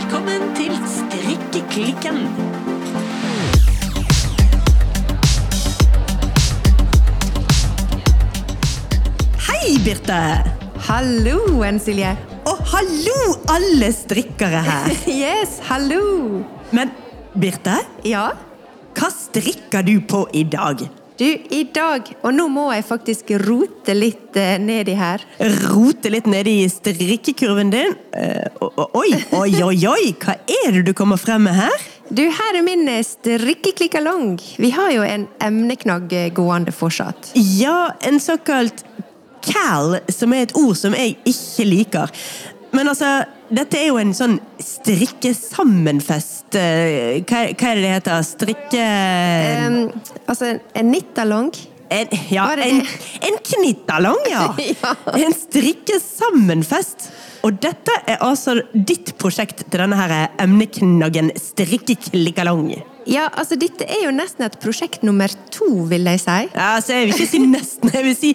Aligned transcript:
Velkommen 0.00 0.54
til 0.56 0.72
Strikkeklikken. 0.88 2.20
Hei, 9.44 9.74
Birte! 9.84 10.16
Hallo, 10.88 11.36
Silje. 11.84 12.14
Og 12.48 12.62
hallo, 12.72 13.18
alle 13.52 13.92
strikkere 13.92 14.62
her! 14.70 14.88
Yes, 15.20 15.58
hallo. 15.68 16.40
Men 16.72 16.96
Birte, 17.36 17.76
Ja, 18.08 18.30
hva 18.96 19.12
strikker 19.12 19.84
du 19.84 19.98
på 20.00 20.24
i 20.32 20.46
dag? 20.48 20.80
Du, 21.20 21.26
i 21.52 21.64
dag, 21.74 22.06
og 22.24 22.32
nå 22.32 22.46
må 22.48 22.70
jeg 22.72 22.86
faktisk 22.88 23.32
rote 23.42 23.92
litt 23.96 24.36
eh, 24.40 24.56
nedi 24.62 24.94
her. 24.96 25.20
Rote 25.68 26.12
litt 26.12 26.28
ned 26.30 26.48
i 26.48 26.64
strikkekurven 26.72 27.72
din. 27.74 27.92
Eh, 28.16 28.46
oi, 28.96 29.10
oi, 29.36 29.50
oi, 29.66 29.76
oi! 29.90 30.12
Hva 30.16 30.38
er 30.64 30.78
det 30.78 30.86
du 30.88 30.94
kommer 30.96 31.20
frem 31.20 31.44
med 31.44 31.58
her? 31.58 31.88
Du, 32.08 32.22
her 32.24 32.56
er 32.56 32.64
min 32.64 32.88
eh, 32.88 33.02
strikkeklikkalong. 33.04 34.38
Vi 34.64 34.72
har 34.74 34.94
jo 34.96 35.04
en 35.04 35.28
emneknagg 35.44 36.14
eh, 36.16 36.30
gående 36.34 36.72
fortsatt. 36.72 37.34
Ja, 37.36 37.92
en 38.00 38.16
såkalt 38.22 38.86
cal, 39.44 39.98
som 40.08 40.32
er 40.32 40.48
et 40.48 40.56
ord 40.56 40.78
som 40.80 40.96
jeg 40.96 41.18
ikke 41.28 41.68
liker. 41.68 42.16
Men 42.72 42.88
altså, 42.90 43.20
dette 43.50 43.78
er 43.80 43.88
jo 43.90 43.98
en 44.00 44.12
sånn 44.16 44.36
strikkesammenfest. 44.62 46.54
eh, 46.58 47.22
Hva, 47.26 47.42
hva 47.54 47.72
er 47.72 47.80
det 47.80 47.82
det 47.84 47.94
heter? 47.96 48.22
Strikke... 48.26 48.84
Um, 49.66 49.80
altså, 50.26 50.54
en 50.74 50.90
nittalong. 50.92 51.50
En, 51.90 52.06
ja, 52.30 52.44
en, 52.54 52.84
en 53.26 53.40
knittalong, 53.50 54.20
ja. 54.30 54.44
Ja. 54.84 54.94
En 55.18 55.34
strikkesammenfest. 55.34 57.10
Og 57.42 57.56
dette 57.56 57.94
er 58.06 58.20
altså 58.22 58.58
ditt 58.74 59.14
prosjekt 59.18 59.62
til 59.64 59.80
denne 59.80 59.96
her 59.96 60.12
emneknaggen 60.44 61.32
strikkeklikkalong. 61.40 62.74
Ja, 63.08 63.30
altså, 63.32 63.56
dette 63.58 63.86
er 63.88 64.04
jo 64.04 64.10
nesten 64.14 64.44
et 64.46 64.58
prosjekt 64.60 65.02
nummer 65.08 65.32
to, 65.50 65.70
vil 65.88 66.04
jeg 66.12 66.20
si. 66.20 66.36
Ja, 66.52 66.74
så 66.84 66.98
jeg 66.98 67.08
vil 67.08 67.16
ikke 67.16 67.30
si 67.32 67.40
nesten, 67.48 67.94
jeg 67.96 68.04
vil 68.06 68.18
si 68.18 68.34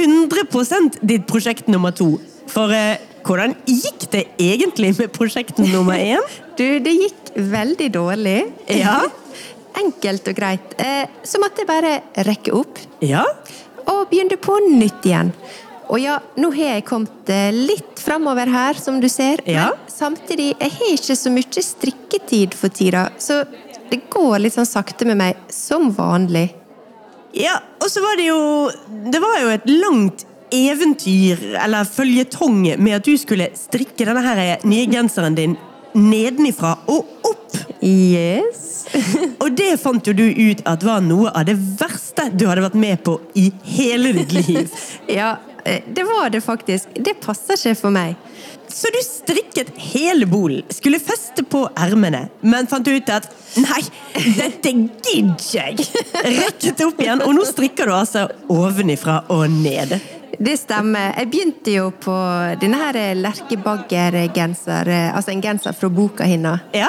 100% 0.00 0.98
ditt 1.06 1.28
prosjekt 1.28 1.68
nummer 1.70 1.92
to. 1.94 2.16
For 2.50 2.72
eh, 2.74 2.96
hvordan 3.26 3.54
gikk 3.66 4.08
det 4.12 4.24
egentlig 4.38 4.94
med 5.00 5.12
prosjekt 5.14 5.62
nummer 5.62 5.98
én? 5.98 6.22
Du, 6.56 6.64
det 6.80 6.92
gikk 6.96 7.34
veldig 7.36 7.90
dårlig. 7.92 8.38
Ja. 8.72 9.02
Enkelt 9.82 10.30
og 10.30 10.38
greit. 10.38 10.70
Eh, 10.80 11.04
så 11.20 11.36
måtte 11.42 11.60
jeg 11.60 11.68
bare 11.68 11.98
rekke 12.24 12.54
opp. 12.56 12.80
Ja? 13.04 13.26
og 13.90 14.10
begynne 14.10 14.38
på 14.40 14.58
nytt 14.66 15.06
igjen. 15.06 15.32
Og 15.86 16.00
ja, 16.02 16.16
nå 16.40 16.50
har 16.56 16.76
jeg 16.76 16.86
kommet 16.88 17.30
eh, 17.30 17.54
litt 17.54 18.00
framover 18.02 18.50
her, 18.50 18.78
som 18.80 18.98
du 19.02 19.06
ser. 19.10 19.42
Ja. 19.46 19.68
Men 19.70 19.92
samtidig, 19.92 20.48
jeg 20.58 20.74
har 20.78 20.94
ikke 20.96 21.18
så 21.18 21.32
mye 21.32 21.66
strikketid 21.68 22.56
for 22.58 22.74
tida, 22.74 23.06
så 23.22 23.44
det 23.86 24.02
går 24.10 24.40
litt 24.42 24.56
sånn 24.56 24.66
sakte 24.66 25.06
med 25.06 25.20
meg, 25.20 25.44
som 25.52 25.92
vanlig. 25.94 26.48
Ja, 27.36 27.60
og 27.78 27.90
så 27.92 28.00
var 28.00 28.16
det 28.16 28.30
jo 28.30 28.38
Det 29.12 29.18
var 29.20 29.34
jo 29.42 29.48
et 29.52 29.66
langt 29.68 30.22
eventyr, 30.54 31.42
eller 31.62 31.88
føljetong, 31.88 32.62
med 32.78 32.98
at 32.98 33.06
du 33.06 33.16
skulle 33.18 33.50
strikke 33.58 34.06
denne 34.06 34.22
her 34.24 34.66
nye 34.66 34.86
genseren 34.90 35.38
din 35.38 35.56
nedenifra 35.96 36.76
og 36.92 37.26
opp. 37.26 37.56
Yes. 37.80 38.86
Og 39.42 39.50
det 39.56 39.76
fant 39.80 40.06
jo 40.06 40.14
du 40.16 40.24
ut 40.26 40.62
at 40.68 40.84
var 40.86 41.02
noe 41.04 41.32
av 41.32 41.46
det 41.48 41.56
verste 41.56 42.28
du 42.32 42.46
hadde 42.48 42.64
vært 42.64 42.78
med 42.80 43.02
på 43.06 43.18
i 43.38 43.48
hele 43.76 44.12
ditt 44.16 44.34
liv. 44.36 44.72
ja, 45.18 45.36
eh, 45.64 45.84
det 45.86 46.06
var 46.08 46.30
det 46.34 46.42
faktisk. 46.44 46.94
Det 46.94 47.16
passer 47.22 47.58
ikke 47.58 47.80
for 47.80 47.94
meg. 47.94 48.16
Så 48.68 48.90
du 48.92 48.98
strikket 49.04 49.70
hele 49.78 50.26
bolen, 50.26 50.64
skulle 50.74 50.98
feste 51.00 51.44
på 51.46 51.62
ermene, 51.78 52.26
men 52.42 52.66
fant 52.68 52.88
ut 52.88 53.12
at 53.14 53.28
nei, 53.62 53.78
dette 54.36 54.72
gidder 54.74 55.46
jeg! 55.54 55.86
Rekket 56.40 56.82
opp 56.84 57.00
igjen, 57.00 57.22
og 57.22 57.36
nå 57.38 57.46
strikker 57.46 57.86
du 57.86 57.94
altså 57.94 58.26
ovenifra 58.52 59.20
og 59.32 59.46
ned. 59.54 59.94
Det 60.38 60.56
stemmer. 60.60 61.14
Jeg 61.16 61.30
begynte 61.32 61.72
jo 61.72 61.90
på 62.02 62.14
denne 62.60 62.76
her 62.80 63.14
Lerke 63.16 63.56
Bagger-genser, 63.62 64.88
eh, 64.88 65.14
altså 65.16 65.32
en 65.32 65.42
genser 65.42 65.72
fra 65.76 65.88
boka 65.88 66.24
hennes. 66.28 66.60
Ja? 66.76 66.88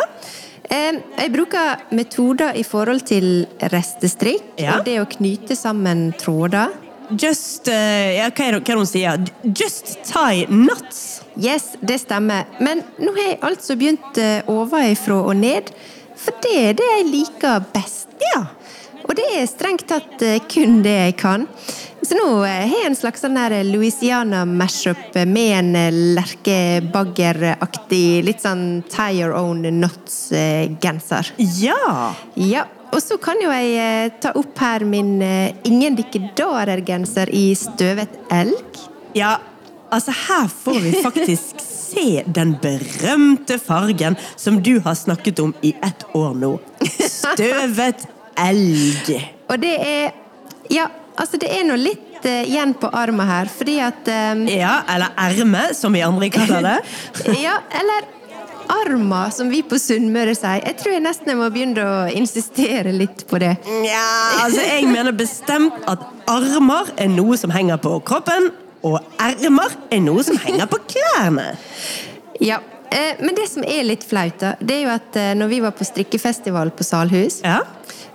Eh, 0.70 1.00
Jeg 1.18 1.32
bruker 1.32 1.78
metoder 1.96 2.56
i 2.60 2.64
forhold 2.64 3.06
til 3.08 3.46
restestrikk 3.72 4.60
Ja. 4.60 4.78
og 4.80 4.86
det 4.86 5.00
å 5.00 5.06
knyte 5.08 5.56
sammen 5.56 6.14
tråder. 6.20 6.74
Just 7.12 7.70
eh, 7.70 8.18
ja, 8.18 8.30
hva 8.30 8.44
er 8.48 8.52
det 8.52 8.64
hva 8.66 8.74
er 8.74 8.76
det 8.76 8.76
hun 8.76 8.86
sier? 8.86 9.28
Just 9.56 9.94
tie 10.04 10.46
knots. 10.46 11.22
Yes, 11.40 11.78
det 11.82 12.02
stemmer. 12.02 12.46
Men 12.60 12.84
nå 13.00 13.14
har 13.16 13.30
jeg 13.30 13.40
altså 13.42 13.78
begynt 13.80 14.18
eh, 14.20 14.42
ovenfra 14.52 15.22
og 15.24 15.36
ned, 15.40 15.72
for 16.18 16.34
det 16.44 16.52
er 16.66 16.74
det 16.74 16.90
jeg 16.98 17.06
liker 17.14 17.64
best. 17.74 18.10
Ja. 18.36 18.44
Og 19.08 19.16
det 19.16 19.28
er 19.40 19.48
strengt 19.50 19.88
tatt 19.90 20.24
eh, 20.26 20.40
kun 20.52 20.82
det 20.86 20.96
jeg 20.96 21.18
kan. 21.20 21.48
Så 22.04 22.18
nå 22.18 22.28
eh, 22.46 22.66
har 22.68 22.84
jeg 22.84 22.90
en 22.92 22.98
slags 23.00 23.24
sånn 23.24 23.38
der 23.40 23.56
Louisiana 23.68 24.44
mashup 24.48 25.16
med 25.28 25.52
en 25.62 25.76
eh, 25.80 26.00
Lerke 26.18 26.58
Bagger-aktig, 26.94 28.24
litt 28.28 28.44
sånn 28.44 28.84
tie 28.92 29.16
your 29.16 29.36
own 29.38 29.64
knots-genser. 29.66 31.32
Ja. 31.62 32.14
Ja, 32.36 32.66
og 32.92 33.00
så 33.04 33.20
kan 33.22 33.40
jo 33.44 33.52
jeg 33.52 34.18
ta 34.24 34.34
opp 34.40 34.60
her 34.64 34.86
min 34.88 35.18
Ingen 35.68 35.98
dikkedarer-genser 35.98 37.32
i 37.36 37.50
støvet 37.58 38.20
elg. 38.34 38.84
Ja, 39.18 39.38
altså 39.92 40.14
her 40.28 40.52
får 40.52 40.84
vi 40.84 40.94
faktisk 41.04 41.64
se 41.88 42.22
den 42.28 42.54
berømte 42.62 43.58
fargen 43.64 44.20
som 44.36 44.60
du 44.64 44.78
har 44.84 45.00
snakket 45.00 45.40
om 45.40 45.56
i 45.64 45.74
ett 45.84 46.04
år 46.16 46.36
nå. 46.36 46.54
Støvet 47.08 48.04
elg. 48.04 48.14
Og 49.50 49.60
det 49.62 49.76
er 49.82 50.16
Ja, 50.70 50.90
altså 51.16 51.40
det 51.40 51.48
er 51.54 51.64
nå 51.64 51.78
litt 51.80 52.26
eh, 52.28 52.44
igjen 52.50 52.74
på 52.76 52.90
armen 52.92 53.28
her, 53.28 53.48
fordi 53.48 53.78
at 53.80 54.10
um, 54.34 54.44
Ja, 54.52 54.82
eller 54.92 55.16
erme, 55.24 55.64
som 55.78 55.96
vi 55.96 56.04
andre 56.04 56.30
kaller 56.34 56.66
det. 56.66 56.78
Ja, 57.46 57.62
eller 57.72 58.10
arma, 58.68 59.30
som 59.32 59.50
vi 59.50 59.62
på 59.64 59.80
Sunnmøre 59.80 60.36
sier. 60.36 60.60
Jeg 60.66 60.78
tror 60.82 60.98
jeg 60.98 61.04
nesten 61.06 61.32
jeg 61.32 61.40
må 61.40 61.48
begynne 61.54 61.84
å 61.88 61.98
insistere 62.12 62.92
litt 62.92 63.24
på 63.30 63.40
det. 63.40 63.54
Ja, 63.88 64.06
altså 64.44 64.64
Jeg 64.66 64.88
mener 64.92 65.16
bestemt 65.16 65.88
at 65.88 66.04
armer 66.28 66.92
er 67.00 67.12
noe 67.14 67.38
som 67.40 67.54
henger 67.56 67.80
på 67.80 67.98
kroppen, 68.08 68.52
og 68.84 69.00
ermer 69.24 69.74
er 69.92 70.04
noe 70.04 70.24
som 70.28 70.38
henger 70.44 70.68
på 70.72 70.82
klærne. 70.92 71.54
Ja, 72.44 72.60
Men 73.20 73.36
det 73.36 73.48
som 73.52 73.64
er 73.68 73.84
litt 73.84 74.04
flaut, 74.08 74.38
da, 74.40 74.54
det 74.60 74.76
er 74.78 74.84
jo 74.86 74.92
at 74.94 75.18
eh, 75.20 75.34
når 75.36 75.50
vi 75.52 75.60
var 75.64 75.74
på 75.76 75.86
strikkefestival 75.88 76.70
på 76.78 76.86
Salhus, 76.88 77.42
Ja. 77.44 77.60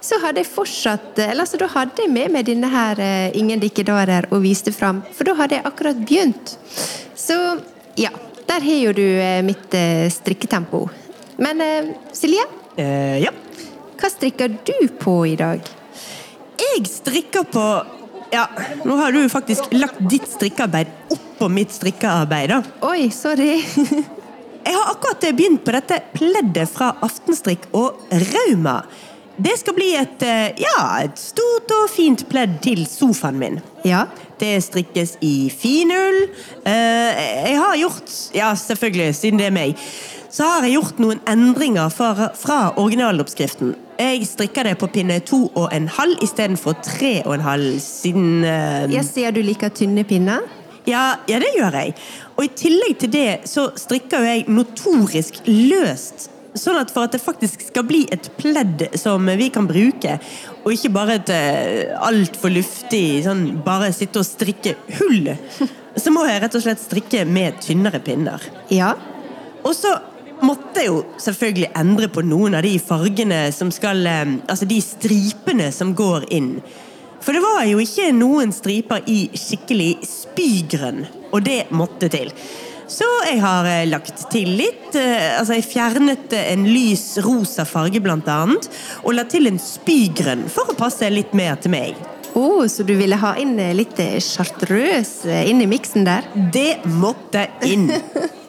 så 0.03 0.19
hadde 0.22 0.41
jeg 0.43 0.49
fortsatt 0.50 1.19
eh, 1.19 1.31
Eller 1.31 1.44
altså, 1.44 1.59
da 1.60 1.69
hadde 1.75 2.03
jeg 2.06 2.10
med 2.10 2.33
meg 2.33 2.47
denne 2.49 2.71
her 2.72 2.99
eh, 3.03 3.37
Ingen 3.38 3.61
dikkedarer 3.62 4.27
og 4.32 4.43
viste 4.43 4.72
fram, 4.72 5.03
for 5.12 5.28
da 5.28 5.34
hadde 5.38 5.59
jeg 5.59 5.66
akkurat 5.69 6.00
begynt. 6.06 6.55
Så 7.19 7.37
ja, 8.00 8.11
der 8.49 8.65
har 8.65 8.81
jo 8.87 8.93
du 8.97 9.05
eh, 9.05 9.43
mitt 9.47 9.75
eh, 9.77 10.09
strikketempo. 10.11 10.87
Men 11.43 11.61
eh, 11.61 11.93
Silje, 12.16 12.49
Eh, 12.81 13.19
ja. 13.21 13.28
hva 14.00 14.09
strikker 14.09 14.49
du 14.65 14.88
på 14.99 15.19
i 15.28 15.34
dag? 15.37 15.61
Jeg 16.62 16.87
strikker 16.88 17.44
på 17.53 17.65
Ja, 18.32 18.47
nå 18.88 18.97
har 18.97 19.12
du 19.12 19.21
faktisk 19.28 19.69
lagt 19.77 19.99
ditt 20.09 20.25
strikkearbeid 20.31 20.88
oppå 21.12 21.50
mitt 21.53 21.75
strikkearbeid, 21.77 22.49
da. 22.55 22.62
Oi, 22.88 23.11
sorry. 23.12 23.59
Jeg 24.65 24.75
har 24.77 24.93
akkurat 24.95 25.25
begynt 25.37 25.65
på 25.65 25.73
dette 25.75 26.00
pleddet 26.15 26.69
fra 26.71 26.93
Aftenstrikk 27.03 27.67
og 27.75 27.99
Rauma. 28.11 28.83
Det 29.43 29.55
skal 29.59 29.75
bli 29.75 29.95
et, 29.97 30.23
eh, 30.23 30.53
ja, 30.61 31.00
et 31.03 31.17
stort 31.19 31.71
og 31.73 31.89
fint 31.91 32.27
pledd 32.28 32.61
til 32.62 32.87
sofaen 32.87 33.39
min. 33.39 33.61
ja. 33.84 34.06
Det 34.43 34.56
strikkes 34.65 35.19
i 35.23 35.49
finull. 35.55 36.25
Eh, 36.67 37.50
Jeg 37.53 37.59
har 37.59 37.77
gjort, 37.77 38.11
ja 38.34 38.55
selvfølgelig, 38.55 39.14
siden 39.14 39.38
det 39.38 39.47
er 39.47 39.50
meg, 39.55 39.76
så 40.31 40.43
har 40.43 40.62
jeg 40.67 40.73
gjort 40.73 40.99
noen 40.99 41.20
endringer 41.29 41.88
fra, 41.94 42.31
fra 42.35 42.73
originaloppskriften. 42.76 43.76
Jeg 44.00 44.26
strikker 44.26 44.65
det 44.65 44.79
på 44.79 44.88
pinne 44.91 45.20
to 45.20 45.44
og 45.55 45.69
en 45.73 45.87
halv 45.87 46.19
istedenfor 46.23 46.75
tre 46.82 47.23
og 47.25 47.35
en 47.35 47.41
halv, 47.41 47.79
siden 47.81 48.43
eh, 48.44 48.91
Jeg 48.91 49.05
ser 49.05 49.31
du 49.31 49.43
liker 49.43 49.69
tynne 49.69 50.03
pinner. 50.05 50.41
Ja, 50.88 51.02
ja, 51.31 51.38
det 51.38 51.52
gjør 51.56 51.79
jeg. 51.79 51.94
Og 52.37 52.44
i 52.46 52.52
tillegg 52.58 53.00
til 53.02 53.12
det 53.12 53.31
så 53.50 53.69
strikker 53.79 54.23
jo 54.23 54.31
jeg 54.31 54.46
notorisk 54.50 55.43
løst. 55.46 56.29
Sånn 56.58 56.76
at 56.76 56.90
for 56.93 57.06
at 57.06 57.14
det 57.14 57.23
faktisk 57.23 57.62
skal 57.64 57.87
bli 57.88 58.02
et 58.12 58.26
pledd 58.37 58.84
som 59.00 59.25
vi 59.38 59.49
kan 59.52 59.64
bruke, 59.69 60.19
og 60.62 60.75
ikke 60.75 60.93
bare 60.93 61.17
et 61.17 61.32
uh, 61.32 62.08
altfor 62.11 62.52
luftig 62.52 63.23
sånn 63.25 63.46
bare 63.64 63.88
sitte 63.96 64.20
og 64.20 64.29
strikke 64.29 64.75
hull, 64.99 65.32
så 65.96 66.12
må 66.12 66.26
jeg 66.29 66.43
rett 66.44 66.58
og 66.58 66.64
slett 66.67 66.82
strikke 66.82 67.25
med 67.29 67.56
tynnere 67.64 68.02
pinner. 68.05 68.44
Ja. 68.73 68.93
Og 69.64 69.73
så 69.79 69.94
måtte 70.43 70.82
jeg 70.82 70.90
jo 70.90 71.02
selvfølgelig 71.23 71.73
endre 71.79 72.08
på 72.12 72.25
noen 72.26 72.58
av 72.58 72.67
de 72.67 72.75
fargene 72.82 73.44
som 73.55 73.70
skal 73.75 74.02
eh, 74.11 74.32
Altså 74.50 74.67
de 74.69 74.81
stripene 74.82 75.70
som 75.75 75.94
går 75.96 76.26
inn. 76.34 76.56
For 77.22 77.36
det 77.36 77.42
var 77.44 77.62
jo 77.70 77.78
ikke 77.82 78.10
noen 78.16 78.52
striper 78.54 79.04
i 79.10 79.28
skikkelig 79.38 79.92
spygrønn, 80.06 81.04
og 81.30 81.44
det 81.46 81.64
måtte 81.70 82.10
til. 82.12 82.32
Så 82.92 83.06
jeg 83.24 83.38
har 83.40 83.66
eh, 83.70 83.86
lagt 83.88 84.24
til 84.32 84.50
litt. 84.58 84.90
eh, 84.98 85.38
Altså, 85.38 85.56
jeg 85.56 85.69
fjernet 85.69 86.34
eh, 86.36 86.50
en 86.52 86.66
lys 86.69 87.16
rosa 87.24 87.64
farge, 87.69 88.02
blant 88.04 88.28
annet. 88.28 88.69
Og 89.06 89.14
la 89.16 89.24
til 89.30 89.48
en 89.48 89.60
spygrønn 89.60 90.44
for 90.52 90.72
å 90.72 90.76
passe 90.76 91.08
litt 91.12 91.32
mer 91.36 91.56
til 91.62 91.72
meg. 91.72 91.96
Oh, 92.36 92.64
så 92.69 92.84
du 92.84 92.94
ville 92.96 93.16
ha 93.20 93.34
inn 93.40 93.54
litt 93.76 93.96
chartreus 93.96 94.34
chartreuse 94.36 95.40
inn 95.48 95.60
i 95.60 95.69
miksen 95.69 96.06
der? 96.08 96.28
Det 96.52 96.82
måtte 96.88 97.46
inn. 97.69 97.90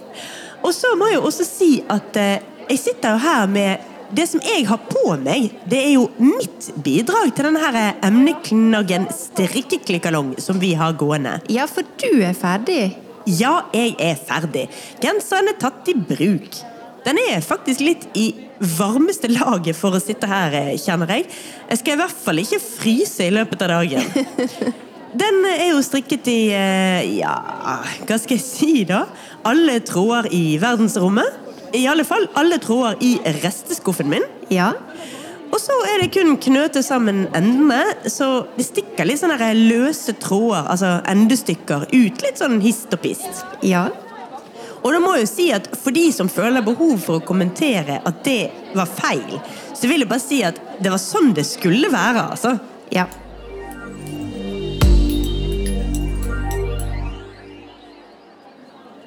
Og 0.65 0.71
så 0.75 0.93
må 0.95 1.11
jeg 1.11 1.19
jo 1.19 1.25
også 1.27 1.47
si 1.47 1.71
at 1.91 2.15
jeg 2.15 2.79
sitter 2.79 3.17
jo 3.17 3.23
her 3.25 3.49
med 3.51 3.92
det 4.13 4.25
som 4.29 4.41
jeg 4.45 4.65
har 4.69 4.81
på 4.89 5.15
meg, 5.21 5.49
det 5.69 5.79
er 5.79 5.93
jo 5.95 6.07
mitt 6.21 6.69
bidrag 6.85 7.33
til 7.33 7.47
denne 7.49 7.61
her 7.63 7.77
eh, 7.79 7.95
emneknaggen 8.07 9.07
strikkeklikkalong 9.13 10.35
som 10.41 10.59
vi 10.61 10.73
har 10.77 10.95
gående. 10.99 11.39
Ja, 11.51 11.65
for 11.69 11.87
du 12.01 12.21
er 12.21 12.35
ferdig. 12.37 12.93
Ja, 13.29 13.63
jeg 13.73 13.95
er 14.03 14.19
ferdig. 14.19 14.67
Genseren 15.03 15.49
er 15.53 15.59
tatt 15.61 15.89
i 15.89 15.95
bruk. 15.97 16.61
Den 17.03 17.19
er 17.19 17.43
faktisk 17.43 17.83
litt 17.83 18.07
i 18.15 18.29
varmeste 18.77 19.27
laget 19.31 19.75
for 19.75 19.95
å 19.95 20.01
sitte 20.03 20.29
her, 20.29 20.55
eh, 20.55 20.73
kjenner 20.79 21.09
jeg. 21.17 21.27
Jeg 21.69 21.81
skal 21.81 21.97
i 21.97 22.01
hvert 22.03 22.23
fall 22.25 22.43
ikke 22.43 22.63
fryse 22.63 23.27
i 23.27 23.33
løpet 23.33 23.65
av 23.65 23.77
dagen. 23.77 24.73
Den 25.13 25.43
er 25.45 25.67
jo 25.75 25.81
strikket 25.85 26.27
i 26.31 26.39
eh, 26.57 27.19
ja, 27.19 27.35
hva 28.07 28.15
skal 28.17 28.33
jeg 28.39 28.41
si 28.41 28.85
da? 28.89 29.03
Alle 29.45 29.77
tråder 29.85 30.31
i 30.33 30.57
verdensrommet. 30.61 31.42
I 31.73 31.87
alle 31.89 32.05
fall 32.05 32.27
alle 32.37 32.59
tråder 32.61 32.99
i 33.01 33.15
resteskuffen 33.41 34.09
min. 34.11 34.25
Ja. 34.53 34.71
Og 35.53 35.59
så 35.61 35.75
er 35.91 36.01
det 36.01 36.13
kun 36.15 36.35
knøte 36.41 36.81
sammen 36.85 37.27
endene, 37.37 37.81
så 38.09 38.45
det 38.55 38.65
stikker 38.65 39.05
litt 39.05 39.21
sånne 39.21 39.51
løse 39.57 40.15
tråder, 40.21 40.65
altså 40.69 40.95
endestykker, 41.09 41.85
ut 41.93 42.23
litt 42.25 42.41
sånn 42.41 42.57
hist 42.63 42.93
og 42.93 43.03
pist. 43.03 43.43
Ja. 43.65 43.87
Og 44.83 44.91
da 44.91 44.99
må 44.99 45.13
jeg 45.15 45.27
jo 45.27 45.31
si 45.31 45.45
at 45.55 45.69
for 45.79 45.95
de 45.95 46.07
som 46.11 46.29
føler 46.31 46.65
behov 46.65 46.97
for 47.05 47.21
å 47.21 47.25
kommentere 47.25 48.01
at 48.03 48.23
det 48.25 48.49
var 48.75 48.89
feil, 48.89 49.37
så 49.73 49.89
vil 49.89 50.03
jeg 50.03 50.09
bare 50.09 50.25
si 50.25 50.41
at 50.45 50.57
det 50.81 50.91
var 50.91 51.01
sånn 51.01 51.31
det 51.37 51.45
skulle 51.47 51.91
være, 51.93 52.25
altså. 52.33 52.57
Ja. 52.93 53.05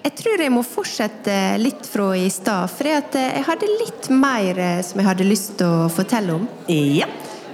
Jeg 0.06 0.14
tror 0.20 0.38
jeg 0.38 0.52
må 0.54 0.60
fortsette 0.62 1.36
litt 1.58 1.86
fra 1.90 2.12
i 2.14 2.28
stad, 2.30 2.70
for 2.70 2.86
jeg 2.86 3.42
hadde 3.48 3.70
litt 3.80 4.06
mer 4.14 4.58
eh, 4.62 4.82
som 4.86 5.00
jeg 5.02 5.08
hadde 5.08 5.26
lyst 5.26 5.56
til 5.58 5.66
å 5.66 5.88
fortelle 5.90 6.36
om. 6.36 6.44
Ja. 6.70 7.08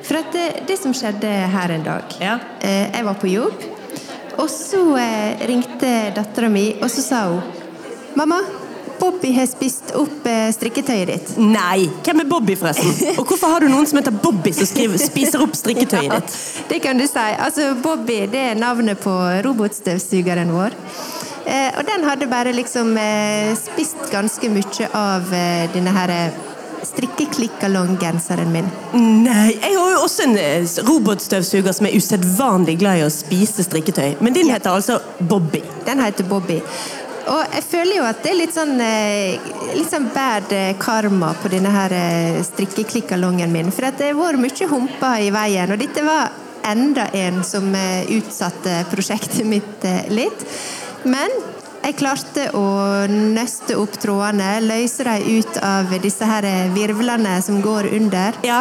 For 0.04 0.20
det, 0.34 0.42
det 0.68 0.76
som 0.76 0.92
skjedde 0.92 1.30
her 1.54 1.72
en 1.72 1.84
dag 1.86 2.12
Ja. 2.20 2.34
eh, 2.60 2.90
Jeg 2.92 3.06
var 3.06 3.16
på 3.22 3.30
jobb, 3.32 3.64
og 4.36 4.50
så 4.52 4.82
eh, 5.00 5.46
ringte 5.48 6.12
dattera 6.12 6.50
mi, 6.52 6.74
og 6.82 6.90
så 6.92 7.06
sa 7.06 7.22
hun 7.30 7.40
Mamma, 8.20 8.42
Bobby 9.02 9.32
har 9.34 9.48
spist 9.50 9.90
opp 9.98 10.26
eh, 10.30 10.46
strikketøyet 10.54 11.08
ditt. 11.10 11.30
Nei, 11.42 11.88
hvem 12.06 12.22
er 12.22 12.28
Bobby 12.30 12.54
forresten? 12.58 13.16
Og 13.18 13.26
hvorfor 13.26 13.50
har 13.50 13.64
du 13.64 13.70
noen 13.72 13.88
som 13.90 13.98
heter 13.98 14.14
Bobby 14.14 14.52
som 14.54 14.68
skriver, 14.68 15.00
spiser 15.02 15.42
opp 15.42 15.56
strikketøyet 15.58 16.14
ditt? 16.14 16.36
Det 16.70 16.78
kan 16.84 17.00
du 17.00 17.08
si. 17.10 17.18
Altså, 17.18 17.72
Bobby 17.82 18.20
det 18.30 18.44
er 18.52 18.60
navnet 18.60 19.02
på 19.02 19.12
robotstøvsugeren 19.42 20.54
vår. 20.54 20.78
Eh, 21.50 21.74
og 21.74 21.82
den 21.88 22.06
hadde 22.06 22.30
bare 22.30 22.54
liksom 22.54 22.94
eh, 23.02 23.50
spist 23.58 24.06
ganske 24.14 24.54
mye 24.54 24.90
av 24.94 25.34
eh, 25.34 25.66
denne 25.74 25.98
her 25.98 26.14
strikkeklikkalong-genseren 26.86 28.50
min. 28.52 28.68
Nei, 28.94 29.52
jeg 29.54 29.74
har 29.76 29.92
jo 29.94 30.00
også 30.02 30.26
en 30.26 30.38
eh, 30.40 30.72
robotstøvsuger 30.86 31.74
som 31.76 31.88
er 31.88 31.96
usedvanlig 31.98 32.78
glad 32.82 33.02
i 33.02 33.06
å 33.06 33.12
spise 33.12 33.64
strikketøy. 33.66 34.18
Men 34.22 34.36
din 34.36 34.50
heter 34.52 34.74
altså 34.74 34.98
Bobby. 35.18 35.62
Den 35.86 36.02
heter 36.02 36.26
Bobby. 36.28 36.60
Og 37.30 37.54
jeg 37.54 37.64
føler 37.66 37.98
jo 37.98 38.06
at 38.08 38.22
det 38.24 38.32
er 38.32 38.38
litt 38.40 38.54
sånn, 38.54 38.74
eh, 38.82 39.50
litt 39.76 39.90
sånn 39.90 40.08
bad 40.14 40.52
eh, 40.56 40.74
karma 40.80 41.32
på 41.38 41.50
denne 41.52 41.70
her 41.74 41.94
eh, 41.94 42.42
strikkeklikkalongen 42.46 43.52
min. 43.52 43.70
For 43.74 43.86
det 43.86 44.10
har 44.10 44.18
vært 44.18 44.42
mye 44.42 44.70
humper 44.70 45.22
i 45.22 45.30
veien, 45.34 45.72
og 45.72 45.80
dette 45.82 46.04
var 46.06 46.32
enda 46.66 47.08
en 47.18 47.42
som 47.46 47.72
utsatte 47.74 48.84
prosjektet 48.90 49.46
mitt 49.54 49.86
litt. 50.14 50.46
Men 51.02 51.34
jeg 51.82 51.96
klarte 51.98 52.44
å 52.54 52.66
nøste 53.10 53.74
opp 53.78 53.96
trådene, 54.02 54.60
løse 54.62 55.06
dem 55.06 55.40
ut 55.42 55.58
av 55.66 55.90
disse 56.02 56.26
her 56.26 56.46
virvlene 56.74 57.34
som 57.42 57.58
går 57.62 57.90
under. 57.98 58.38
Ja. 58.46 58.60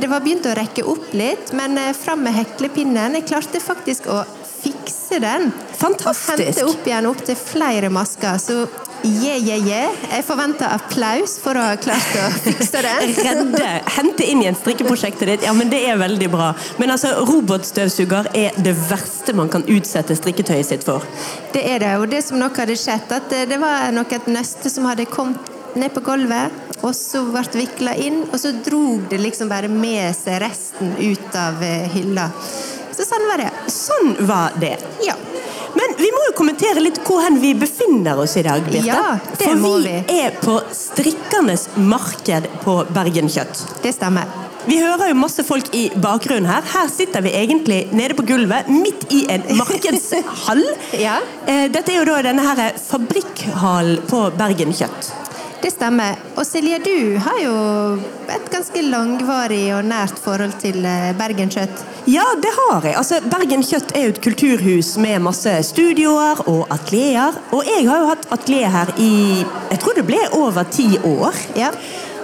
Det 0.00 0.10
var 0.12 0.20
begynt 0.24 0.48
å 0.48 0.56
rekke 0.56 0.84
opp 0.88 1.08
litt, 1.16 1.54
men 1.56 1.80
fram 1.96 2.26
med 2.26 2.36
heklepinnen. 2.36 3.16
Jeg 3.16 3.28
klarte 3.32 3.64
faktisk 3.64 4.10
å 4.12 4.20
fikse 4.62 5.20
den. 5.22 5.50
Fantastisk. 5.80 6.36
Og 6.36 6.44
hente 6.44 6.68
opp 6.68 6.86
igjen 6.88 7.10
opp 7.10 7.24
til 7.26 7.36
flere 7.38 7.90
masker. 7.92 8.38
Så 8.40 8.56
yeah, 9.04 9.38
yeah, 9.38 9.66
yeah. 9.66 10.00
Jeg 10.12 10.24
forventer 10.28 10.70
applaus 10.70 11.36
for 11.42 11.58
å 11.58 11.64
ha 11.70 11.76
klart 11.80 12.16
å 12.20 12.26
fikse 12.46 12.82
den. 12.84 13.14
Redde, 13.26 13.68
hente 13.96 14.26
inn 14.28 14.42
igjen 14.44 14.58
strikkeprosjektet 14.58 15.32
ditt. 15.32 15.46
Ja, 15.48 15.54
men 15.56 15.72
Det 15.72 15.82
er 15.88 16.00
veldig 16.00 16.30
bra. 16.32 16.50
Men 16.82 16.94
altså, 16.94 17.14
robotstøvsuger 17.28 18.30
er 18.36 18.56
det 18.60 18.74
verste 18.90 19.34
man 19.36 19.52
kan 19.52 19.66
utsette 19.70 20.16
strikketøyet 20.18 20.72
sitt 20.72 20.86
for. 20.86 21.06
Det 21.54 21.64
er 21.66 21.82
det. 21.84 21.94
Og 22.00 22.10
det 22.12 22.22
som 22.26 22.40
nok 22.40 22.60
hadde 22.62 22.78
skjedd, 22.78 23.08
at 23.16 23.30
det, 23.32 23.46
det 23.52 23.60
var 23.62 23.90
nok 23.96 24.12
et 24.16 24.30
nøste 24.30 24.72
som 24.72 24.88
hadde 24.90 25.08
kommet 25.10 25.49
ned 25.78 25.92
på 25.94 26.00
gulvet, 26.06 26.50
og 26.80 26.94
så 26.96 27.22
ble 27.28 27.44
vikla 27.60 27.94
inn, 28.00 28.22
og 28.32 28.38
så 28.40 28.52
drog 28.64 29.08
det 29.10 29.18
liksom 29.20 29.50
bare 29.52 29.68
med 29.68 30.14
seg 30.16 30.40
resten 30.42 30.94
ut 30.98 31.36
av 31.36 31.60
eh, 31.62 31.86
hylla. 31.94 32.30
Så 32.96 33.04
sånn 33.06 33.26
var 33.30 33.40
det. 33.44 33.50
Sånn 33.72 34.14
var 34.28 34.56
det. 34.60 34.74
Ja. 35.06 35.14
Men 35.76 35.92
vi 36.00 36.08
må 36.12 36.24
jo 36.26 36.32
kommentere 36.36 36.82
litt 36.82 36.98
hvor 37.06 37.22
hen 37.22 37.36
vi 37.40 37.52
befinner 37.54 38.18
oss 38.18 38.34
i 38.36 38.42
dag, 38.42 38.64
Birte. 38.66 38.82
Ja, 38.88 39.14
det 39.38 39.44
For 39.46 39.56
må 39.60 39.76
vi 39.78 39.92
vi. 40.08 40.18
er 40.24 40.34
på 40.42 40.56
strikkernes 40.74 41.68
marked 41.78 42.48
på 42.64 42.74
Bergen 42.90 43.30
Kjøtt. 43.30 43.62
Det 43.84 43.92
stemmer. 43.94 44.26
Vi 44.66 44.76
hører 44.82 45.08
jo 45.08 45.16
masse 45.16 45.40
folk 45.46 45.70
i 45.74 45.86
bakgrunnen 45.94 46.50
her. 46.50 46.66
Her 46.74 46.90
sitter 46.92 47.22
vi 47.24 47.30
egentlig 47.38 47.78
nede 47.96 48.16
på 48.18 48.26
gulvet, 48.28 48.68
midt 48.68 49.06
i 49.14 49.22
en 49.32 49.46
markedshall. 49.62 50.60
Ja. 51.00 51.16
Eh, 51.48 51.68
Dette 51.72 51.94
er 51.94 52.02
jo 52.02 52.08
da 52.10 52.18
denne 52.26 52.44
her 52.44 52.74
fabrikkhallen 52.82 54.02
på 54.10 54.26
Bergen 54.36 54.74
Kjøtt. 54.76 55.12
Det 55.60 55.70
stemmer. 55.74 56.16
Og 56.40 56.46
Silje, 56.48 56.78
du 56.80 57.18
har 57.20 57.38
jo 57.42 57.54
et 58.32 58.46
ganske 58.52 58.82
langvarig 58.86 59.66
og 59.76 59.84
nært 59.84 60.16
forhold 60.22 60.54
til 60.62 60.78
eh, 60.88 61.10
Bergen 61.18 61.52
Kjøtt. 61.52 61.82
Ja, 62.08 62.24
det 62.40 62.52
har 62.56 62.86
jeg. 62.88 62.96
Altså, 62.96 63.18
Bergen 63.28 63.64
Kjøtt 63.66 63.92
er 63.92 64.06
jo 64.06 64.14
et 64.14 64.22
kulturhus 64.24 64.94
med 65.02 65.20
masse 65.26 65.52
studioer 65.68 66.40
og 66.48 66.64
atelier. 66.72 67.36
Og 67.52 67.68
jeg 67.68 67.84
har 67.90 68.00
jo 68.00 68.08
hatt 68.08 68.24
atelier 68.32 68.72
her 68.72 68.94
i 68.96 69.10
jeg 69.42 69.82
tror 69.82 69.98
det 70.00 70.06
ble 70.08 70.22
over 70.38 70.64
ti 70.72 70.94
år. 70.96 71.36
Ja. 71.60 71.74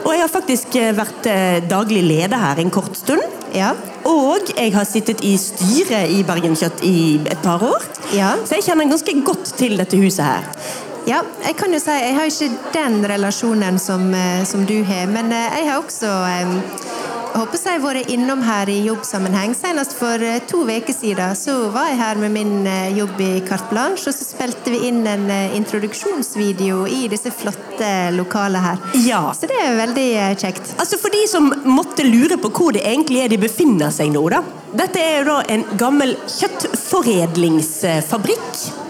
Og 0.06 0.14
jeg 0.14 0.22
har 0.22 0.32
faktisk 0.32 0.80
eh, 0.80 0.94
vært 0.96 1.28
eh, 1.28 1.58
daglig 1.68 2.06
leder 2.06 2.40
her 2.40 2.62
en 2.62 2.72
kort 2.72 2.96
stund. 2.96 3.22
Ja. 3.52 3.74
Og 4.06 4.52
jeg 4.56 4.72
har 4.72 4.88
sittet 4.88 5.20
i 5.26 5.34
styret 5.40 6.12
i 6.14 6.22
Bergen 6.24 6.56
Kjøtt 6.56 6.84
i 6.86 7.18
et 7.26 7.44
par 7.44 7.60
år. 7.68 7.84
Ja. 8.16 8.32
Så 8.46 8.56
jeg 8.56 8.70
kjenner 8.70 8.88
ganske 8.88 9.16
godt 9.26 9.56
til 9.60 9.76
dette 9.80 10.00
huset 10.00 10.24
her. 10.24 10.52
Ja, 11.06 11.20
jeg 11.44 11.54
kan 11.54 11.70
jo 11.70 11.78
si 11.78 11.92
jeg 11.94 12.16
har 12.16 12.26
ikke 12.26 12.48
den 12.74 13.04
relasjonen 13.06 13.78
som, 13.78 14.14
eh, 14.14 14.44
som 14.44 14.66
du 14.66 14.82
har, 14.82 15.06
men 15.06 15.30
eh, 15.30 15.58
jeg 15.60 15.68
har 15.68 15.78
også 15.78 16.06
eh, 16.26 16.46
jeg 17.36 17.42
håper 17.42 17.58
jeg 17.60 17.72
har 17.76 17.82
vært 17.84 18.10
innom 18.10 18.42
her 18.42 18.68
i 18.72 18.86
jobbsammenheng. 18.86 19.54
Senest 19.54 19.92
for 19.98 20.18
to 20.48 20.64
uker 20.64 20.94
siden 20.96 21.34
så 21.36 21.70
var 21.70 21.88
jeg 21.90 21.98
her 22.00 22.16
med 22.16 22.30
min 22.32 22.66
jobb 22.96 23.20
i 23.20 23.40
Carte 23.44 23.68
Blanche, 23.68 24.08
og 24.08 24.14
så 24.16 24.24
spilte 24.24 24.70
vi 24.72 24.88
inn 24.88 25.06
en 25.06 25.30
introduksjonsvideo 25.58 26.86
i 26.88 27.08
disse 27.12 27.30
flotte 27.36 28.10
lokalene 28.16 28.60
her. 28.64 28.76
Ja. 29.04 29.32
Så 29.36 29.46
det 29.50 29.58
er 29.60 29.76
veldig 29.82 30.38
kjekt. 30.40 30.64
Altså 30.80 30.96
For 31.02 31.10
de 31.12 31.26
som 31.28 31.52
måtte 31.68 32.08
lure 32.08 32.36
på 32.40 32.48
hvor 32.56 32.72
det 32.72 32.88
egentlig 32.88 33.20
er 33.26 33.30
de 33.34 33.38
befinner 33.44 33.90
seg 33.92 34.08
nå, 34.16 34.24
da. 34.32 34.40
Dette 34.72 34.96
er 35.04 35.20
jo 35.20 35.28
da 35.28 35.44
en 35.52 35.68
gammel 35.76 36.16
kjøttforedlingsfabrikk. 36.38 38.85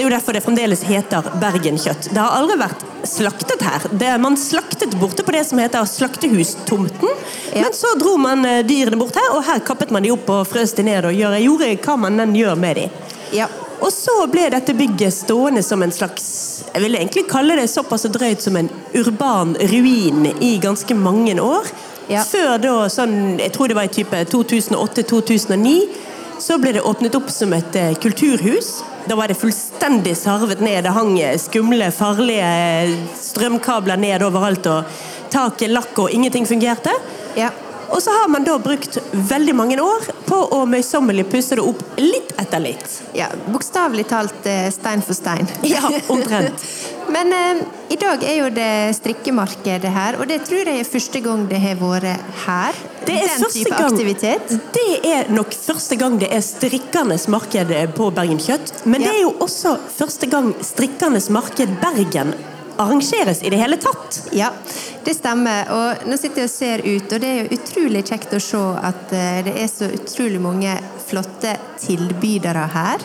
Det 0.00 0.06
er 0.06 0.08
jo 0.08 0.16
derfor 0.16 0.32
det 0.32 0.40
fremdeles 0.40 0.80
heter 0.88 1.26
Bergen 1.42 1.76
Kjøtt. 1.76 2.06
Det 2.08 2.16
har 2.16 2.32
aldri 2.32 2.54
vært 2.56 2.84
slaktet 3.04 3.60
her. 3.60 3.82
Det, 4.00 4.08
man 4.24 4.38
slaktet 4.40 4.94
borte 4.96 5.20
på 5.26 5.34
det 5.34 5.42
som 5.44 5.58
heter 5.60 5.84
Slaktehustomten. 5.84 7.10
Ja. 7.52 7.66
Men 7.66 7.74
så 7.76 7.90
dro 8.00 8.14
man 8.16 8.40
eh, 8.48 8.62
dyrene 8.64 8.96
bort 8.96 9.18
her, 9.20 9.26
og 9.34 9.44
her 9.44 9.60
kappet 9.60 9.90
man 9.92 10.06
de 10.06 10.14
opp 10.14 10.30
og 10.32 10.46
frøs 10.48 10.72
de 10.78 10.86
ned 10.86 11.04
og 11.04 11.12
gjorde, 11.12 11.42
gjorde 11.44 11.68
hva 11.84 11.96
man 12.00 12.16
den 12.16 12.32
gjør 12.38 12.56
med 12.62 12.80
de. 12.80 12.86
Ja. 13.36 13.50
Og 13.84 13.92
så 13.92 14.14
ble 14.32 14.46
dette 14.54 14.72
bygget 14.78 15.18
stående 15.18 15.60
som 15.64 15.84
en 15.84 15.92
slags 15.92 16.30
Jeg 16.70 16.80
vil 16.86 16.96
egentlig 16.96 17.26
kalle 17.28 17.58
det 17.60 17.68
såpass 17.68 18.08
drøyt 18.08 18.40
som 18.40 18.56
en 18.56 18.72
urban 18.96 19.52
ruin 19.68 20.30
i 20.40 20.54
ganske 20.64 20.96
mange 20.96 21.34
år. 21.44 21.68
Ja. 22.08 22.24
Før 22.24 22.54
da, 22.56 22.78
sånn, 22.88 23.36
jeg 23.36 23.52
tror 23.52 23.68
det 23.68 23.76
var 23.76 23.90
i 23.90 23.92
type 24.00 24.24
2008-2009, 24.32 25.76
så 26.40 26.56
ble 26.56 26.78
det 26.78 26.88
åpnet 26.88 27.20
opp 27.20 27.28
som 27.28 27.52
et 27.52 27.76
eh, 27.76 27.92
kulturhus. 28.00 28.78
Da 29.06 29.16
var 29.16 29.28
det 29.28 29.34
fullstendig 29.34 30.16
sarvet 30.16 30.60
ned. 30.60 30.84
Det 30.84 30.92
hang 30.94 31.16
skumle, 31.38 31.90
farlige 31.90 32.50
strømkabler 33.20 33.96
ned 33.96 34.22
overalt. 34.26 34.66
og 34.66 34.84
Taket 35.30 35.70
lakk, 35.70 35.98
og 35.98 36.10
ingenting 36.10 36.46
fungerte. 36.46 36.94
Ja. 37.38 37.50
Og 37.90 38.02
så 38.02 38.12
har 38.14 38.28
man 38.30 38.44
da 38.46 38.54
brukt 38.62 38.98
veldig 39.12 39.54
mange 39.58 39.78
år 39.82 40.06
på 40.26 40.38
å 40.54 40.62
møysommelig 40.68 41.26
pusse 41.30 41.58
det 41.58 41.64
opp 41.66 41.82
litt 41.98 42.30
etter 42.38 42.62
litt. 42.62 42.86
Ja, 43.18 43.26
Bokstavelig 43.50 44.06
talt 44.10 44.46
eh, 44.46 44.68
stein 44.74 45.02
for 45.02 45.18
stein. 45.18 45.48
Ja, 45.66 45.82
omtrent. 46.12 46.62
Men 47.14 47.34
eh, 47.34 47.62
i 47.90 47.98
dag 47.98 48.22
er 48.22 48.36
jo 48.38 48.50
det 48.54 48.70
strikkemarkedet 49.00 49.90
her, 49.90 50.20
og 50.20 50.30
det 50.30 50.44
tror 50.46 50.70
jeg 50.70 50.84
er 50.84 50.86
første 50.86 51.22
gang 51.24 51.42
det 51.50 51.58
har 51.64 51.80
vært 51.80 52.30
her. 52.44 52.78
Det 53.08 53.16
er 53.16 53.32
Den 53.32 53.50
type 53.50 53.74
gang, 53.74 53.88
aktivitet. 53.90 54.54
Det 54.76 55.00
er 55.10 55.32
nok 55.34 55.56
første 55.56 55.98
gang 55.98 56.20
det 56.20 56.30
er 56.30 56.44
strikkernes 56.46 57.26
marked 57.32 57.74
på 57.96 58.10
Bergen 58.14 58.38
Kjøtt. 58.42 58.84
Men 58.86 59.02
det 59.02 59.10
er 59.16 59.24
jo 59.24 59.34
også 59.42 59.74
første 59.96 60.30
gang 60.30 60.52
strikkernes 60.62 61.30
marked 61.34 61.74
Bergen 61.82 62.36
arrangeres 62.80 63.42
i 63.44 63.50
det 63.52 63.58
hele 63.60 63.76
tatt. 63.80 64.20
Ja, 64.36 64.50
det 65.04 65.14
stemmer. 65.18 65.68
Og 65.74 66.08
nå 66.08 66.16
sitter 66.20 66.44
jeg 66.44 66.48
og 66.50 66.54
ser 66.54 66.82
ut, 66.86 67.12
og 67.12 67.22
det 67.22 67.30
er 67.30 67.38
jo 67.44 67.58
utrolig 67.58 68.02
kjekt 68.08 68.34
å 68.36 68.40
se 68.42 68.60
at 68.90 69.12
eh, 69.16 69.40
det 69.46 69.54
er 69.62 69.70
så 69.70 69.88
utrolig 69.96 70.40
mange 70.42 70.74
flotte 71.10 71.56
tilbydere 71.82 72.66
her. 72.74 73.02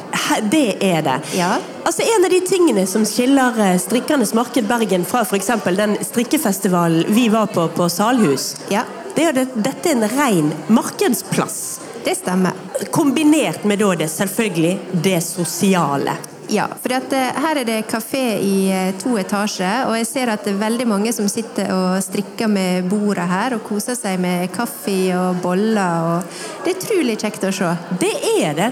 Det 0.51 0.77
er 0.83 1.01
det. 1.05 1.15
Ja. 1.37 1.55
Altså 1.85 2.05
En 2.15 2.25
av 2.25 2.31
de 2.33 2.39
tingene 2.45 2.85
som 2.89 3.05
skiller 3.05 3.57
eh, 3.61 3.75
Strikkernes 3.81 4.33
marked 4.37 4.67
Bergen 4.69 5.05
fra 5.07 5.23
f.eks. 5.25 5.51
den 5.77 5.97
strikkefestivalen 6.05 7.09
vi 7.15 7.27
var 7.33 7.47
på 7.53 7.67
på 7.75 7.89
Salhus, 7.89 8.55
Ja, 8.73 8.83
det 9.15 9.23
er 9.29 9.41
at 9.45 9.55
dette 9.55 9.89
er 9.89 9.95
en 9.95 10.07
ren 10.11 10.53
markedsplass. 10.67 11.79
det 12.05 12.17
stemmer. 12.19 12.53
Kombinert 12.91 13.63
med 13.63 13.79
da 13.79 13.95
det 13.95 14.09
selvfølgelig 14.11 15.01
det 15.03 15.21
sosiale. 15.23 16.17
Ja, 16.55 16.67
for 16.81 16.93
at, 16.95 17.11
eh, 17.13 17.35
her 17.43 17.57
er 17.59 17.65
det 17.67 17.87
kafé 17.89 18.21
i 18.39 18.69
eh, 18.71 18.93
to 19.01 19.17
etasjer, 19.19 19.89
og 19.89 19.97
jeg 19.97 20.07
ser 20.07 20.29
at 20.31 20.45
det 20.45 20.53
er 20.53 20.61
veldig 20.61 20.85
mange 20.87 21.11
som 21.15 21.27
sitter 21.27 21.71
og 21.73 21.97
strikker 22.05 22.47
med 22.47 22.87
bordet 22.87 23.25
her 23.27 23.57
og 23.57 23.65
koser 23.65 23.97
seg 23.99 24.21
med 24.23 24.47
kaffe 24.55 24.95
og 25.17 25.41
boller. 25.43 26.05
og 26.13 26.63
Det 26.63 26.71
er 26.71 26.79
utrolig 26.79 27.17
kjekt 27.19 27.43
å 27.49 27.51
se. 27.55 27.73
Det 27.99 28.13
er 28.37 28.55
det. 28.55 28.69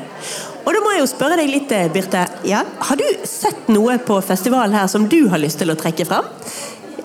Og 0.64 0.72
da 0.72 0.84
må 0.86 0.94
jeg 0.94 1.04
jo 1.04 1.10
spørre 1.12 1.42
deg 1.42 1.52
litt, 1.52 1.74
eh, 1.76 1.90
Birte. 1.92 2.24
Ja. 2.48 2.64
Har 2.88 2.96
du 2.96 3.04
sett 3.28 3.68
noe 3.68 3.98
på 4.00 4.22
festivalen 4.24 4.80
her 4.80 4.88
som 4.88 5.10
du 5.10 5.28
har 5.28 5.44
lyst 5.44 5.60
til 5.60 5.74
å 5.74 5.76
trekke 5.76 6.08
fram? 6.08 6.30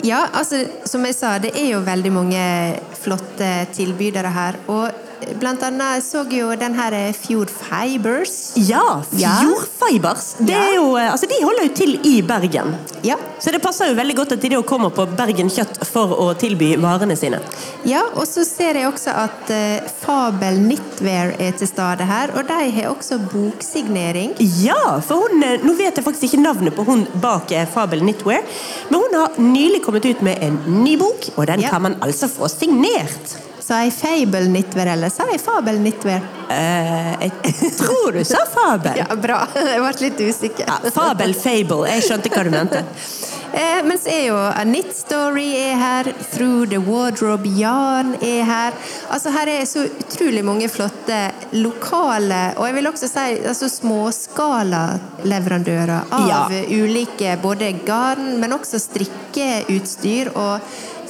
Ja, 0.07 0.29
altså, 0.31 0.63
som 0.87 1.03
jeg 1.03 1.17
sa, 1.19 1.39
det 1.43 1.57
er 1.59 1.73
jo 1.73 1.83
veldig 1.83 2.13
mange 2.15 2.45
flotte 2.95 3.67
tilbydere 3.75 4.31
her. 4.31 4.63
Og 4.71 5.08
blant 5.41 5.63
annet 5.63 6.03
så 6.05 6.25
jo 6.31 6.55
den 6.57 6.75
her 6.75 7.13
Fjord 7.13 7.51
Fibers. 7.51 8.53
Ja, 8.57 9.03
Fjord. 9.11 9.67
Det 10.39 10.53
Ja. 10.53 10.75
jo, 10.75 10.97
eh, 10.97 11.13
altså, 11.13 11.27
de 11.27 11.45
holder 11.45 11.63
jo 11.69 11.75
til 11.75 11.99
i 12.05 12.21
Bergen. 12.23 12.75
Ja. 13.03 13.17
Så 13.41 13.51
det 13.53 13.63
passer 13.63 13.89
jo 13.89 13.95
veldig 13.95 14.17
godt 14.17 14.33
at 14.33 14.41
de 14.43 14.49
da 14.49 14.63
kommer 14.63 14.91
på 14.91 15.07
Bergen 15.17 15.49
Kjøtt 15.49 15.85
for 15.87 16.09
å 16.09 16.35
tilby 16.39 16.77
varene 16.77 17.17
sine. 17.17 17.41
ja, 17.85 18.03
og 18.15 18.27
så 18.27 18.45
ser 18.45 18.75
jeg 18.75 18.87
også 18.93 19.15
at 19.15 19.51
eh, 19.51 19.81
Fabel 20.03 20.59
Knitwear 20.59 21.35
er 21.39 21.53
til 21.53 21.67
stede 21.69 22.05
her, 22.05 22.31
og 22.37 22.47
de 22.49 22.71
har 22.71 22.91
også 22.95 23.19
boksignering. 23.33 24.35
Ja, 24.63 25.01
for 25.01 25.29
hun, 25.29 25.43
eh, 25.43 25.59
nå 25.65 25.75
vet 25.77 25.97
jeg 25.97 26.05
faktisk 26.05 26.25
ikke 26.33 26.43
navnet 26.43 26.75
på 26.77 26.85
hun 26.85 27.07
bak 27.21 27.51
eh, 27.53 27.67
Fabel 27.67 28.01
Knitwear, 28.01 28.43
men 28.91 29.01
hun 29.01 29.15
har 29.21 29.31
nylig 29.39 29.83
kommet 29.85 30.05
ut 30.05 30.23
med 30.23 30.39
en 30.43 30.59
ny 30.85 30.97
bok, 30.97 31.31
og 31.37 31.47
den 31.47 31.61
Ja. 31.61 31.71
kan 31.71 31.83
man 31.83 31.95
altså 32.03 32.29
få 32.29 32.49
signert. 32.49 33.39
Sa 33.69 33.83
jeg 33.85 33.93
Fable 33.93 34.47
nitver, 34.49 34.87
eller 34.95 35.11
sa 35.13 35.27
jeg 35.29 35.43
Fabel 35.45 35.77
nitver? 35.85 36.23
Eh, 36.49 37.27
jeg 37.27 37.33
tror 37.77 38.13
du 38.17 38.23
sa 38.25 38.39
Fabel. 38.49 38.97
Ja, 39.03 39.09
bra. 39.21 39.43
Jeg 39.55 39.81
ble 39.85 39.91
litt 40.07 40.21
usikker. 40.25 40.65
Ja, 40.71 40.79
Fabel 40.95 41.35
Fable, 41.37 41.85
jeg 41.91 42.03
skjønte 42.07 42.31
hva 42.33 42.43
du 42.47 42.51
mente. 42.55 42.81
Eh, 43.53 43.81
men 43.85 43.99
så 44.01 44.09
er 44.13 44.25
jo 44.31 44.37
A 44.41 44.63
Knit 44.65 44.93
Story 44.97 45.51
er 45.57 45.75
her, 45.81 46.05
Through 46.33 46.65
the 46.73 46.79
Wardrobe 46.85 47.49
Yarn 47.61 48.15
er 48.25 48.43
her. 48.49 48.73
Altså 49.13 49.29
Her 49.37 49.47
er 49.59 49.65
så 49.69 49.81
utrolig 49.89 50.43
mange 50.49 50.69
flotte 50.73 51.21
lokale, 51.57 52.43
og 52.57 52.65
jeg 52.71 52.75
vil 52.79 52.89
også 52.95 53.07
si 53.13 53.27
altså 53.53 53.67
småskala-leverandører 53.77 56.01
av 56.13 56.29
Ja. 56.29 56.41
ulike 56.73 57.37
både 57.45 57.73
garn, 57.89 58.27
men 58.41 58.53
også 58.57 58.79
strikkeutstyr, 58.81 60.27
og 60.37 60.61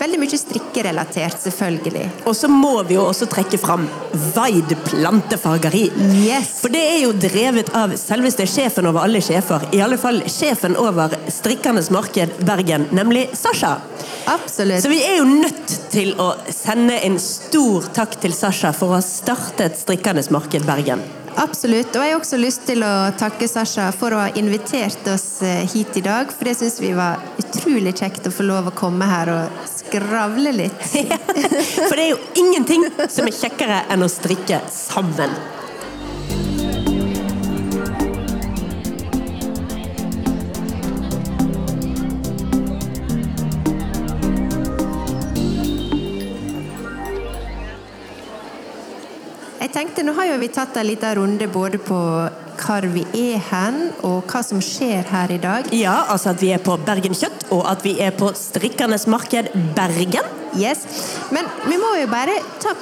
veldig 0.00 0.20
mye 0.22 0.38
strikkerelatert, 0.40 1.40
selvfølgelig. 1.42 2.04
Og 2.28 2.36
så 2.36 2.50
må 2.50 2.74
vi 2.88 2.96
jo 2.96 3.04
også 3.08 3.28
trekke 3.30 3.60
fram 3.60 3.86
Vaid 4.34 4.74
plantefargeri. 4.86 5.84
Yes. 6.22 6.54
For 6.62 6.72
det 6.72 6.82
er 6.94 7.00
jo 7.04 7.12
drevet 7.16 7.72
av 7.76 7.94
selveste 8.00 8.46
sjefen 8.48 8.88
over 8.90 9.04
alle 9.06 9.22
sjefer. 9.24 9.68
I 9.76 9.82
alle 9.84 9.98
fall 10.00 10.22
sjefen 10.30 10.76
over 10.78 11.14
Strikkernes 11.32 11.92
marked 11.94 12.38
Bergen, 12.46 12.88
nemlig 12.94 13.28
Sasha. 13.38 13.76
Absolutt. 14.28 14.82
Så 14.82 14.90
vi 14.92 15.02
er 15.04 15.20
jo 15.20 15.28
nødt 15.28 15.78
til 15.92 16.14
å 16.20 16.32
sende 16.52 16.98
en 17.06 17.18
stor 17.22 17.88
takk 17.96 18.18
til 18.22 18.34
Sasha 18.36 18.74
for 18.76 18.92
å 18.92 18.98
ha 18.98 19.04
startet 19.04 19.78
Strikkernes 19.80 20.32
marked 20.34 20.66
Bergen. 20.68 21.04
Absolutt. 21.38 21.94
Og 21.94 22.02
jeg 22.02 22.14
har 22.14 22.18
også 22.18 22.38
lyst 22.40 22.64
til 22.66 22.82
å 22.82 22.92
takke 23.18 23.46
Sasha 23.50 23.88
for 23.94 24.14
å 24.14 24.22
ha 24.24 24.30
invitert 24.40 25.06
oss 25.12 25.42
eh, 25.46 25.62
hit 25.70 25.94
i 26.00 26.02
dag. 26.02 26.32
For 26.34 26.48
det 26.48 26.56
syns 26.58 26.80
vi 26.82 26.90
var 26.98 27.22
utrolig 27.38 27.94
kjekt 28.00 28.26
å 28.26 28.34
få 28.34 28.46
lov 28.48 28.70
å 28.70 28.74
komme 28.74 29.06
her 29.06 29.30
og 29.30 29.60
skravle 29.88 30.52
litt. 30.52 30.82
For 31.88 31.96
det 31.96 32.02
er 32.04 32.10
jo 32.12 32.18
ingenting 32.42 32.84
som 33.08 33.28
er 33.28 33.36
kjekkere 33.36 33.84
enn 33.92 34.04
å 34.04 34.10
strikke 34.12 34.60
sammen. 34.72 35.32
Jeg 49.58 49.74
tenkte, 49.74 50.02
Nå 50.06 50.14
har 50.16 50.30
jo 50.30 50.36
vi 50.40 50.48
tatt 50.48 50.76
en 50.80 50.86
liten 50.86 51.16
runde 51.18 51.46
både 51.52 51.78
på 51.82 51.96
hvor 52.58 52.86
vi 52.92 53.04
er 53.16 53.38
hen, 53.50 53.78
og 54.06 54.26
hva 54.28 54.42
som 54.44 54.60
skjer 54.64 55.06
her 55.12 55.32
i 55.34 55.40
dag. 55.42 55.70
Ja, 55.76 56.00
altså 56.12 56.34
at 56.34 56.42
vi 56.42 56.52
er 56.54 56.62
på 56.62 56.76
Bergen 56.86 57.16
Kjøtt, 57.16 57.48
og 57.54 57.64
at 57.70 57.84
vi 57.86 57.96
er 58.02 58.14
på 58.16 58.32
Strikkernes 58.36 59.06
marked 59.10 59.52
Bergen. 59.76 60.34
Yes. 60.58 60.84
Men 61.34 61.48
vi 61.68 61.76
må 61.80 61.94
jo 62.00 62.08
bare 62.10 62.38
ta 62.62 62.74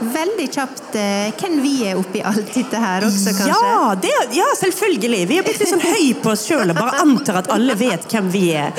veldig 0.00 0.46
kjapt 0.52 0.96
eh, 0.98 1.32
hvem 1.38 1.58
vi 1.62 1.72
er 1.88 1.98
oppi 2.00 2.22
alt 2.26 2.50
dette 2.54 2.80
her 2.82 3.06
også, 3.06 3.32
kanskje. 3.36 3.54
Ja, 3.54 3.94
det, 4.02 4.12
ja, 4.36 4.46
selvfølgelig. 4.58 5.20
Vi 5.30 5.38
er 5.38 5.46
blitt 5.46 5.60
litt 5.62 5.70
sånn 5.70 5.84
høy 5.84 6.10
på 6.22 6.32
oss 6.34 6.44
sjøl 6.48 6.72
og 6.74 6.78
bare 6.78 7.00
antar 7.04 7.38
at 7.42 7.50
alle 7.54 7.76
vet 7.78 8.06
hvem 8.10 8.30
vi 8.34 8.44
er. 8.58 8.74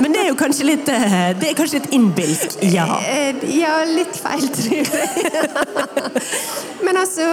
Men 0.00 0.14
det 0.14 0.22
er 0.24 0.28
jo 0.30 0.38
kanskje 0.40 0.68
litt, 0.70 0.88
eh, 0.94 1.16
det 1.40 1.50
er 1.50 1.58
kanskje 1.58 1.80
litt 1.80 1.90
innbilsk, 1.98 2.58
ja. 2.74 2.86
Eh, 3.06 3.42
Ja, 3.60 3.80
litt 3.88 4.16
feil, 4.16 4.46
tror 4.54 4.76
jeg. 4.76 4.86
Men 6.86 6.96
altså, 7.00 7.26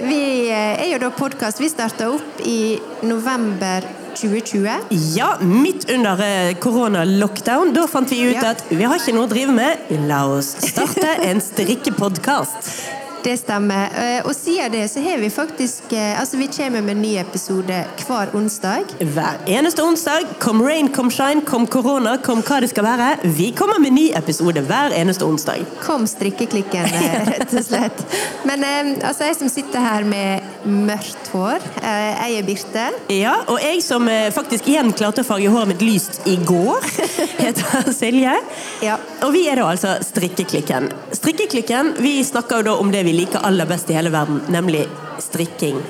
vi 0.00 0.20
er 0.50 0.86
jo 0.92 1.00
da 1.02 1.10
podkast. 1.14 1.60
Vi 1.60 1.68
starta 1.70 2.08
opp 2.12 2.40
i 2.46 2.78
november 3.06 3.84
2020. 4.16 4.70
Ja, 5.16 5.38
midt 5.40 5.90
under 5.90 6.20
eh, 6.24 6.54
korona-lockdown. 6.58 7.72
Da 7.74 7.86
fant 7.90 8.10
vi 8.12 8.20
ut 8.30 8.34
Ja. 8.42 8.50
at 8.54 8.64
vi 8.68 8.84
har 8.84 8.96
ikke 8.98 9.14
noe 9.16 9.26
å 9.28 9.30
drive 9.30 9.52
med. 9.52 9.78
La 10.08 10.24
oss 10.26 10.54
starte 10.70 11.16
en 11.26 11.40
strikkepodkast. 11.40 12.70
Det 13.24 13.36
stemmer. 13.36 13.90
Eh, 14.00 14.26
Og 14.26 14.34
siden 14.34 14.72
det 14.72 14.86
så 14.90 15.00
har 15.04 15.18
vi 15.20 15.28
faktisk 15.30 15.92
eh, 15.92 16.20
Altså, 16.20 16.36
vi 16.36 16.46
kommer 16.46 16.80
med 16.80 16.96
en 16.96 17.02
ny 17.02 17.14
episode 17.20 17.84
hver 18.06 18.30
onsdag. 18.36 18.84
Hver 19.00 19.40
eneste 19.46 19.82
onsdag, 19.84 20.24
kom 20.40 20.62
rain, 20.64 20.88
kom 20.92 21.10
shine, 21.12 21.42
kom 21.46 21.66
korona, 21.66 22.16
kom 22.24 22.40
hva 22.42 22.60
det 22.64 22.70
skal 22.72 22.84
være. 22.86 23.10
Vi 23.36 23.50
kommer 23.56 23.80
med 23.82 23.92
ny 23.92 24.06
episode 24.16 24.62
hver 24.66 24.94
eneste 24.96 25.24
onsdag. 25.28 25.64
Kom 25.84 26.06
strikkeklikken, 26.08 26.84
eh, 26.88 27.28
rett 27.34 27.54
og 27.60 27.64
slett. 27.66 28.00
Men 28.48 28.64
altså, 29.04 29.28
jeg 29.28 29.36
som 29.40 29.52
sitter 29.52 29.84
her 29.84 30.04
med 30.08 30.40
mørkt 30.64 31.28
hår, 31.34 31.60
jeg 31.82 32.38
er 32.40 32.46
Birte. 32.46 32.86
Ja, 33.12 33.34
og 33.48 33.60
jeg 33.64 33.82
som 33.84 34.08
faktisk 34.34 34.68
igjen 34.68 34.92
klarte 34.96 35.22
å 35.24 35.28
farge 35.28 35.48
håret 35.52 35.70
mitt 35.74 35.84
lyst 35.84 36.20
i 36.28 36.36
går, 36.48 36.84
heter 37.44 37.92
Silje. 37.96 38.34
Ja. 38.84 38.96
Og 39.26 39.32
vi 39.36 39.44
er 39.50 39.60
da 39.60 39.68
altså 39.74 39.96
Strikkeklikken. 40.04 40.88
Strikkeklikken, 41.16 41.94
vi 42.00 42.16
snakker 42.24 42.60
jo 42.62 42.68
da 42.70 42.76
om 42.80 42.90
det 42.92 43.04
vi 43.06 43.09
liker 43.12 43.44
aller 43.46 43.66
best 43.66 43.90
i 43.90 43.96
hele 43.96 44.12
verden, 44.12 44.42
nemlig 44.48 44.86
strikking. 45.18 45.80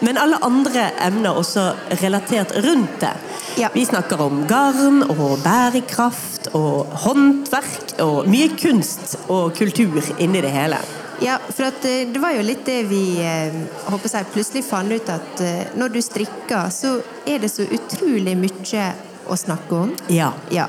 Men 0.00 0.16
alle 0.16 0.38
andre 0.42 0.86
emner 1.04 1.36
også 1.36 1.66
relatert 2.00 2.54
rundt 2.64 3.00
det. 3.02 3.12
Ja. 3.60 3.68
Vi 3.74 3.84
snakker 3.84 4.20
om 4.22 4.46
garn 4.48 5.02
og 5.10 5.42
bærekraft 5.44 6.48
og 6.56 6.88
håndverk 7.04 7.98
og 8.00 8.30
mye 8.30 8.48
kunst 8.56 9.18
og 9.28 9.52
kultur 9.58 10.00
inni 10.18 10.40
det 10.40 10.54
hele. 10.54 10.80
Ja, 11.20 11.36
for 11.52 11.68
eh, 11.68 12.06
det 12.08 12.20
var 12.22 12.32
jo 12.32 12.46
litt 12.46 12.64
det 12.64 12.78
vi 12.88 13.20
eh, 13.20 13.52
håper 13.92 14.08
jeg, 14.08 14.30
plutselig 14.32 14.64
fant 14.64 14.88
ut 14.88 15.12
at 15.12 15.42
eh, 15.44 15.74
når 15.76 15.92
du 15.92 16.00
strikker, 16.00 16.70
så 16.72 16.94
er 17.28 17.42
det 17.42 17.50
så 17.52 17.66
utrolig 17.68 18.38
mye 18.40 18.86
å 19.28 19.36
snakke 19.36 19.74
om. 19.84 19.94
Ja. 20.08 20.32
Ja, 20.50 20.66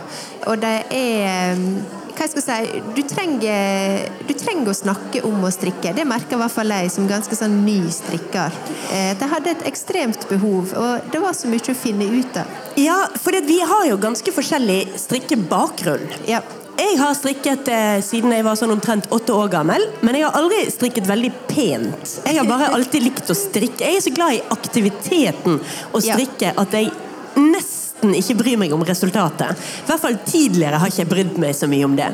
og 0.47 0.59
det 0.61 0.75
er 0.91 1.55
eh, 1.55 1.65
hva 2.11 2.27
jeg 2.27 2.33
skal 2.35 2.43
si, 2.43 2.81
du 2.93 3.01
trenger, 3.07 4.09
du 4.27 4.33
trenger 4.37 4.69
å 4.69 4.75
snakke 4.77 5.23
om 5.25 5.41
å 5.47 5.49
strikke. 5.53 5.93
Det 5.95 6.03
merker 6.05 6.35
i 6.37 6.41
hvert 6.43 6.53
fall 6.53 6.69
jeg 6.75 6.91
som 6.93 7.07
ganske 7.09 7.37
sånn 7.39 7.61
ny 7.65 7.79
strikker. 7.89 8.51
Eh, 8.91 9.13
Jeg 9.17 9.29
hadde 9.31 9.53
et 9.55 9.63
ekstremt 9.71 10.27
behov, 10.29 10.73
og 10.77 11.07
det 11.13 11.21
var 11.23 11.33
så 11.33 11.47
mye 11.49 11.71
å 11.71 11.77
finne 11.77 12.05
ut 12.11 12.37
av. 12.37 12.45
Ja, 12.77 13.07
for 13.17 13.31
vi 13.47 13.59
har 13.61 13.85
jo 13.89 13.97
ganske 13.97 14.31
forskjellig 14.35 14.81
strikkebakgrunn. 15.01 16.09
Ja. 16.27 16.41
jeg 16.81 16.97
har 16.97 17.13
strikket 17.13 17.67
eh, 17.69 17.99
siden 18.01 18.31
jeg 18.33 18.43
var 18.45 18.55
sånn 18.57 18.71
omtrent 18.73 19.05
åtte 19.13 19.33
år 19.37 19.49
gammel, 19.53 19.83
men 20.01 20.15
jeg 20.17 20.25
har 20.25 20.37
aldri 20.39 20.63
strikket 20.71 21.05
veldig 21.09 21.31
pent. 21.47 22.17
Jeg 22.25 22.37
har 22.39 22.47
bare 22.49 22.71
alltid 22.75 23.03
likt 23.05 23.29
å 23.29 23.35
strikke. 23.37 23.85
Jeg 23.85 23.97
er 23.99 24.05
så 24.05 24.13
glad 24.15 24.33
i 24.37 24.41
aktiviteten 24.55 25.59
å 25.93 26.01
Ja. 26.03 26.15
strikke 26.15 26.53
at 26.57 26.71
jeg 26.77 26.91
ikke 28.17 28.35
bryr 28.39 28.57
meg 28.57 28.73
om 28.73 28.81
resultatet. 28.87 29.53
I 29.83 29.87
hvert 29.89 30.01
fall 30.01 30.17
tidligere 30.25 30.79
har 30.81 30.89
ikke 30.91 31.03
jeg 31.03 31.11
brydd 31.11 31.37
meg 31.43 31.53
så 31.57 31.69
mye 31.71 31.85
om 31.85 31.95
det. 31.99 32.09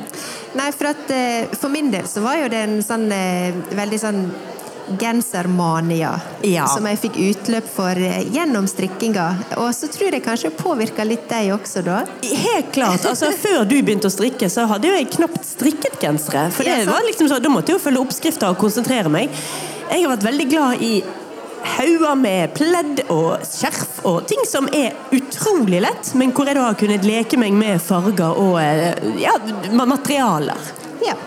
Nei, 0.60 0.70
for 0.76 0.92
at 0.92 1.10
eh, 1.16 1.56
for 1.58 1.72
min 1.74 1.92
del 1.94 2.08
så 2.10 2.22
var 2.26 2.38
jo 2.42 2.52
det 2.52 2.62
en 2.68 2.78
sånn 2.86 3.08
eh, 3.16 3.56
veldig 3.78 4.00
sånn 4.04 4.22
gensermania 5.00 6.14
Ja. 6.48 6.66
som 6.72 6.86
jeg 6.88 7.00
fikk 7.02 7.18
utløp 7.20 7.66
for 7.68 8.00
eh, 8.00 8.22
gjennom 8.34 8.68
strikkinga. 8.72 9.26
Og 9.60 9.74
så 9.76 9.90
tror 9.92 10.16
jeg 10.16 10.24
kanskje 10.26 10.52
påvirka 10.56 11.04
litt 11.08 11.28
deg 11.30 11.52
også, 11.56 11.84
da. 11.84 12.02
Helt 12.24 12.72
klart. 12.76 13.06
altså 13.06 13.32
Før 13.36 13.66
du 13.68 13.76
begynte 13.82 14.08
å 14.08 14.14
strikke, 14.14 14.50
så 14.50 14.66
hadde 14.72 14.88
jo 14.88 14.96
jeg 14.96 15.10
knapt 15.18 15.44
strikket 15.46 16.00
gensere. 16.04 16.48
For 16.56 16.64
det 16.68 16.86
var 16.88 17.04
liksom 17.08 17.28
så, 17.32 17.40
Da 17.44 17.52
måtte 17.52 17.74
jeg 17.74 17.80
jo 17.80 17.84
følge 17.84 18.04
oppskrifter 18.06 18.54
og 18.54 18.60
konsentrere 18.62 19.12
meg. 19.12 19.30
Jeg 19.92 20.04
har 20.04 20.12
vært 20.16 20.28
veldig 20.28 20.48
glad 20.52 20.82
i 20.84 20.94
hauger 21.76 22.16
med 22.16 22.54
pledd 22.58 23.02
og 23.14 23.44
skjerf 23.46 24.02
og 24.08 24.26
ting 24.30 24.44
som 24.48 24.70
er 24.74 24.96
utrolig 25.16 25.82
lett, 25.84 26.14
men 26.20 26.34
hvor 26.36 26.50
jeg 26.50 26.58
da 26.58 26.68
har 26.70 26.78
kunnet 26.80 27.08
leke 27.08 27.40
meg 27.40 27.56
med 27.58 27.82
farger 27.84 28.38
og 28.42 28.60
eh, 28.62 29.18
ja, 29.22 29.36
materialer. 29.74 30.70
Ja. 31.06 31.18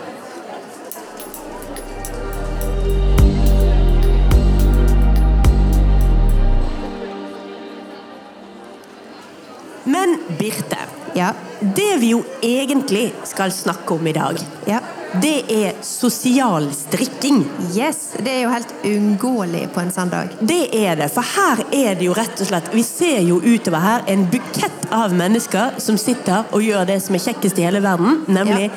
Men 9.83 10.19
Birte, 10.37 10.80
Ja. 11.13 11.33
det 11.59 11.97
vi 12.01 12.13
jo 12.15 12.23
egentlig 12.41 13.11
skal 13.23 13.51
snakke 13.51 13.93
om 13.93 14.07
i 14.07 14.13
dag, 14.13 14.39
ja. 14.65 14.79
det 15.21 15.43
er 15.51 15.75
sosial 15.85 16.69
strikking. 16.73 17.43
Yes. 17.75 17.99
Det 18.17 18.31
er 18.31 18.39
jo 18.45 18.53
helt 18.53 18.73
uunngåelig 18.83 19.67
på 19.75 19.83
en 19.83 19.91
sånn 19.93 20.13
dag. 20.13 20.31
Det 20.39 20.63
er 20.77 20.97
det, 21.01 21.11
for 21.13 21.27
her 21.35 21.61
er 21.69 21.99
det 21.99 22.07
jo 22.07 22.15
rett 22.17 22.41
og 22.41 22.49
slett 22.49 22.71
Vi 22.73 22.83
ser 22.87 23.21
jo 23.27 23.41
utover 23.43 23.83
her 23.83 24.07
en 24.11 24.25
bukett 24.31 24.87
av 24.91 25.13
mennesker 25.15 25.77
som 25.83 25.99
sitter 26.01 26.49
og 26.51 26.65
gjør 26.65 26.87
det 26.89 27.01
som 27.03 27.15
er 27.17 27.25
kjekkest 27.27 27.59
i 27.59 27.67
hele 27.67 27.83
verden, 27.83 28.23
nemlig 28.31 28.71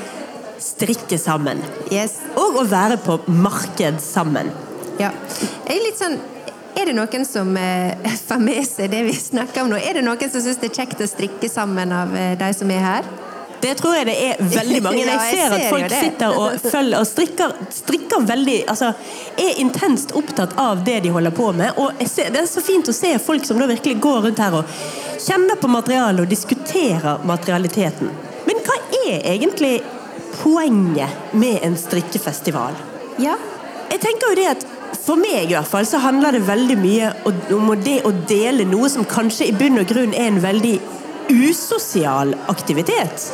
strikke 0.65 1.19
sammen. 1.21 1.63
Yes. 1.93 2.19
Og 2.41 2.61
å 2.63 2.69
være 2.69 2.99
på 3.03 3.19
marked 3.31 4.01
sammen. 4.03 4.53
Ja. 5.01 5.11
Jeg 5.67 5.75
er 5.75 5.85
litt 5.89 5.99
sånn 5.99 6.21
Er 6.75 6.91
det 6.91 6.95
noen 6.97 7.27
som 7.27 7.57
eh, 7.57 8.09
får 8.29 8.41
med 8.43 8.65
seg 8.67 8.91
det 8.91 9.05
vi 9.07 9.15
snakker 9.17 9.65
om 9.65 9.71
nå? 9.75 9.79
Er 9.79 10.01
det 10.01 10.07
noen 10.07 10.31
som 10.31 10.43
syns 10.43 10.59
det 10.63 10.73
er 10.73 10.81
kjekt 10.83 11.05
å 11.05 11.11
strikke 11.11 11.51
sammen 11.51 11.95
av 11.95 12.15
eh, 12.19 12.35
de 12.41 12.51
som 12.57 12.73
er 12.75 12.83
her? 12.83 13.13
Det 13.65 13.71
tror 13.79 13.95
jeg 13.97 14.09
det 14.11 14.15
er 14.21 14.41
veldig 14.43 14.81
mange. 14.85 15.05
Jeg 15.09 15.39
ser 15.39 15.55
at 15.57 15.63
folk 15.73 15.95
sitter 15.95 16.37
og 16.37 16.59
følger 16.61 16.99
og 16.99 17.07
strikker, 17.09 17.55
strikker 17.73 18.27
veldig 18.29 18.59
Altså 18.69 18.91
er 19.41 19.61
intenst 19.63 20.13
opptatt 20.19 20.53
av 20.61 20.83
det 20.85 20.99
de 21.07 21.15
holder 21.15 21.33
på 21.33 21.49
med. 21.57 21.79
Og 21.81 22.03
ser, 22.11 22.29
det 22.35 22.43
er 22.43 22.51
så 22.51 22.61
fint 22.65 22.91
å 22.91 22.97
se 22.97 23.15
folk 23.23 23.47
som 23.49 23.61
da 23.63 23.71
virkelig 23.71 23.97
går 24.05 24.21
rundt 24.27 24.43
her 24.45 24.59
og 24.59 24.77
kjenner 25.25 25.57
på 25.57 25.71
materialet 25.73 26.27
og 26.27 26.29
diskuterer 26.29 27.25
materialiteten. 27.25 28.13
Men 28.45 28.61
hva 28.67 28.77
er 29.07 29.25
egentlig 29.33 29.79
poenget 30.43 31.33
med 31.33 31.65
en 31.65 31.79
strikkefestival? 31.81 32.77
Ja. 33.23 33.39
Jeg 33.89 34.03
tenker 34.03 34.33
jo 34.33 34.41
det 34.43 34.49
at 34.51 34.69
For 35.05 35.21
meg 35.21 35.51
i 35.51 35.57
hvert 35.57 35.69
fall 35.69 35.87
så 35.89 36.01
handler 36.03 36.37
det 36.37 36.45
veldig 36.47 36.77
mye 36.81 37.11
om 37.55 37.73
det 37.81 38.01
å 38.07 38.13
dele 38.29 38.67
noe 38.69 38.91
som 38.93 39.07
kanskje 39.09 39.51
i 39.51 39.57
bunn 39.57 39.81
og 39.83 39.89
grunn 39.91 40.15
er 40.15 40.31
en 40.31 40.43
veldig 40.45 40.77
usosial 41.33 42.35
aktivitet. 42.53 43.29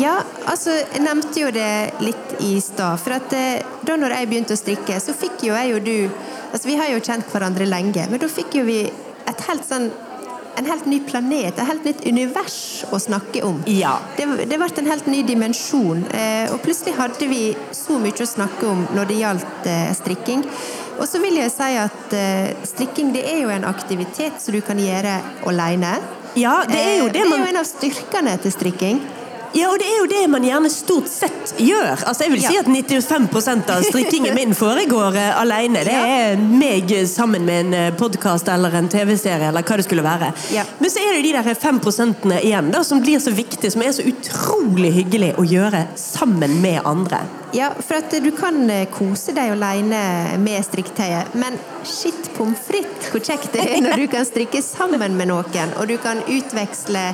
Ja, 0.00 0.14
altså, 0.48 0.72
jeg 0.78 1.02
nevnte 1.04 1.42
jo 1.42 1.50
det 1.54 1.94
litt 2.02 2.38
i 2.42 2.56
stad. 2.64 2.98
For 3.02 3.18
at 3.18 3.34
eh, 3.36 3.60
da 3.84 3.98
når 4.00 4.16
jeg 4.16 4.30
begynte 4.30 4.56
å 4.56 4.58
strikke, 4.58 4.96
så 5.02 5.14
fikk 5.16 5.44
jo 5.48 5.58
jeg 5.58 5.76
og 5.76 5.84
du 5.86 5.98
Altså, 6.54 6.68
vi 6.68 6.76
har 6.78 6.86
jo 6.86 7.00
kjent 7.02 7.26
hverandre 7.32 7.66
lenge, 7.66 8.04
men 8.06 8.20
da 8.22 8.28
fikk 8.30 8.52
jo 8.54 8.60
vi 8.62 8.76
et 8.86 9.40
helt 9.48 9.64
sånn 9.66 9.88
en 10.54 10.68
helt 10.70 10.86
ny 10.86 11.00
planet, 11.02 11.58
et 11.58 11.66
helt 11.66 11.82
nytt 11.82 12.04
univers 12.06 12.84
å 12.94 13.00
snakke 13.02 13.42
om. 13.42 13.56
Ja. 13.66 13.96
Det, 14.14 14.26
det 14.46 14.58
ble 14.60 14.68
en 14.84 14.90
helt 14.92 15.08
ny 15.10 15.24
dimensjon. 15.26 16.04
Eh, 16.14 16.52
og 16.52 16.60
plutselig 16.62 16.94
hadde 16.94 17.26
vi 17.26 17.42
så 17.74 17.98
mye 17.98 18.22
å 18.22 18.28
snakke 18.28 18.68
om 18.70 18.84
når 18.94 19.10
det 19.10 19.18
gjaldt 19.18 19.68
eh, 19.70 19.90
strikking. 19.98 20.44
Og 20.98 21.08
så 21.10 21.18
vil 21.22 21.38
jeg 21.40 21.50
si 21.52 21.70
at 21.80 22.14
eh, 22.14 22.52
strikking 22.68 23.10
det 23.14 23.24
er 23.26 23.42
jo 23.42 23.50
en 23.54 23.66
aktivitet 23.66 24.38
som 24.42 24.54
du 24.54 24.60
kan 24.64 24.78
gjøre 24.78 25.18
alene. 25.50 25.96
Ja, 26.38 26.60
det 26.68 26.78
er 26.78 26.96
jo 27.02 27.10
det. 27.10 27.24
Man... 27.26 27.34
det 27.34 27.40
er 27.40 27.44
jo 27.44 27.52
en 27.52 27.60
av 27.60 27.68
styrkene 27.68 28.36
til 28.42 28.54
strikking. 28.54 29.02
Ja, 29.54 29.68
og 29.70 29.78
det 29.78 29.86
er 29.86 30.00
jo 30.00 30.06
det 30.10 30.22
man 30.32 30.44
gjerne 30.46 30.70
stort 30.72 31.10
sett 31.10 31.54
gjør. 31.62 32.02
Altså, 32.02 32.26
jeg 32.26 32.34
vil 32.34 32.42
si 32.42 32.56
at 32.58 32.70
95% 32.70 33.70
av 33.70 33.84
strikkingen 33.86 34.34
min 34.34 34.54
foregår 34.64 35.14
uh, 35.18 35.40
alene. 35.40 35.84
Det 35.86 35.94
er 35.94 36.40
meg 36.42 36.90
sammen 37.10 37.46
med 37.46 37.74
en 37.74 37.96
podkast 37.98 38.48
eller 38.50 38.74
en 38.74 38.90
TV-serie 38.90 39.52
eller 39.52 39.66
hva 39.66 39.78
det 39.78 39.86
skulle 39.86 40.04
være. 40.04 40.32
Men 40.80 40.90
så 40.90 41.02
er 41.02 41.14
det 41.14 41.22
jo 41.22 41.28
de 41.28 41.36
der 41.38 41.54
5 41.54 41.80
igjen 42.42 42.72
da, 42.74 42.82
som 42.84 43.02
blir 43.04 43.22
så 43.22 43.30
viktige, 43.34 43.70
som 43.70 43.82
er 43.82 43.94
så 43.94 44.04
utrolig 44.08 44.92
hyggelig 44.98 45.32
å 45.38 45.46
gjøre 45.46 45.86
sammen 45.98 46.58
med 46.64 46.82
andre. 46.84 47.22
Ja, 47.54 47.70
for 47.78 48.00
at 48.00 48.10
du 48.10 48.30
kan 48.34 48.64
eh, 48.70 48.88
kose 48.90 49.30
deg 49.36 49.52
alene 49.54 50.00
med 50.42 50.64
strikketøyet, 50.66 51.36
men 51.38 51.54
shit 51.86 52.32
pommes 52.34 52.58
frites 52.66 53.12
hvor 53.12 53.22
kjekt 53.22 53.52
det 53.54 53.62
er 53.68 53.82
når 53.84 54.02
du 54.02 54.06
kan 54.10 54.26
strikke 54.26 54.62
sammen 54.64 55.14
med 55.14 55.30
noen, 55.30 55.74
og 55.78 55.86
du 55.86 55.94
kan 56.02 56.22
utveksle 56.26 57.04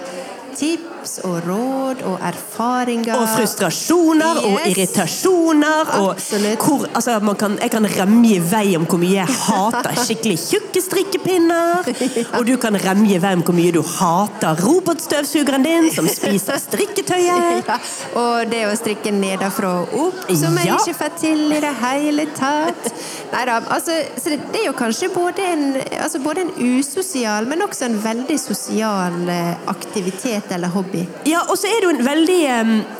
tips 0.57 1.19
og 1.25 1.37
råd 1.47 2.03
og 2.09 2.19
erfaringer. 2.27 3.15
Og 3.17 3.29
frustrasjoner 3.37 4.41
og 4.45 4.59
irritasjoner. 4.67 5.91
irritasjoner. 5.91 6.57
Og 6.57 6.65
hvor, 6.65 6.87
altså, 6.95 7.19
man 7.25 7.37
kan, 7.37 7.59
jeg 7.63 7.71
kan 7.71 7.87
remje 7.99 8.37
i 8.37 8.43
vei 8.53 8.77
om 8.79 8.87
hvor 8.87 9.01
mye 9.03 9.17
jeg 9.21 9.37
hater 9.47 10.01
skikkelig 10.05 10.39
tjukke 10.45 10.83
strikkepinner. 10.85 11.91
Og 12.39 12.47
du 12.47 12.55
kan 12.63 12.77
remje 12.85 13.17
i 13.17 13.23
vei 13.23 13.33
om 13.39 13.43
hvor 13.47 13.57
mye 13.57 13.73
du 13.75 13.81
hater 13.83 14.61
robotstøvsugeren 14.65 15.65
din 15.67 15.91
som 15.95 16.09
spiser 16.09 16.61
strikketøyet. 16.63 17.65
Ja, 17.71 17.77
og 18.19 18.49
det 18.51 18.63
å 18.67 18.73
strikke 18.79 19.11
nedenfra 19.15 19.71
og 19.83 19.93
opp, 20.07 20.21
som 20.37 20.57
jeg 20.59 20.67
Ja. 20.71 20.79
ikke 20.81 20.95
får 20.99 21.13
til 21.21 21.43
i 21.53 21.61
det 21.63 21.73
hele 21.83 22.25
tatt. 22.37 22.89
Neida, 23.33 23.61
altså, 23.71 23.95
så 24.19 24.31
det, 24.33 24.38
det 24.53 24.61
er 24.62 24.66
jo 24.66 24.73
kanskje 24.75 25.09
både 25.14 25.45
en, 25.53 25.64
altså 26.03 26.19
både 26.25 26.40
en 26.49 26.51
usosial, 26.81 27.47
men 27.47 27.62
også 27.62 27.85
en 27.87 27.99
veldig 28.03 28.38
sosial 28.43 29.29
eh, 29.31 29.53
aktivitet 29.71 30.51
eller 30.57 30.73
hobby. 30.75 31.05
Ja, 31.31 31.45
og 31.47 31.55
så 31.61 31.69
er 31.71 31.79
det 31.79 31.87
jo 31.87 31.93
en 31.95 32.05
veldig 32.07 32.38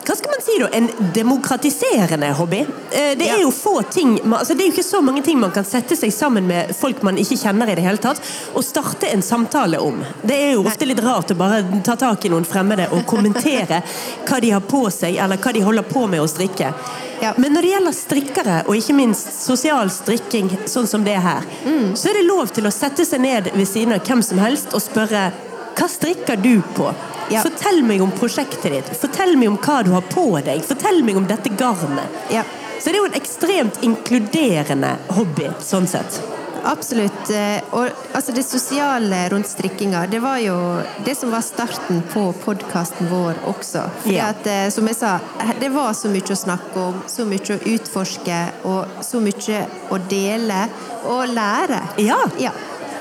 Hva 0.07 0.15
skal 0.19 0.31
man 0.35 0.45
si 0.45 0.59
da? 0.61 0.69
En 0.79 0.87
demokratiserende 1.17 2.31
hobby. 2.39 2.61
Eh, 2.93 3.17
Det 3.19 3.27
er 3.27 3.37
Ja. 3.37 3.41
jo 3.43 3.51
få 3.51 3.83
ting 3.91 4.19
altså 4.33 4.55
Det 4.55 4.61
er 4.63 4.67
jo 4.71 4.73
ikke 4.77 4.87
så 4.91 5.01
mange 5.03 5.23
ting 5.23 5.39
man 5.41 5.51
kan 5.51 5.65
sette 5.65 5.97
seg 5.97 6.13
sammen 6.13 6.47
med 6.47 6.75
folk 6.77 7.03
man 7.03 7.17
ikke 7.19 7.37
kjenner 7.41 7.69
i 7.71 7.75
det 7.75 7.85
hele 7.85 7.99
tatt, 7.99 8.21
og 8.55 8.65
starte 8.65 9.11
en 9.13 9.23
samtale 9.23 9.79
om. 9.83 10.03
Det 10.23 10.37
er 10.37 10.53
jo 10.55 10.65
ofte 10.65 10.87
litt 10.87 11.01
rart 11.05 11.31
å 11.31 11.37
bare 11.37 11.65
ta 11.85 11.97
tak 11.97 12.25
i 12.25 12.29
noen 12.33 12.45
fremmede 12.47 12.87
og 12.93 13.05
kommentere 13.07 13.83
hva 14.29 14.41
de 14.41 14.51
har 14.55 14.61
på 14.61 14.87
seg, 14.91 15.17
eller 15.19 15.37
hva 15.37 15.53
de 15.53 15.61
holder 15.67 15.83
på 15.83 16.07
med 16.07 16.21
å 16.21 16.29
strikke. 16.31 16.73
Ja. 17.21 17.35
Men 17.37 17.53
når 17.53 17.63
det 17.67 17.71
gjelder 17.75 17.93
strikkere, 17.97 18.57
og 18.67 18.77
ikke 18.77 18.95
minst 18.97 19.33
sosial 19.45 19.91
strikking, 19.93 20.49
sånn 20.71 20.87
som 20.89 21.05
det 21.05 21.15
er 21.19 21.21
her, 21.25 21.43
Mm. 21.67 21.93
så 21.97 22.09
er 22.11 22.15
det 22.21 22.27
lov 22.27 22.49
til 22.53 22.65
å 22.65 22.73
sette 22.73 23.05
seg 23.05 23.21
ned 23.21 23.51
ved 23.55 23.67
siden 23.69 23.93
av 23.93 24.01
hvem 24.01 24.23
som 24.23 24.39
helst 24.39 24.73
og 24.75 24.81
spørre 24.81 25.31
hva 25.77 25.89
strikker 25.89 26.37
du 26.43 26.61
på? 26.75 26.95
Ja. 27.31 27.43
Fortell 27.43 27.83
meg 27.87 28.01
om 28.03 28.11
prosjektet 28.11 28.73
ditt. 28.73 28.89
Fortell 29.01 29.37
meg 29.37 29.49
om 29.49 29.57
hva 29.59 29.85
du 29.85 29.91
har 29.93 30.03
på 30.03 30.43
deg. 30.45 30.65
Fortell 30.67 31.03
meg 31.05 31.17
om 31.17 31.27
dette 31.27 31.49
garnet. 31.57 32.09
Ja. 32.31 32.43
Så 32.81 32.85
det 32.91 32.97
er 32.97 33.03
jo 33.05 33.05
en 33.05 33.21
ekstremt 33.21 33.79
inkluderende 33.83 34.97
hobby, 35.15 35.49
sånn 35.61 35.87
sett. 35.87 36.21
Absolutt. 36.65 37.31
eh, 37.31 37.61
Og 37.73 37.89
altså, 38.15 38.33
det 38.35 38.45
sosiale 38.45 39.29
rundt 39.33 39.47
strikkinga, 39.49 40.07
det 40.11 40.21
var 40.23 40.39
jo 40.39 40.57
det 41.05 41.17
som 41.17 41.31
var 41.31 41.41
starten 41.47 42.03
på 42.13 42.33
podkasten 42.45 43.09
vår 43.11 43.35
også. 43.47 43.85
Fordi 44.03 44.17
Ja. 44.17 44.29
at, 44.31 44.47
eh, 44.47 44.69
som 44.71 44.87
jeg 44.87 44.97
sa, 44.97 45.19
det 45.61 45.71
var 45.73 45.93
så 45.93 46.09
mye 46.09 46.23
å 46.23 46.37
snakke 46.37 46.77
om, 46.77 47.03
så 47.07 47.25
mye 47.25 47.39
å 47.57 47.61
utforske, 47.75 48.41
og 48.65 48.87
så 49.03 49.21
mye 49.21 49.67
å 49.91 49.99
dele 50.09 50.69
og 51.05 51.29
lære. 51.29 51.81
Ja. 51.99 52.19
Ja. 52.39 52.51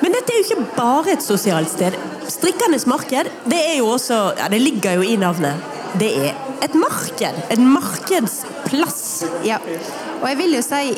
Men 0.01 0.11
dette 0.13 0.31
er 0.31 0.41
jo 0.43 0.55
ikke 0.55 0.75
bare 0.77 1.11
et 1.11 1.19
sosialt 1.21 1.69
sted. 1.69 1.93
Strikkernes 2.27 2.85
marked, 2.87 3.27
det 3.47 3.59
er 3.59 3.77
jo 3.79 3.87
også 3.87 4.37
Ja, 4.37 4.47
det 4.47 4.61
ligger 4.61 4.93
jo 4.95 5.01
i 5.01 5.15
navnet. 5.17 5.55
Det 5.97 6.11
er 6.29 6.35
et 6.61 6.73
marked. 6.75 7.33
En 7.49 7.65
markedsplass. 7.73 9.23
ja. 9.43 9.57
Og 10.21 10.27
jeg 10.27 10.37
vil 10.37 10.53
jo 10.53 10.61
si 10.61 10.97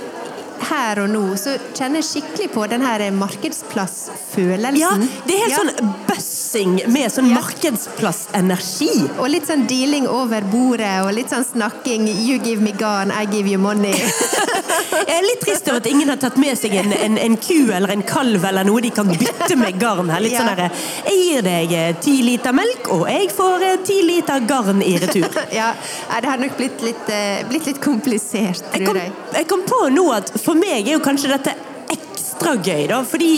her 0.70 1.00
og 1.04 1.10
nå 1.12 1.24
så 1.40 1.56
kjenner 1.78 2.02
jeg 2.02 2.08
skikkelig 2.10 2.50
på 2.54 2.66
den 2.72 2.82
her 2.86 3.04
markedsplassfølelsen. 3.12 4.78
Ja, 4.80 4.92
det 5.26 5.34
er 5.36 5.40
helt 5.46 5.52
Ja. 5.52 5.58
sånn 5.58 5.94
bussing 6.08 6.76
med 6.92 7.12
sånn 7.12 7.30
Ja. 7.30 7.36
markedsplassenergi. 7.42 9.10
Og 9.20 9.30
litt 9.30 9.48
sånn 9.48 9.68
dealing 9.68 10.08
over 10.08 10.42
bordet 10.42 11.04
og 11.06 11.14
litt 11.14 11.30
sånn 11.30 11.46
snakking. 11.46 12.08
You 12.08 12.38
give 12.40 12.62
me 12.62 12.72
garn, 12.72 13.12
I 13.12 13.26
give 13.26 13.48
you 13.48 13.58
money. 13.58 13.94
Jeg 14.92 15.18
er 15.18 15.22
litt 15.24 15.42
trist 15.42 15.68
over 15.70 15.78
at 15.78 15.86
ingen 15.88 16.10
har 16.10 16.18
tatt 16.18 16.38
med 16.38 16.58
seg 16.58 16.74
en, 16.76 16.92
en, 16.94 17.18
en 17.18 17.36
ku 17.38 17.72
eller 17.72 17.90
en 17.94 18.04
kalv 18.04 18.44
eller 18.46 18.64
noe 18.68 18.82
de 18.82 18.90
kan 18.92 19.08
bytte 19.08 19.56
med 19.58 19.80
garn 19.80 20.10
her. 20.10 20.20
Litt 20.24 20.32
Ja. 20.34 20.40
sånn 20.40 20.56
derre 20.56 20.72
Jeg 21.06 21.18
gir 21.22 21.42
deg 21.46 21.72
eh, 21.74 21.94
ti 22.02 22.22
liter 22.24 22.52
melk, 22.54 22.90
og 22.92 23.08
jeg 23.10 23.30
får 23.36 23.64
eh, 23.68 23.78
ti 23.88 24.02
liter 24.08 24.40
garn 24.48 24.82
i 24.82 24.98
retur. 25.02 25.28
Ja, 25.52 25.74
det 26.22 26.28
har 26.30 26.38
nok 26.38 26.56
blitt 26.58 26.82
litt, 26.86 27.10
eh, 27.10 27.44
blitt 27.50 27.66
litt 27.68 27.80
komplisert, 27.82 28.62
Jeg 28.74 28.86
tror 28.86 28.94
kom, 28.94 28.96
jeg. 29.02 29.12
jeg 29.34 29.48
kom 29.48 29.62
på 29.68 29.80
nå 29.92 30.06
at 30.16 30.32
for 30.42 30.51
meg 30.58 30.88
er 30.88 30.96
jo 30.96 31.04
kanskje 31.04 31.32
dette 31.34 31.56
ekstra 31.92 32.56
gøy, 32.58 32.88
da. 32.92 33.02
Fordi 33.08 33.34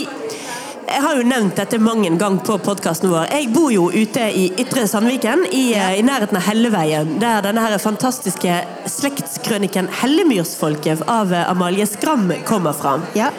jeg 0.84 1.00
har 1.00 1.16
jo 1.16 1.24
nevnt 1.26 1.56
dette 1.56 1.78
mange 1.80 2.10
ganger 2.20 2.44
på 2.44 2.58
podkasten 2.62 3.10
vår. 3.10 3.30
Jeg 3.32 3.48
bor 3.54 3.72
jo 3.72 3.86
ute 3.90 4.26
i 4.36 4.44
Ytre 4.60 4.84
Sandviken, 4.90 5.46
i, 5.48 5.72
eh, 5.74 5.98
i 5.98 6.04
nærheten 6.04 6.36
av 6.38 6.44
Helleveien. 6.44 7.16
Der 7.22 7.40
denne 7.42 7.64
her 7.64 7.78
fantastiske 7.78 8.60
slektskrøniken 8.86 9.88
'Hellemyrsfolket' 9.88 11.02
av 11.08 11.32
eh, 11.32 11.50
Amalie 11.50 11.86
Skram 11.86 12.30
kommer 12.44 12.72
fra. 12.72 13.00
Ja. 13.14 13.32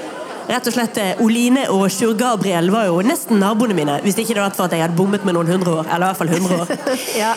Rett 0.50 0.68
og 0.68 0.74
slett 0.74 0.98
eh, 1.02 1.22
Oline 1.22 1.68
og 1.74 1.88
Sjur 1.94 2.14
Gabriel 2.18 2.70
var 2.74 2.90
jo 2.90 3.00
nesten 3.06 3.40
naboene 3.42 3.78
mine. 3.78 4.00
Hvis 4.04 4.18
ikke 4.18 4.34
det 4.34 4.42
hadde 4.42 4.50
vært 4.50 4.60
for 4.60 4.66
at 4.66 4.76
jeg 4.78 4.86
hadde 4.86 4.98
bommet 4.98 5.26
med 5.26 5.38
noen 5.38 5.48
hundre 5.56 5.80
år. 5.80 5.90
Eller 5.90 6.06
i 6.06 6.10
hvert 6.12 6.22
fall 6.22 6.30
100 6.30 6.62
år. 6.62 6.68
ja. 7.24 7.34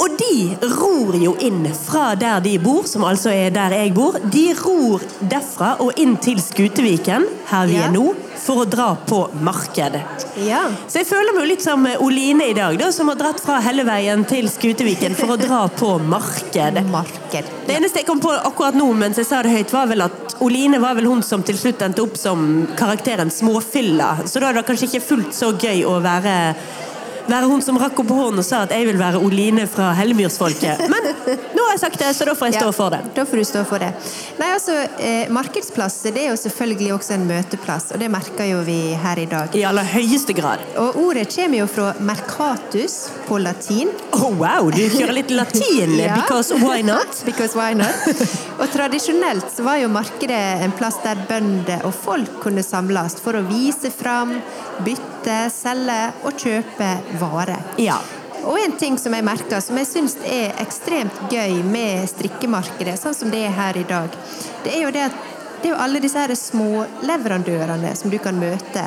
Og 0.00 0.16
de 0.20 0.56
ror 0.78 1.16
jo 1.18 1.34
inn 1.44 1.64
fra 1.74 2.14
der 2.18 2.40
de 2.44 2.56
bor, 2.62 2.84
som 2.86 3.04
altså 3.08 3.30
er 3.32 3.50
der 3.54 3.70
jeg 3.76 3.94
bor. 3.96 4.18
De 4.32 4.46
ror 4.60 5.00
derfra 5.30 5.76
og 5.80 5.96
inn 5.98 6.16
til 6.22 6.38
Skuteviken, 6.42 7.24
her 7.50 7.66
vi 7.66 7.74
Ja. 7.78 7.86
er 7.88 7.92
nå, 7.94 8.14
for 8.38 8.64
å 8.64 8.68
dra 8.70 8.96
på 9.06 9.28
marked. 9.42 9.96
ja. 10.44 10.60
Så 10.88 10.98
jeg 11.00 11.06
føler 11.06 11.32
meg 11.34 11.42
jo 11.44 11.48
litt 11.54 11.62
som 11.62 11.86
Oline 12.00 12.48
i 12.50 12.52
dag, 12.54 12.78
da, 12.78 12.90
som 12.92 13.08
har 13.08 13.16
dratt 13.16 13.40
fra 13.40 13.60
Helleveien 13.60 14.24
til 14.28 14.48
Skuteviken 14.48 15.14
for 15.16 15.34
å 15.34 15.40
dra 15.40 15.68
på 15.68 15.98
marked. 16.00 16.82
Marked. 16.90 17.44
Det 17.66 17.76
eneste 17.76 17.98
jeg 18.02 18.06
kom 18.06 18.20
på 18.20 18.30
akkurat 18.32 18.74
nå 18.74 18.92
mens 18.96 19.16
jeg 19.16 19.26
sa 19.26 19.42
det 19.42 19.50
høyt, 19.52 19.72
var 19.72 19.86
vel 19.90 20.02
at 20.02 20.36
Oline 20.40 20.78
var 20.80 20.94
vel 20.94 21.04
hun 21.10 21.22
som 21.22 21.42
til 21.42 21.56
slutt 21.58 21.82
endte 21.82 22.00
opp 22.02 22.16
som 22.16 22.66
karakteren 22.76 23.30
Småfylla. 23.30 24.24
Så 24.24 24.40
da 24.40 24.50
er 24.50 24.52
det 24.60 24.66
kanskje 24.68 24.86
ikke 24.88 25.02
fullt 25.08 25.34
så 25.34 25.52
gøy 25.58 25.84
å 25.84 26.00
være, 26.00 26.54
være 27.28 27.48
hun 27.50 27.62
som 27.64 27.76
rakk 27.80 27.98
opp 28.02 28.10
hånden 28.14 28.40
og 28.42 28.46
sa 28.46 28.62
at 28.64 28.72
jeg 28.74 28.86
vil 28.88 28.98
være 29.00 29.20
Oline 29.24 29.66
fra 29.70 29.90
Hellemyrsfolket. 29.98 30.84
Men 30.90 31.08
nå 31.54 31.64
har 31.66 31.74
jeg 31.74 31.82
sagt 31.82 31.98
det, 32.00 32.10
så 32.16 32.26
da 32.28 32.34
får 32.38 32.50
jeg 32.50 32.58
stå 32.58 32.68
Ja, 32.70 32.74
for 32.78 32.94
det. 32.94 33.00
Da 33.16 33.24
får 33.28 33.42
du 33.42 33.44
stå 33.48 33.64
for 33.68 33.82
det. 33.84 33.90
Nei, 34.40 34.48
altså, 34.54 34.76
eh, 34.98 35.28
Markedsplass 35.34 36.00
det 36.08 36.22
er 36.24 36.30
jo 36.32 36.38
selvfølgelig 36.40 36.92
også 36.96 37.14
en 37.18 37.26
møteplass, 37.28 37.90
og 37.94 38.00
det 38.02 38.08
merker 38.12 38.48
jo 38.52 38.62
vi 38.66 38.78
her 39.02 39.20
i 39.20 39.26
dag. 39.30 39.54
I 39.58 39.64
aller 39.68 39.86
høyeste 39.92 40.34
grad. 40.38 40.64
Og 40.80 40.96
ordet 41.04 41.26
kommer 41.34 41.60
jo 41.62 41.68
fra 41.70 41.92
mercatus 42.00 42.96
på 43.28 43.38
latin. 43.42 43.90
Oh, 44.16 44.30
wow, 44.40 44.70
du 44.72 44.80
kjører 44.90 45.14
litt 45.20 45.30
latin, 45.34 45.96
Ja. 46.08 46.14
because 46.22 46.54
why 46.62 46.80
not? 46.82 47.12
Because 47.28 47.56
why 47.58 47.74
not? 47.74 47.92
Og 48.58 48.70
tradisjonelt 48.72 49.50
så 49.54 49.62
var 49.66 49.76
jo 49.82 49.88
markedet 49.92 50.62
en 50.64 50.72
plass 50.78 50.96
der 51.04 51.18
bønder 51.28 51.84
og 51.86 51.92
folk 51.94 52.40
kunne 52.42 52.62
samles 52.64 53.18
for 53.22 53.36
å 53.38 53.44
vise 53.48 53.90
fram, 53.94 54.38
bytte, 54.86 55.36
selge 55.52 55.98
og 56.26 56.36
kjøpe 56.40 56.88
varer. 57.20 57.62
Ja. 57.82 57.98
Og 58.48 58.58
en 58.62 58.76
ting 58.78 58.98
som 58.98 59.14
jeg 59.16 59.26
merker, 59.26 59.60
som 59.60 59.78
jeg 59.80 59.88
syns 59.90 60.14
er 60.24 60.54
ekstremt 60.62 61.24
gøy 61.32 61.58
med 61.66 62.06
strikkemarkedet, 62.08 62.94
sånn 63.00 63.16
som 63.16 63.32
det 63.34 63.42
er 63.48 63.56
her 63.56 63.76
i 63.76 63.86
dag, 63.88 64.14
det 64.64 64.76
er 64.76 64.86
jo 64.86 64.94
det 64.94 65.08
at 65.08 65.18
det 65.58 65.66
er 65.66 65.72
jo 65.72 65.80
alle 65.82 66.00
disse 66.02 66.20
her 66.22 66.30
småleverandørene 66.38 67.90
som 67.98 68.12
du 68.12 68.18
kan 68.22 68.38
møte. 68.38 68.84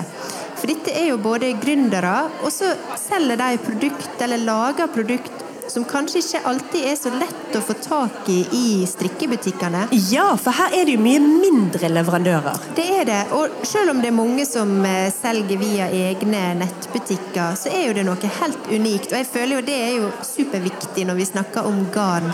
For 0.55 0.69
dette 0.71 0.93
er 0.95 1.09
jo 1.09 1.17
både 1.19 1.51
gründere, 1.59 2.29
og 2.45 2.51
så 2.53 2.71
selger 3.01 3.39
de 3.41 3.59
produkt, 3.65 4.13
eller 4.23 4.39
lager 4.45 4.91
produkt, 4.93 5.43
som 5.71 5.85
kanskje 5.87 6.19
ikke 6.21 6.41
alltid 6.51 6.87
er 6.91 6.97
så 6.99 7.11
lett 7.15 7.55
å 7.55 7.61
få 7.63 7.75
tak 7.79 8.29
i 8.31 8.39
i 8.51 8.85
strikkebutikkene. 8.87 9.85
Ja, 10.11 10.31
for 10.39 10.55
her 10.55 10.75
er 10.75 10.87
det 10.87 10.97
jo 10.97 11.03
mye 11.03 11.21
mindre 11.23 11.89
leverandører. 11.91 12.65
Det 12.75 12.87
er 12.99 13.07
det. 13.07 13.21
Og 13.37 13.63
selv 13.67 13.93
om 13.93 14.01
det 14.03 14.11
er 14.11 14.17
mange 14.17 14.45
som 14.47 14.73
eh, 14.87 15.07
selger 15.13 15.61
via 15.61 15.87
egne 15.87 16.43
nettbutikker, 16.61 17.55
så 17.59 17.71
er 17.71 17.87
jo 17.87 17.95
det 17.97 18.07
noe 18.07 18.33
helt 18.41 18.67
unikt. 18.71 19.11
Og 19.13 19.21
jeg 19.21 19.29
føler 19.31 19.57
jo 19.57 19.67
det 19.71 19.77
er 19.77 19.93
jo 20.01 20.11
superviktig 20.25 21.07
når 21.07 21.21
vi 21.21 21.31
snakker 21.31 21.69
om 21.69 21.85
garn 21.93 22.33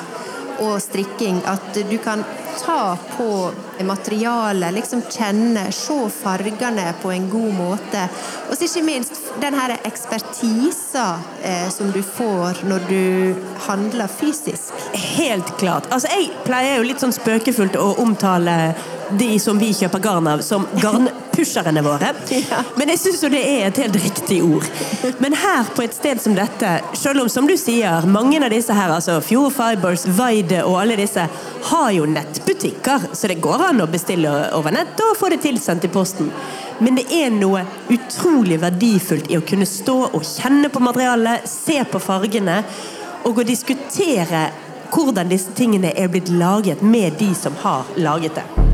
og 0.63 0.81
strikking, 0.81 1.41
at 1.45 1.77
du 1.89 1.97
kan 2.01 2.23
ta 2.57 2.97
på 3.17 3.51
materialet, 3.85 4.73
liksom 4.73 5.03
kjenne, 5.11 5.67
se 5.71 5.97
fargene 6.09 6.89
på 7.01 7.11
en 7.13 7.29
god 7.29 7.53
måte. 7.53 8.07
Og 8.49 8.63
ikke 8.63 8.83
minst 8.85 9.19
den 9.41 9.57
her 9.57 9.75
ekspertisen 9.85 11.25
eh, 11.45 11.69
som 11.73 11.91
du 11.93 12.01
får 12.01 12.63
når 12.67 12.87
du 12.89 13.35
handler 13.67 14.09
fysisk. 14.09 14.73
Helt 14.93 15.53
klart. 15.61 15.89
Altså, 15.93 16.09
jeg 16.15 16.31
pleier 16.47 16.79
jo 16.79 16.87
litt 16.87 17.03
sånn 17.03 17.15
spøkefullt 17.15 17.77
å 17.77 17.93
omtale 18.01 18.57
de 19.19 19.39
som 19.39 19.59
vi 19.59 19.71
kjøper 19.75 20.01
garn 20.03 20.27
av, 20.27 20.41
som 20.45 20.65
garnpusherne 20.81 21.81
våre. 21.85 22.11
Men 22.79 22.91
jeg 22.93 23.01
syns 23.01 23.23
jo 23.23 23.31
det 23.31 23.43
er 23.43 23.67
et 23.67 23.81
helt 23.83 23.97
riktig 24.03 24.39
ord. 24.45 24.67
Men 25.23 25.37
her 25.37 25.69
på 25.75 25.85
et 25.85 25.95
sted 25.95 26.21
som 26.21 26.35
dette, 26.37 26.73
selv 26.97 27.23
om 27.23 27.31
som 27.31 27.47
du 27.49 27.55
sier, 27.59 28.07
mange 28.09 28.41
av 28.43 28.51
disse 28.53 28.75
her, 28.75 28.93
altså 28.93 29.19
Fjord 29.25 29.55
Fibers, 29.55 30.07
Vaide 30.17 30.63
og 30.65 30.79
alle 30.81 30.99
disse, 30.99 31.27
har 31.71 31.89
jo 31.95 32.07
nettbutikker, 32.09 33.09
så 33.13 33.31
det 33.31 33.41
går 33.43 33.69
an 33.71 33.83
å 33.83 33.89
bestille 33.91 34.33
over 34.57 34.75
nett 34.75 34.99
og 35.07 35.17
få 35.19 35.31
det 35.33 35.41
tilsendt 35.45 35.87
i 35.87 35.93
posten. 35.93 36.31
Men 36.79 36.99
det 36.99 37.07
er 37.13 37.33
noe 37.33 37.63
utrolig 37.89 38.59
verdifullt 38.61 39.31
i 39.31 39.39
å 39.39 39.45
kunne 39.45 39.65
stå 39.65 39.97
og 40.11 40.21
kjenne 40.25 40.69
på 40.69 40.83
materialet, 40.83 41.49
se 41.49 41.79
på 41.89 42.01
fargene, 42.01 42.61
og 43.25 43.41
å 43.41 43.47
diskutere 43.47 44.45
hvordan 44.93 45.31
disse 45.31 45.51
tingene 45.57 45.91
er 45.97 46.11
blitt 46.11 46.31
laget 46.31 46.81
med 46.81 47.19
de 47.19 47.33
som 47.35 47.57
har 47.65 47.89
laget 47.97 48.39
det. 48.39 48.66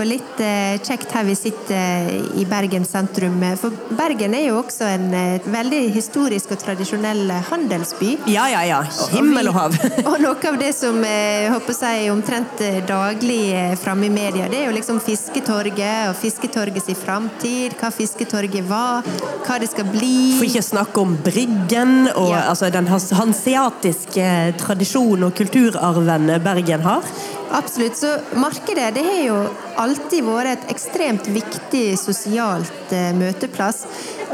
Jo 0.00 0.08
litt 0.08 0.40
eh, 0.42 0.78
kjekt 0.84 1.12
her 1.14 1.24
vi 1.28 1.34
sitter 1.38 2.10
i 2.40 2.44
Bergen 2.48 2.84
sentrum. 2.88 3.38
For 3.60 3.74
Bergen 3.96 4.34
er 4.36 4.46
jo 4.48 4.58
også 4.62 4.88
en 4.88 5.08
eh, 5.14 5.46
veldig 5.50 5.82
historisk 5.94 6.54
og 6.56 6.60
tradisjonell 6.62 7.30
handelsby. 7.50 8.16
Ja, 8.32 8.46
ja, 8.52 8.62
ja. 8.68 8.80
Himmel 9.14 9.50
og 9.52 9.56
hav. 9.58 9.76
og 10.04 10.16
noe 10.22 10.36
av 10.50 10.58
det 10.60 10.72
som 10.76 10.98
eh, 11.04 11.44
jeg 11.44 11.52
håper 11.54 11.76
seg 11.76 12.08
omtrent 12.12 12.62
eh, 12.66 12.80
daglig 12.88 13.40
eh, 13.56 13.74
framme 13.80 14.08
i 14.08 14.12
media, 14.14 14.48
det 14.50 14.62
er 14.62 14.68
jo 14.70 14.76
liksom 14.76 15.00
Fisketorget 15.04 16.10
og 16.10 16.16
Fisketorgets 16.20 16.90
framtid, 17.00 17.76
hva 17.80 17.90
Fisketorget 17.94 18.66
var, 18.68 19.06
hva 19.46 19.58
det 19.62 19.70
skal 19.72 19.86
bli. 19.92 20.14
For 20.38 20.48
ikke 20.48 20.62
å 20.64 20.68
snakke 20.70 21.04
om 21.04 21.16
Bryggen 21.24 21.96
og 22.14 22.30
Ja. 22.32 22.46
altså, 22.52 22.70
den 22.72 22.86
hans- 22.90 23.10
hanseatiske 23.16 24.26
tradisjonen 24.60 25.28
og 25.28 25.34
kulturarven 25.38 26.30
Bergen 26.44 26.84
har. 26.86 27.04
Absolutt. 27.50 27.96
Så 27.96 28.16
markedet 28.34 28.94
det 28.94 29.02
har 29.02 29.22
jo 29.24 29.38
alltid 29.80 30.24
vært 30.24 30.52
et 30.52 30.72
ekstremt 30.74 31.26
viktig 31.34 31.84
sosialt 31.98 32.94
eh, 32.94 33.10
møteplass. 33.16 33.82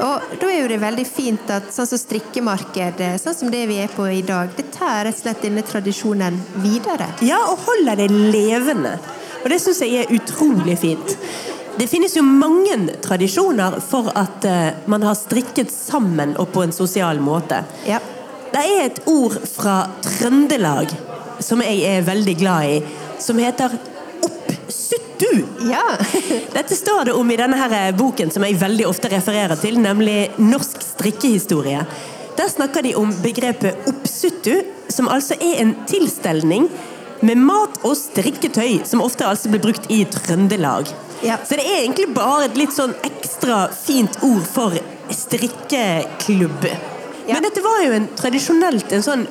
Og 0.05 0.37
da 0.41 0.51
er 0.51 0.61
jo 0.61 0.69
det 0.69 0.81
veldig 0.83 1.07
fint 1.09 1.53
at 1.53 1.71
sånn 1.73 1.89
som 1.89 2.01
strikkemarkedet, 2.01 3.15
sånn 3.23 3.39
som 3.39 3.53
det 3.53 3.65
vi 3.71 3.81
er 3.81 3.93
på 3.93 4.09
i 4.13 4.21
dag, 4.27 4.53
det 4.57 4.69
tar 4.75 5.07
rett 5.07 5.17
og 5.17 5.23
slett 5.23 5.45
denne 5.47 5.65
tradisjonen 5.65 6.37
videre. 6.61 7.09
Ja, 7.25 7.41
og 7.49 7.65
holder 7.65 8.03
det 8.03 8.11
levende. 8.13 8.99
Og 9.43 9.49
det 9.53 9.63
syns 9.63 9.81
jeg 9.85 10.03
er 10.03 10.13
utrolig 10.13 10.77
fint. 10.83 11.17
Det 11.77 11.89
finnes 11.89 12.15
jo 12.17 12.25
mange 12.25 12.77
tradisjoner 13.05 13.81
for 13.85 14.13
at 14.17 14.45
eh, 14.49 14.85
man 14.93 15.05
har 15.09 15.17
strikket 15.17 15.73
sammen 15.73 16.37
og 16.41 16.53
på 16.53 16.67
en 16.67 16.77
sosial 16.77 17.21
måte. 17.25 17.65
Ja. 17.89 18.03
Det 18.53 18.63
er 18.63 18.87
et 18.87 19.03
ord 19.11 19.41
fra 19.49 19.83
Trøndelag 20.05 20.93
som 21.43 21.61
jeg 21.65 21.83
er 21.85 22.07
veldig 22.07 22.35
glad 22.41 22.71
i, 22.71 22.77
som 23.19 23.39
heter 23.39 23.79
oppsuttu. 24.23 25.45
Ja. 25.71 25.85
Dette 26.57 26.77
står 26.77 27.05
det 27.05 27.13
om 27.13 27.31
i 27.31 27.39
denne 27.39 27.59
her 27.61 27.93
boken 27.97 28.31
som 28.35 28.45
jeg 28.47 28.59
veldig 28.61 28.89
ofte 28.89 29.11
refererer 29.13 29.59
til, 29.61 29.79
nemlig 29.81 30.19
Norsk 30.39 30.83
strikkehistorie. 30.85 31.87
Der 32.37 32.51
snakker 32.53 32.85
de 32.85 32.95
om 32.99 33.15
begrepet 33.23 33.89
oppsuttu, 33.89 34.61
som 34.93 35.09
altså 35.09 35.39
er 35.41 35.63
en 35.63 35.73
tilstelning 35.89 36.69
med 37.25 37.41
mat 37.41 37.79
og 37.87 37.97
strikketøy, 37.97 38.83
som 38.85 39.01
ofte 39.01 39.25
altså 39.25 39.49
blir 39.53 39.63
brukt 39.65 39.89
i 39.93 40.03
Trøndelag. 40.05 40.91
Ja. 41.25 41.39
Så 41.45 41.57
det 41.57 41.65
er 41.65 41.81
egentlig 41.81 42.11
bare 42.15 42.45
et 42.51 42.59
litt 42.61 42.75
sånn 42.77 42.93
ekstra 43.07 43.67
fint 43.73 44.19
ord 44.27 44.45
for 44.45 44.77
strikkeklubb. 45.09 46.69
Ja. 47.27 47.39
Men 47.39 47.47
dette 47.49 47.65
var 47.65 47.81
jo 47.87 47.97
en, 47.97 48.11
tradisjonelt 48.19 48.93
en 48.93 49.07
sånn 49.07 49.25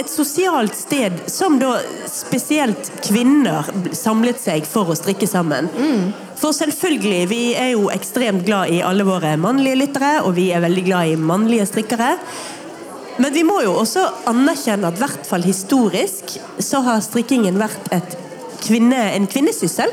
et 0.00 0.10
sosialt 0.10 0.74
sted 0.76 1.14
som 1.30 1.58
da 1.60 1.76
spesielt 2.10 2.90
kvinner 3.04 3.68
samlet 3.96 4.40
seg 4.40 4.66
for 4.68 4.92
å 4.92 4.96
strikke 4.98 5.28
sammen. 5.30 5.70
For 6.40 6.54
selvfølgelig, 6.56 7.20
vi 7.30 7.42
er 7.54 7.74
jo 7.74 7.86
ekstremt 7.94 8.44
glad 8.46 8.72
i 8.74 8.80
alle 8.82 9.06
våre 9.06 9.36
mannlige 9.38 9.78
lyttere, 9.84 10.16
og 10.26 10.34
vi 10.38 10.50
er 10.50 10.64
veldig 10.64 10.84
glad 10.88 11.12
i 11.12 11.20
mannlige 11.20 11.68
strikkere. 11.70 12.16
Men 13.22 13.34
vi 13.34 13.44
må 13.46 13.60
jo 13.62 13.76
også 13.78 14.02
anerkjenne 14.30 14.88
at 14.88 14.98
i 14.98 15.04
hvert 15.04 15.28
fall 15.28 15.44
historisk 15.46 16.36
så 16.58 16.80
har 16.86 17.02
strikkingen 17.04 17.60
vært 17.60 18.16
kvinne, 18.64 19.04
en 19.12 19.28
kvinnesyssel. 19.30 19.92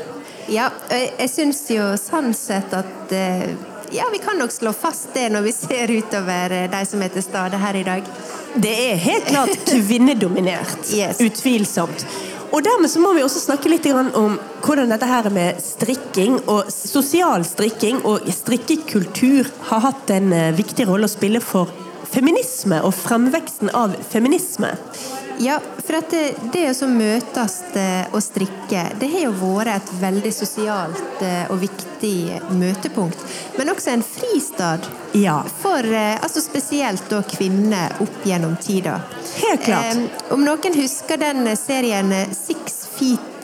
Ja, 0.50 0.70
og 0.72 0.96
jeg, 0.96 1.12
jeg 1.20 1.30
syns 1.30 1.60
jo 1.70 1.92
sånn 2.00 2.32
sett 2.34 2.72
at 2.74 3.12
eh, 3.14 3.52
Ja, 3.92 4.04
vi 4.12 4.18
kan 4.18 4.38
nok 4.38 4.52
slå 4.52 4.72
fast 4.72 5.08
det 5.14 5.28
når 5.34 5.42
vi 5.42 5.52
ser 5.52 5.90
utover 5.90 6.52
eh, 6.54 6.66
de 6.70 6.80
som 6.86 7.02
er 7.02 7.10
til 7.10 7.24
stede 7.26 7.58
her 7.58 7.74
i 7.74 7.82
dag. 7.86 8.10
Det 8.54 8.74
er 8.84 9.00
helt 9.02 9.26
klart 9.26 9.64
kvinnedominert. 9.70 10.92
Yes. 10.94 11.18
Utvilsomt. 11.20 12.04
Og 12.50 12.62
dermed 12.66 12.90
så 12.90 13.02
må 13.02 13.12
vi 13.14 13.22
også 13.22 13.42
snakke 13.42 13.70
litt 13.70 13.86
om 13.90 14.38
hvordan 14.62 14.90
dette 14.90 15.06
her 15.10 15.26
med 15.34 15.58
strikking 15.62 16.38
og 16.50 16.70
sosial 16.70 17.44
strikking 17.46 18.02
og 18.06 18.26
strikkekultur 18.34 19.50
har 19.70 19.84
hatt 19.88 20.14
en 20.14 20.32
eh, 20.34 20.52
viktig 20.54 20.86
rolle 20.86 21.10
å 21.10 21.10
spille 21.10 21.42
for 21.42 21.70
feminisme 22.10 22.78
og 22.86 22.94
fremveksten 22.94 23.74
av 23.74 23.94
feminisme. 24.10 24.70
Ja, 25.40 25.60
for 25.86 25.96
at 25.96 26.10
det, 26.12 26.34
det 26.52 26.66
å 26.84 26.88
møtes 26.90 27.54
eh, 27.78 28.10
og 28.12 28.20
strikke, 28.20 28.82
det 29.00 29.08
har 29.08 29.22
jo 29.24 29.30
vært 29.40 29.72
et 29.78 29.92
veldig 30.02 30.32
sosialt 30.36 31.22
eh, 31.24 31.46
og 31.48 31.62
viktig 31.62 32.40
møtepunkt. 32.60 33.22
Men 33.56 33.72
også 33.72 33.94
en 33.94 34.04
fristad 34.04 34.84
Ja. 35.16 35.38
for 35.62 35.80
eh, 35.80 36.18
altså 36.20 36.42
spesielt 36.44 37.08
da 37.08 37.22
kvinner 37.24 37.96
opp 38.04 38.20
gjennom 38.28 38.58
tida. 38.60 38.98
Helt 39.40 39.64
klart. 39.64 40.04
Om 40.30 40.44
noen 40.44 40.76
husker 40.76 41.16
den 41.24 41.48
serien 41.56 42.12
Six 42.36 42.82
Feet 42.98 43.39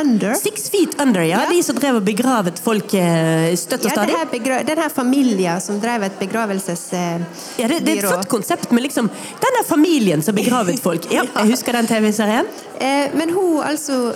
Under? 0.00 0.34
Six 0.34 0.70
feet 0.70 1.00
under, 1.02 1.22
ja. 1.22 1.42
Ja. 1.42 1.50
De 1.50 1.62
som 1.62 1.76
drev 1.76 1.98
og 2.00 2.04
begravet 2.06 2.58
folk 2.64 2.94
eh, 2.94 3.52
støtt 3.60 3.84
og 3.84 3.90
Ja, 3.90 3.96
stadig. 3.98 4.16
begra 4.32 4.62
den 4.64 4.78
her 4.80 4.88
familien 4.92 5.60
som 5.60 5.80
drev 5.82 6.02
et 6.08 6.18
begravelsesbyrå. 6.20 7.26
Ja, 7.60 7.68
det, 7.68 7.80
det 7.84 7.98
er 7.98 8.02
et 8.02 8.08
flott 8.08 8.28
konsept 8.32 8.70
med 8.72 8.86
liksom 8.86 9.08
den 9.12 9.58
der 9.58 9.64
familien 9.68 10.22
som 10.22 10.34
begravet 10.34 10.80
folk. 10.86 11.08
Ja, 11.12 11.24
jeg 11.36 11.52
husker 11.52 11.76
den 11.76 11.86
TV-serien. 11.90 12.48
Eh, 12.80 13.12
men 13.14 13.30
hun, 13.36 13.60
altså 13.62 14.14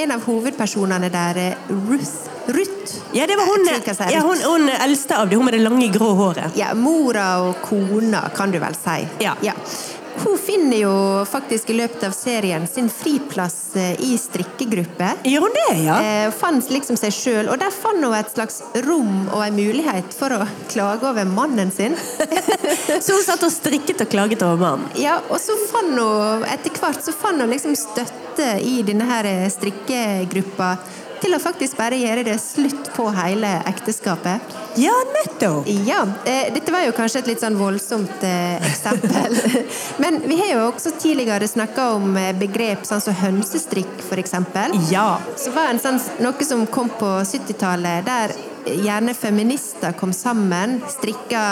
En 0.00 0.10
av 0.16 0.24
hovedpersonene 0.26 1.08
der, 1.12 1.36
eh, 1.38 1.72
Ruth 1.88 2.30
Ruth. 2.48 2.96
Ja, 3.14 3.26
det 3.30 3.36
var 3.38 3.46
hun, 3.46 3.68
sier 3.70 4.10
ja, 4.10 4.20
hun, 4.24 4.40
hun 4.42 4.68
eldste 4.74 5.14
av 5.14 5.28
dem, 5.30 5.38
hun 5.38 5.46
med 5.46 5.54
det 5.54 5.60
lange, 5.62 5.86
grå 5.94 6.08
håret. 6.18 6.56
Ja, 6.58 6.72
mora 6.74 7.36
og 7.44 7.60
kona, 7.62 8.24
kan 8.34 8.50
du 8.50 8.58
vel 8.58 8.74
si. 8.74 8.96
Ja. 9.22 9.36
Ja. 9.46 9.52
Hun 10.20 10.38
finner 10.38 10.76
jo 10.76 10.92
faktisk 11.28 11.70
i 11.70 11.76
løpet 11.76 12.04
av 12.06 12.14
serien 12.16 12.66
sin 12.68 12.88
friplass 12.92 13.76
eh, 13.76 13.94
i 14.04 14.16
strikkegruppe. 14.20 15.08
Gjør 15.28 15.46
hun 15.46 15.56
det, 15.56 15.76
ja? 15.86 15.98
Eh, 16.02 16.28
fant 16.36 16.70
liksom 16.72 16.98
seg 17.00 17.14
sjøl, 17.16 17.50
og 17.52 17.60
der 17.62 17.72
fant 17.74 18.04
hun 18.04 18.16
et 18.16 18.32
slags 18.34 18.60
rom 18.86 19.28
og 19.32 19.44
en 19.46 19.56
mulighet 19.56 20.16
for 20.16 20.36
å 20.36 20.46
klage 20.72 21.08
over 21.08 21.28
mannen 21.28 21.72
sin. 21.74 21.96
Så 23.04 23.16
hun 23.16 23.24
satt 23.24 23.44
og 23.46 23.52
strikket 23.54 24.04
og 24.04 24.12
klaget 24.12 24.44
over 24.46 24.60
mannen. 24.60 24.90
Ja, 25.00 25.18
og 25.28 25.40
så 25.42 25.56
fant 25.70 25.96
hun 25.96 26.44
etter 26.48 26.74
hvert 26.76 27.02
så 27.04 27.14
fant 27.16 27.40
hun 27.42 27.50
liksom 27.50 27.74
støtte 27.78 28.48
i 28.64 28.80
denne 28.86 29.06
her 29.08 29.28
strikkegruppa 29.52 30.76
til 31.22 31.36
å 31.36 31.40
faktisk 31.42 31.78
bare 31.78 31.98
gjøre 32.00 32.24
det 32.26 32.36
slutt 32.42 32.90
på 32.96 33.06
hele 33.14 33.50
ekteskapet. 33.70 34.54
Ja, 34.80 34.94
nettopp! 35.14 35.68
Ja, 35.86 36.02
eh, 36.24 36.48
dette 36.54 36.72
var 36.74 36.84
jo 36.86 36.94
kanskje 36.96 37.22
et 37.22 37.30
litt 37.32 37.42
sånn 37.42 37.58
voldsomt 37.60 38.24
eh, 38.26 38.56
eksempel. 38.70 39.36
Men 40.02 40.22
vi 40.26 40.38
har 40.40 40.54
jo 40.54 40.62
også 40.70 40.94
tidligere 40.98 41.48
snakka 41.48 41.90
om 41.98 42.16
eh, 42.18 42.32
begrep 42.38 42.86
sånn 42.88 43.02
som 43.04 43.16
hønsestrikk, 43.20 43.92
f.eks. 44.08 44.34
Ja. 44.90 45.06
Så 45.38 45.52
var 45.54 45.70
en 45.70 45.82
sånn, 45.82 46.00
noe 46.24 46.48
som 46.48 46.64
kom 46.72 46.90
på 46.98 47.12
70-tallet, 47.20 48.08
der 48.08 48.34
gjerne 48.82 49.14
feminister 49.18 49.94
kom 49.98 50.12
sammen, 50.16 50.80
strikka 50.90 51.42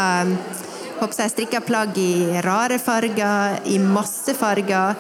håper 1.01 1.23
jeg 1.25 1.33
strikka 1.33 1.61
plagg 1.65 1.99
i 1.99 2.41
rare 2.45 2.79
farger, 2.79 3.61
i 3.73 3.79
masse 3.83 4.35
farger. 4.37 4.97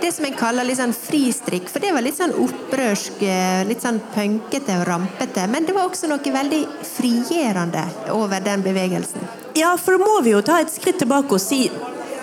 Det 0.00 0.12
som 0.14 0.26
jeg 0.26 0.36
kaller 0.38 0.66
litt 0.66 0.80
sånn 0.80 0.94
fristrikk, 0.96 1.68
for 1.72 1.84
det 1.84 1.92
var 1.94 2.04
litt 2.04 2.18
sånn 2.18 2.34
opprørsk, 2.40 3.24
litt 3.68 3.84
sånn 3.84 4.00
punkete 4.14 4.78
og 4.80 4.86
rampete. 4.88 5.44
Men 5.52 5.68
det 5.68 5.76
var 5.76 5.90
også 5.90 6.08
noe 6.10 6.36
veldig 6.38 6.62
frigjørende 6.96 7.84
over 8.16 8.44
den 8.44 8.64
bevegelsen. 8.64 9.28
Ja, 9.56 9.74
for 9.80 9.96
da 9.96 10.04
må 10.04 10.20
vi 10.24 10.34
jo 10.34 10.44
ta 10.44 10.60
et 10.60 10.72
skritt 10.72 11.00
tilbake 11.02 11.36
og 11.36 11.42
si 11.42 11.66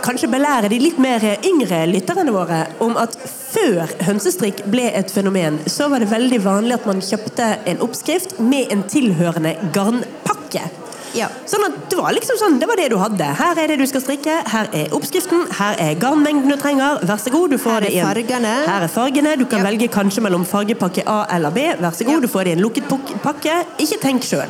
Kanskje 0.03 0.27
belære 0.27 0.67
de 0.67 0.81
litt 0.81 0.97
mer 0.99 1.23
yngre 1.47 1.77
lytterne 1.87 2.33
våre 2.35 2.57
om 2.83 2.97
at 2.99 3.13
før 3.53 3.87
hønsestrikk 4.03 4.65
ble 4.67 4.89
et 4.99 5.13
fenomen, 5.13 5.61
så 5.63 5.87
var 5.87 6.03
det 6.03 6.11
veldig 6.11 6.41
vanlig 6.43 6.75
at 6.75 6.89
man 6.89 6.99
kjøpte 6.99 7.47
en 7.71 7.79
oppskrift 7.85 8.35
med 8.43 8.73
en 8.75 8.83
tilhørende 8.91 9.55
garnpakke. 9.71 10.65
Ja. 11.13 11.27
Sånn 11.49 11.65
at 11.67 11.75
det 11.91 11.97
var 11.99 12.13
liksom 12.15 12.37
sånn, 12.41 12.59
det 12.59 12.67
var 12.69 12.79
det 12.79 12.89
du 12.89 12.97
hadde. 12.97 13.27
Her 13.37 13.59
er 13.63 13.67
det 13.73 13.77
du 13.79 13.85
skal 13.89 14.01
strikke, 14.01 14.37
her 14.49 14.69
er 14.73 14.93
oppskriften, 14.97 15.45
her 15.59 15.75
er 15.79 15.95
garnmengden 16.01 16.49
du 16.49 16.57
trenger, 16.57 16.99
vær 17.05 17.21
så 17.21 17.33
god, 17.33 17.51
du 17.53 17.57
får 17.61 17.71
Her 17.71 17.81
er 17.81 17.85
det 17.85 17.93
i 17.93 17.99
en 17.99 18.07
fargene. 18.09 18.53
Her 18.67 18.87
er 18.87 18.93
fargene, 18.93 19.37
du 19.37 19.45
kan 19.45 19.59
Ja. 19.59 19.69
velge 19.69 19.89
kanskje 19.93 20.21
mellom 20.25 20.45
fargepakke 20.45 21.03
A 21.07 21.25
eller 21.29 21.51
B, 21.51 21.59
vær 21.79 21.91
så 21.93 22.05
god, 22.05 22.15
Ja. 22.15 22.19
du 22.19 22.27
får 22.27 22.43
det 22.45 22.47
i 22.47 22.57
en 22.57 22.63
lukket 22.65 22.87
pakke, 23.21 23.65
ikke 23.77 23.99
tenk 24.01 24.21
sjøl. 24.23 24.49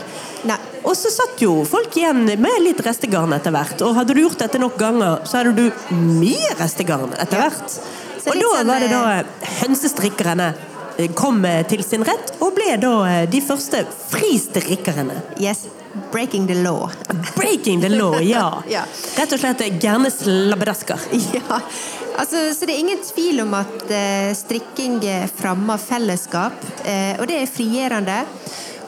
Og 0.84 0.96
så 1.00 1.08
satt 1.10 1.40
jo 1.40 1.64
folk 1.64 1.96
igjen 1.96 2.26
med 2.40 2.60
litt 2.62 2.82
restegarn 2.84 3.32
etter 3.34 3.52
hvert, 3.56 3.82
og 3.82 3.96
hadde 3.96 4.14
du 4.14 4.20
gjort 4.22 4.38
dette 4.38 4.60
nok 4.60 4.76
ganger, 4.78 5.22
så 5.24 5.40
hadde 5.40 5.56
du 5.56 5.72
mye 5.96 6.56
restegarn 6.60 7.14
etter 7.18 7.40
hvert. 7.40 7.80
Og 8.28 8.34
da 8.36 8.50
sånn, 8.58 8.68
var 8.68 8.80
det 8.80 8.90
da 8.90 9.24
hønsestrikkerne 9.62 10.54
eh, 10.98 11.08
kom 11.16 11.44
eh, 11.46 11.64
til 11.64 11.84
sin 11.84 12.04
rett, 12.04 12.34
og 12.42 12.54
ble 12.56 12.76
da 12.78 12.92
eh, 13.06 13.26
de 13.32 13.40
første 13.42 13.86
fristrikkerne. 14.12 15.22
Yes. 15.40 15.66
Breaking 16.12 16.48
the 16.48 16.56
law. 16.64 16.90
Breaking 17.36 17.82
the 17.82 17.90
law, 17.90 18.22
ja. 18.22 18.64
Ja. 18.68 18.84
Rett 19.18 19.34
og 19.34 19.40
slett 19.40 19.84
gjerne 19.84 20.12
slabbedasker. 20.12 21.00
Ja, 21.34 21.60
altså, 22.18 22.54
så 22.54 22.66
det 22.66 22.76
er 22.76 22.84
ingen 22.84 23.02
tvil 23.06 23.42
om 23.42 23.54
at 23.58 23.90
eh, 23.92 24.34
strikking 24.38 25.00
fremmer 25.34 25.82
fellesskap, 25.82 26.66
eh, 26.86 27.18
og 27.20 27.28
det 27.30 27.42
er 27.42 27.50
frigjørende. 27.50 28.20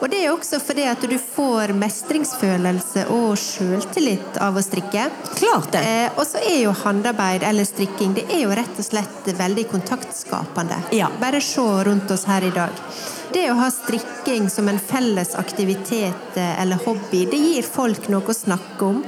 Og 0.00 0.10
det 0.12 0.18
er 0.22 0.32
også 0.32 0.58
fordi 0.60 0.84
at 0.90 1.04
du 1.08 1.16
får 1.20 1.72
mestringsfølelse 1.76 3.06
og 3.14 3.36
sjøltillit 3.40 4.36
av 4.44 4.58
å 4.58 4.64
strikke. 4.64 5.06
Klart 5.38 5.72
det. 5.72 5.82
Eh, 5.82 6.18
og 6.18 6.24
så 6.28 6.42
er 6.42 6.60
jo 6.66 6.74
håndarbeid 6.84 7.46
eller 7.48 7.68
strikking 7.68 8.16
det 8.16 8.26
er 8.28 8.44
jo 8.44 8.54
rett 8.56 8.82
og 8.82 8.88
slett 8.90 9.30
veldig 9.38 9.66
kontaktskapende. 9.72 10.82
Ja. 10.96 11.08
Bare 11.20 11.40
se 11.44 11.64
rundt 11.88 12.12
oss 12.12 12.26
her 12.28 12.44
i 12.44 12.52
dag. 12.54 12.82
Det 13.36 13.50
å 13.52 13.56
ha 13.58 13.66
strikking 13.68 14.46
som 14.48 14.68
en 14.70 14.78
felles 14.80 15.34
aktivitet 15.36 16.38
eh, 16.40 16.60
eller 16.62 16.80
hobby, 16.86 17.26
det 17.28 17.36
gir 17.36 17.66
folk 17.68 18.06
noe 18.08 18.32
å 18.32 18.34
snakke 18.34 18.86
om. 18.86 19.02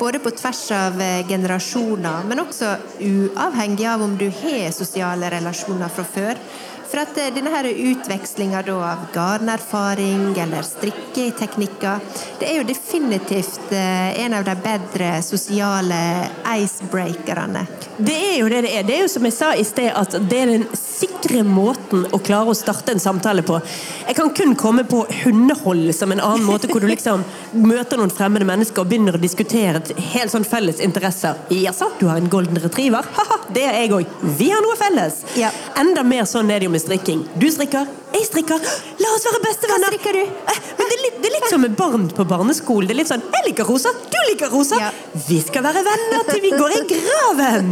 Både 0.00 0.20
på 0.24 0.32
tvers 0.32 0.62
av 0.72 0.96
eh, 1.04 1.26
generasjoner, 1.28 2.24
men 2.24 2.40
også 2.40 2.70
uavhengig 3.04 3.84
av 3.92 4.06
om 4.06 4.14
du 4.16 4.30
har 4.30 4.72
sosiale 4.72 5.28
relasjoner 5.34 5.92
fra 5.92 6.06
før. 6.08 6.40
For 6.86 7.02
at 7.02 7.18
eh, 7.18 7.32
denne 7.34 7.50
her 7.50 7.66
utvekslinga 7.66 8.62
av 8.72 9.06
garnerfaring 9.14 10.38
eller 10.38 10.62
strikketeknikker, 10.62 12.04
det 12.40 12.50
er 12.50 12.60
jo 12.60 12.66
definitivt 12.68 13.72
eh, 13.74 14.20
en 14.24 14.36
av 14.38 14.46
de 14.46 14.54
bedre 14.62 15.10
sosiale 15.26 16.00
icebreakerne. 16.56 17.66
Det 17.96 18.16
er 18.16 18.38
jo 18.40 18.48
det 18.52 18.62
det 18.66 18.72
er. 18.76 18.86
Det 18.86 18.96
er 18.96 19.04
jo 19.06 19.10
som 19.10 19.26
jeg 19.26 19.34
sa 19.34 19.50
i 19.56 19.64
sted, 19.66 19.90
at 19.90 20.14
det 20.30 20.40
er 20.42 20.52
den 20.52 20.66
sikre 20.76 21.42
måten 21.46 22.04
å 22.14 22.20
klare 22.22 22.52
å 22.52 22.56
starte 22.56 22.94
en 22.94 23.02
samtale 23.02 23.42
på. 23.46 23.58
Jeg 24.06 24.16
kan 24.18 24.32
kun 24.36 24.54
komme 24.58 24.84
på 24.88 25.02
hundehold 25.24 25.90
som 25.96 26.12
en 26.12 26.22
annen 26.22 26.46
måte, 26.46 26.70
hvor 26.70 26.84
du 26.84 26.88
liksom 26.90 27.24
møter 27.56 27.98
noen 27.98 28.12
fremmede 28.12 28.46
mennesker 28.48 28.84
og 28.84 28.90
begynner 28.90 29.16
å 29.16 29.22
diskutere 29.22 29.80
et 29.80 29.92
helt 30.12 30.32
sånn 30.32 30.46
felles 30.46 30.80
interesser. 30.84 31.40
Jaså, 31.50 31.90
du 32.00 32.06
har 32.10 32.20
en 32.20 32.30
golden 32.32 32.60
retriever? 32.62 33.06
Haha, 33.16 33.40
det 33.56 33.64
har 33.66 33.80
jeg 33.80 33.94
òg. 33.96 34.16
Vi 34.38 34.50
har 34.52 34.62
noe 34.64 34.76
felles. 34.78 35.22
Ja. 35.40 35.50
Enda 35.80 36.04
mer 36.06 36.28
sånn 36.28 36.52
er 36.52 36.60
det 36.60 36.68
jo 36.68 36.75
med 36.76 36.82
strikking. 36.84 37.20
Du 37.40 37.46
strikker, 37.52 37.86
jeg 38.12 38.26
strikker. 38.28 38.60
La 39.00 39.12
oss 39.16 39.24
være 39.24 39.40
bestevenner! 39.46 39.86
Hva 39.88 39.96
strikker 39.96 40.16
du? 40.18 40.22
Eh, 40.52 40.58
Men 40.76 40.90
det 40.90 40.96
er, 40.96 41.02
litt, 41.06 41.18
det 41.22 41.28
er 41.30 41.34
litt 41.36 41.48
som 41.48 41.62
med 41.64 41.76
barn 41.78 42.04
på 42.12 42.26
barneskolen. 42.28 42.88
Det 42.90 42.96
er 42.96 43.00
litt 43.00 43.10
sånn 43.12 43.24
Jeg 43.32 43.46
liker 43.48 43.68
rosa, 43.70 43.92
du 44.12 44.18
liker 44.28 44.52
rosa. 44.52 44.80
Ja. 44.82 44.90
Vi 45.28 45.38
skal 45.44 45.64
være 45.64 45.84
venner 45.86 46.26
til 46.28 46.42
vi 46.44 46.52
går 46.52 46.76
i 46.76 46.82
graven! 46.92 47.66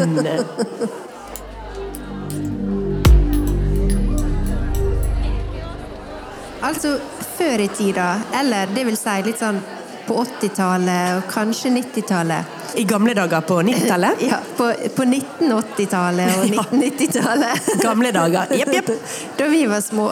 Altså 6.65 6.95
før 7.37 7.61
i 7.61 7.69
tida, 7.77 8.07
eller 8.41 8.71
det 8.73 8.87
vil 8.89 8.97
si 8.97 9.15
litt 9.27 9.41
sånn 9.43 9.59
på 10.07 10.17
80-tallet 10.25 11.17
og 11.19 11.29
kanskje 11.33 11.71
90-tallet. 11.75 12.61
I 12.75 12.85
gamle 12.91 13.15
dager 13.15 13.41
på 13.47 13.61
90-tallet. 13.63 14.23
Ja, 14.31 14.39
på, 14.59 14.69
på 14.97 15.07
1980-tallet 15.07 16.39
og 16.39 16.45
1990-tallet. 16.55 17.69
Gamle 17.87 18.11
dager. 18.17 18.55
Jepp, 18.59 18.73
jepp. 18.75 18.91
Da 19.39 19.49
vi 19.53 19.65
var 19.71 19.81
små. 19.85 20.11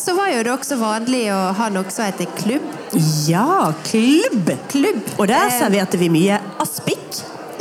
Så 0.00 0.14
var 0.16 0.30
jo 0.32 0.42
det 0.46 0.52
også 0.54 0.78
vanlig 0.80 1.26
å 1.34 1.40
ha 1.58 1.68
noe 1.72 1.90
som 1.92 2.06
heter 2.08 2.28
klubb. 2.38 2.64
Ja, 3.28 3.72
klubb! 3.86 4.48
Klubb. 4.72 5.02
Og 5.18 5.28
der 5.30 5.46
Eh, 5.50 5.58
serverte 5.60 6.00
vi 6.00 6.08
mye 6.12 6.38
aspik. 6.62 6.99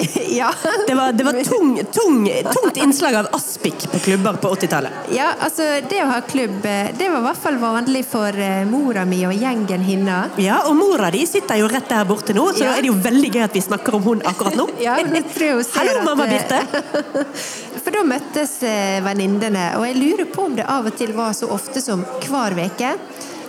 ja. 0.40 0.50
Det 0.88 0.96
var, 0.96 1.12
det 1.14 1.24
var 1.28 1.38
tung, 1.44 1.74
tung, 1.94 2.20
tungt 2.54 2.78
innslag 2.78 3.16
av 3.16 3.28
aspik 3.36 3.86
på 3.92 4.00
klubber 4.00 4.34
på 4.42 4.52
80-tallet. 4.56 4.92
Ja, 5.16 5.32
altså 5.44 5.66
det 5.90 6.00
å 6.04 6.08
ha 6.12 6.20
klubb, 6.28 6.60
eh, 6.66 6.92
det 6.98 7.10
var 7.12 7.20
i 7.22 7.26
hvert 7.28 7.42
fall 7.44 7.58
vanlig 7.62 8.04
for 8.08 8.36
eh, 8.40 8.62
mora 8.70 9.04
mi 9.10 9.22
og 9.28 9.34
gjengen 9.36 9.84
hennes. 9.86 10.38
Ja, 10.42 10.62
og 10.70 10.78
mora 10.80 11.10
di 11.14 11.26
sitter 11.28 11.60
jo 11.62 11.70
rett 11.72 11.90
der 11.92 12.08
borte 12.10 12.36
nå, 12.38 12.50
så 12.56 12.66
Ja. 12.70 12.76
er 12.78 12.86
det 12.86 12.92
jo 12.92 12.98
veldig 13.04 13.32
gøy 13.36 13.44
at 13.48 13.58
vi 13.58 13.64
snakker 13.66 13.96
om 14.00 14.06
hun 14.08 14.22
akkurat 14.26 14.56
nå. 14.60 14.70
Ja, 14.86 14.96
nå 15.04 15.24
tror 15.34 15.48
jeg 15.48 15.58
hun 15.60 15.68
ser 15.68 15.80
Hallo, 15.82 15.98
mamma 16.08 16.28
eh, 16.28 16.36
Birte. 16.38 17.20
For 17.84 17.96
da 17.96 18.04
møttes 18.08 18.58
eh, 18.68 19.00
venninnene, 19.06 19.66
og 19.80 19.88
jeg 19.88 19.98
lurer 20.00 20.30
på 20.32 20.48
om 20.50 20.56
det 20.60 20.68
av 20.70 20.88
og 20.90 20.96
til 21.00 21.12
var 21.18 21.34
så 21.38 21.50
ofte 21.52 21.82
som 21.84 22.06
hver 22.28 22.56
veke. 22.58 22.94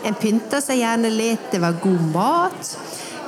En 0.06 0.16
pynta 0.16 0.62
seg 0.64 0.80
gjerne 0.80 1.10
litt, 1.12 1.50
det 1.52 1.60
var 1.60 1.76
god 1.82 2.04
mat. 2.14 2.70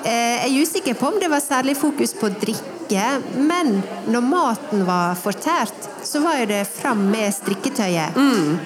Eh, 0.05 0.43
Jeg 0.43 0.51
er 0.51 0.63
usikker 0.63 0.95
på 0.99 1.07
om 1.13 1.19
det 1.21 1.29
var 1.31 1.41
særlig 1.45 1.77
fokus 1.79 2.13
på 2.19 2.29
drikke, 2.43 3.05
men 3.39 3.77
når 4.11 4.25
maten 4.27 4.83
var 4.87 5.15
fortært, 5.17 5.87
så 6.03 6.21
var 6.25 6.41
jo 6.41 6.49
det 6.51 6.65
fram 6.67 7.05
med 7.13 7.31
strikketøyet. 7.33 8.19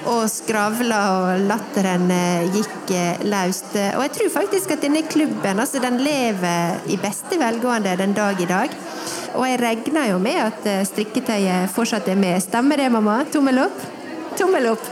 Og 0.09 0.25
skravla 0.33 1.01
og 1.19 1.45
latteren 1.51 2.09
eh, 2.11 2.49
gikk 2.57 2.95
eh, 2.97 3.21
løst. 3.29 3.77
Og 3.77 4.03
jeg 4.07 4.15
tror 4.17 4.33
faktisk 4.39 4.73
at 4.73 4.87
denne 4.87 5.05
klubben 5.05 5.61
altså 5.61 5.83
den 5.85 6.01
lever 6.01 6.81
i 6.89 6.97
beste 7.03 7.39
velgående 7.41 7.97
den 8.01 8.17
dag 8.17 8.41
i 8.41 8.49
dag. 8.49 8.73
Og 9.37 9.45
jeg 9.45 9.61
regner 9.61 10.15
jo 10.15 10.19
med 10.23 10.41
at 10.41 10.65
strikketøyet 10.89 11.69
fortsatt 11.75 12.09
er 12.09 12.17
med. 12.17 12.41
Stemmer 12.41 12.81
det, 12.81 12.89
mamma? 12.93 13.21
Tommel 13.33 13.61
opp? 13.67 13.85
Tommel 14.37 14.69
opp! 14.73 14.85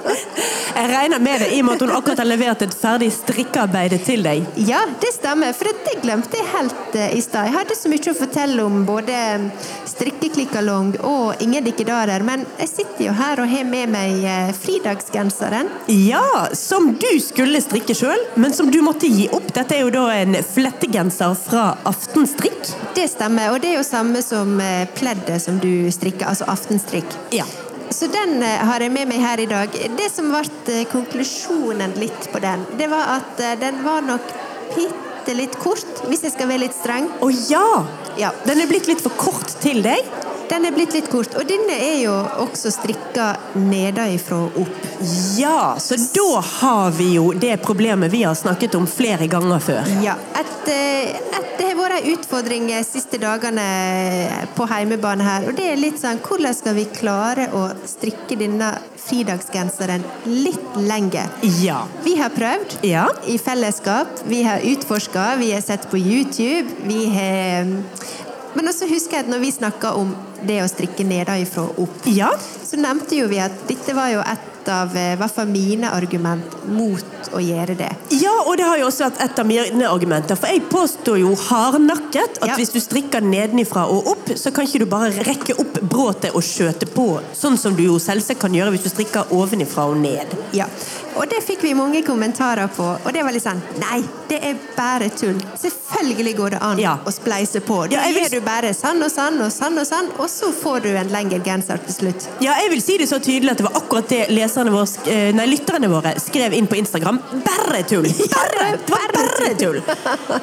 Jeg 0.76 0.90
regner 0.90 1.22
med 1.22 1.40
det, 1.40 1.50
i 1.56 1.60
og 1.62 1.68
med 1.68 1.76
at 1.76 1.84
hun 1.86 1.94
akkurat 1.96 2.20
har 2.20 2.28
levert 2.28 2.62
et 2.66 2.74
ferdig 2.76 3.08
strikkearbeid 3.14 3.96
til 4.04 4.24
deg. 4.26 4.44
Ja, 4.68 4.82
det 5.00 5.12
stemmer, 5.14 5.54
for 5.56 5.70
det 5.86 5.96
glemte 6.02 6.36
jeg 6.36 6.48
helt 6.52 6.98
eh, 6.98 7.14
i 7.16 7.22
stad. 7.24 7.48
Jeg 7.48 7.56
hadde 7.56 7.76
så 7.78 7.90
mye 7.90 8.12
å 8.12 8.16
fortelle 8.18 8.66
om 8.66 8.82
både 8.88 9.16
strikkeklikkalong 9.88 10.96
og 11.06 11.42
Ingen 11.46 11.64
dikkedarer, 11.66 12.22
men 12.26 12.44
jeg 12.58 12.70
sitter 12.70 13.04
jo 13.08 13.14
her 13.16 13.40
og 13.42 13.50
har 13.50 13.66
med 13.68 13.92
meg 13.92 14.24
eh, 14.24 14.52
fridagsgenseren. 14.56 15.70
Ja, 15.92 16.46
som 16.56 16.92
du 17.00 17.08
skulle 17.22 17.60
strikke 17.64 17.96
sjøl, 17.96 18.20
men 18.36 18.54
som 18.56 18.70
du 18.72 18.80
måtte 18.84 19.08
gi 19.10 19.28
opp. 19.36 19.48
Dette 19.56 19.78
er 19.78 19.84
jo 19.86 19.92
da 19.94 20.08
en 20.16 20.36
flettegenser 20.44 21.36
fra 21.46 21.68
Aftenstrikk. 21.88 22.72
Det 22.96 23.08
stemmer, 23.12 23.52
og 23.52 23.62
det 23.62 23.72
er 23.72 23.78
jo 23.80 23.86
samme 23.86 24.22
som 24.24 24.58
eh, 24.60 24.84
pleddet 24.96 25.40
som 25.42 25.60
du 25.62 25.88
strikker, 25.92 26.28
altså 26.30 26.48
aftenstrikk. 26.52 27.16
Ja. 27.34 27.46
Så 27.90 28.08
den 28.10 28.42
eh, 28.42 28.62
har 28.66 28.82
jeg 28.82 28.92
med 28.92 29.08
meg 29.10 29.22
her 29.22 29.40
i 29.42 29.48
dag. 29.50 29.74
Det 29.98 30.08
som 30.10 30.30
ble 30.32 30.42
eh, 30.72 30.86
konklusjonen 30.90 31.94
litt 32.00 32.30
på 32.32 32.42
den, 32.42 32.64
det 32.78 32.88
var 32.90 33.16
at 33.18 33.42
eh, 33.42 33.58
den 33.60 33.82
var 33.86 34.04
nok 34.06 34.32
bitte 34.74 35.36
litt 35.36 35.56
kort, 35.62 36.02
hvis 36.06 36.24
jeg 36.26 36.34
skal 36.34 36.50
være 36.50 36.64
litt 36.66 36.76
streng. 36.76 37.08
Å 37.22 37.30
ja! 37.50 37.68
Ja. 38.16 38.32
Den 38.46 38.62
er 38.62 38.70
blitt 38.70 38.88
litt 38.88 39.02
for 39.04 39.14
kort 39.18 39.58
til 39.62 39.82
deg. 39.84 40.06
Den 40.50 40.64
er 40.68 40.74
blitt 40.76 40.94
litt 40.94 41.08
kort, 41.10 41.34
og 41.36 41.46
denne 41.48 41.74
er 41.74 41.96
jo 42.04 42.14
også 42.44 42.70
strikka 42.74 43.32
nedenfra 43.58 44.38
og 44.46 44.60
opp. 44.62 44.84
Ja, 45.38 45.74
så 45.82 45.98
da 46.14 46.40
har 46.60 46.90
vi 46.96 47.12
jo 47.16 47.32
det 47.34 47.56
problemet 47.64 48.12
vi 48.12 48.22
har 48.22 48.36
snakket 48.38 48.76
om 48.78 48.86
flere 48.88 49.26
ganger 49.30 49.62
før. 49.62 49.90
Ja, 50.04 50.14
at, 50.38 50.52
at 50.68 50.70
et, 50.70 51.52
det 51.58 51.66
har 51.70 51.78
vært 51.78 51.96
en 52.04 52.12
utfordring 52.14 52.66
de 52.70 52.78
siste 52.86 53.18
dagene 53.22 53.64
på 54.56 54.66
heimebane 54.70 55.24
her, 55.26 55.48
og 55.50 55.56
det 55.58 55.70
er 55.72 55.80
litt 55.80 55.98
sånn 56.00 56.20
hvordan 56.24 56.54
skal 56.56 56.76
vi 56.78 56.86
klare 56.94 57.48
å 57.56 57.66
strikke 57.88 58.38
denne 58.40 58.70
fridagsgenseren 59.06 60.04
litt 60.30 60.78
lenger? 60.86 61.30
Ja. 61.62 61.82
Vi 62.04 62.16
har 62.20 62.30
prøvd 62.34 62.78
Ja. 62.86 63.08
i 63.26 63.38
fellesskap, 63.38 64.22
vi 64.30 64.42
har 64.46 64.62
utforska, 64.62 65.34
vi 65.40 65.52
har 65.52 65.64
sett 65.64 65.88
på 65.90 65.98
YouTube, 65.98 66.70
vi 66.86 67.06
har 67.16 67.66
Men 68.56 68.70
også 68.70 68.86
husker 68.88 69.18
jeg 69.18 69.24
at 69.26 69.28
når 69.28 69.42
vi 69.42 69.50
snakka 69.52 69.90
om 70.00 70.14
det 70.46 70.60
å 70.64 70.68
strikke 70.70 71.04
nedenfra 71.06 71.66
og 71.68 71.80
opp, 71.86 72.06
Ja. 72.06 72.30
så 72.66 72.76
nevnte 72.80 73.16
jo 73.18 73.28
vi 73.28 73.38
at 73.42 73.52
dette 73.68 73.94
var 73.94 74.10
jo 74.14 74.20
et 74.20 74.52
av 74.68 74.90
eh, 74.98 75.12
hvert 75.14 75.30
fall 75.30 75.46
mine 75.46 75.86
argument 75.94 76.56
mot 76.66 77.28
å 77.36 77.38
gjøre 77.38 77.76
det. 77.78 77.90
Ja, 78.18 78.32
og 78.48 78.56
det 78.58 78.64
har 78.66 78.80
jo 78.80 78.88
også 78.88 79.04
vært 79.06 79.20
et 79.22 79.38
av 79.38 79.46
mine 79.46 79.86
argumenter. 79.86 80.34
For 80.34 80.50
jeg 80.50 80.64
påstår 80.72 81.20
jo 81.20 81.34
hardnakket 81.38 82.40
at 82.42 82.48
Ja. 82.48 82.56
hvis 82.58 82.72
du 82.74 82.80
strikker 82.82 83.20
nedenifra 83.22 83.84
og 83.90 84.06
opp, 84.10 84.26
så 84.34 84.50
kan 84.52 84.66
ikke 84.66 84.80
du 84.82 84.86
bare 84.90 85.12
rekke 85.22 85.54
opp 85.60 85.78
bråtet 85.86 86.34
og 86.34 86.42
skjøte 86.42 86.86
på, 86.90 87.20
sånn 87.32 87.56
som 87.58 87.76
du 87.76 87.84
jo 87.84 87.98
selvsagt 88.02 88.40
kan 88.42 88.52
gjøre 88.52 88.70
hvis 88.74 88.82
du 88.82 88.90
strikker 88.90 89.30
ovenifra 89.30 89.86
og 89.90 89.96
ned. 90.02 90.26
Ja, 90.52 90.66
og 91.16 91.28
det 91.30 91.44
fikk 91.46 91.62
vi 91.62 91.72
mange 91.74 92.02
kommentarer 92.02 92.66
på, 92.68 92.82
og 93.04 93.12
det 93.12 93.22
var 93.22 93.32
litt 93.32 93.44
sånn 93.46 93.62
Nei, 93.78 94.02
det 94.28 94.38
er 94.44 94.56
bare 94.76 95.08
tull. 95.14 95.38
Selvfølgelig 95.60 96.36
går 96.36 96.50
det 96.56 96.58
an 96.62 96.78
Ja. 96.78 96.96
å 97.06 97.12
spleise 97.14 97.60
på. 97.60 97.88
Da 97.88 97.96
Ja, 97.96 98.02
vil- 98.12 98.30
du 98.30 98.40
bare 98.40 98.72
sånn 98.74 99.02
og 99.04 99.10
sånn 99.10 99.40
og 99.44 99.50
sånn 99.52 99.78
og 99.78 99.86
sånn, 99.86 100.08
og 100.18 100.28
så 100.28 100.52
får 100.52 100.82
du 100.82 100.88
en 100.96 101.08
lengre 101.08 101.40
genser 101.44 101.78
til 101.86 101.94
slutt. 101.94 102.26
Ja, 102.40 102.54
jeg 102.60 102.70
vil 102.70 102.82
si 102.82 102.96
det 102.98 103.08
så 103.08 103.18
tydelig 103.20 103.50
at 103.52 103.58
det 103.58 103.64
var 103.66 103.80
akkurat 103.80 104.08
det 104.08 104.28
våre, 104.28 104.86
eh, 105.06 105.32
nei, 105.32 105.46
lytterne 105.46 105.88
våre 105.88 106.14
skrev 106.20 106.52
inn 106.52 106.66
på 106.66 106.76
Instagram. 106.76 107.18
Bare 107.44 107.82
tull! 107.84 108.02
Bare, 108.36 108.72
det 108.72 108.90
var 108.90 109.12
bare 109.12 109.54
tull! 109.58 109.80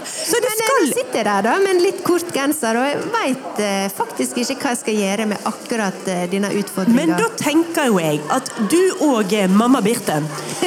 Så 0.06 0.40
det 0.42 0.50
Men 0.54 0.88
jeg 0.88 0.94
sitter 0.94 1.24
der 1.24 1.42
da 1.42 1.58
med 1.60 1.76
en 1.76 1.82
litt 1.84 2.04
kort 2.04 2.32
genser, 2.34 2.78
og 2.78 2.86
jeg 2.88 2.98
veit 3.14 3.60
eh, 3.60 3.90
faktisk 3.90 4.38
ikke 4.38 4.56
hva 4.62 4.70
jeg 4.74 4.78
skal 4.78 4.94
gjøre 4.96 5.28
med 5.28 5.38
akkurat 5.50 6.08
eh, 6.08 6.28
denne 6.32 6.50
utfordringa. 6.54 6.96
Men 6.96 7.10
da 7.18 7.28
tenker 7.38 7.86
jo 7.88 8.00
jeg 8.00 8.22
at 8.30 8.50
du 8.70 8.82
og 9.10 9.34
eh, 9.34 9.48
mamma 9.48 9.82
Birte 9.82 10.22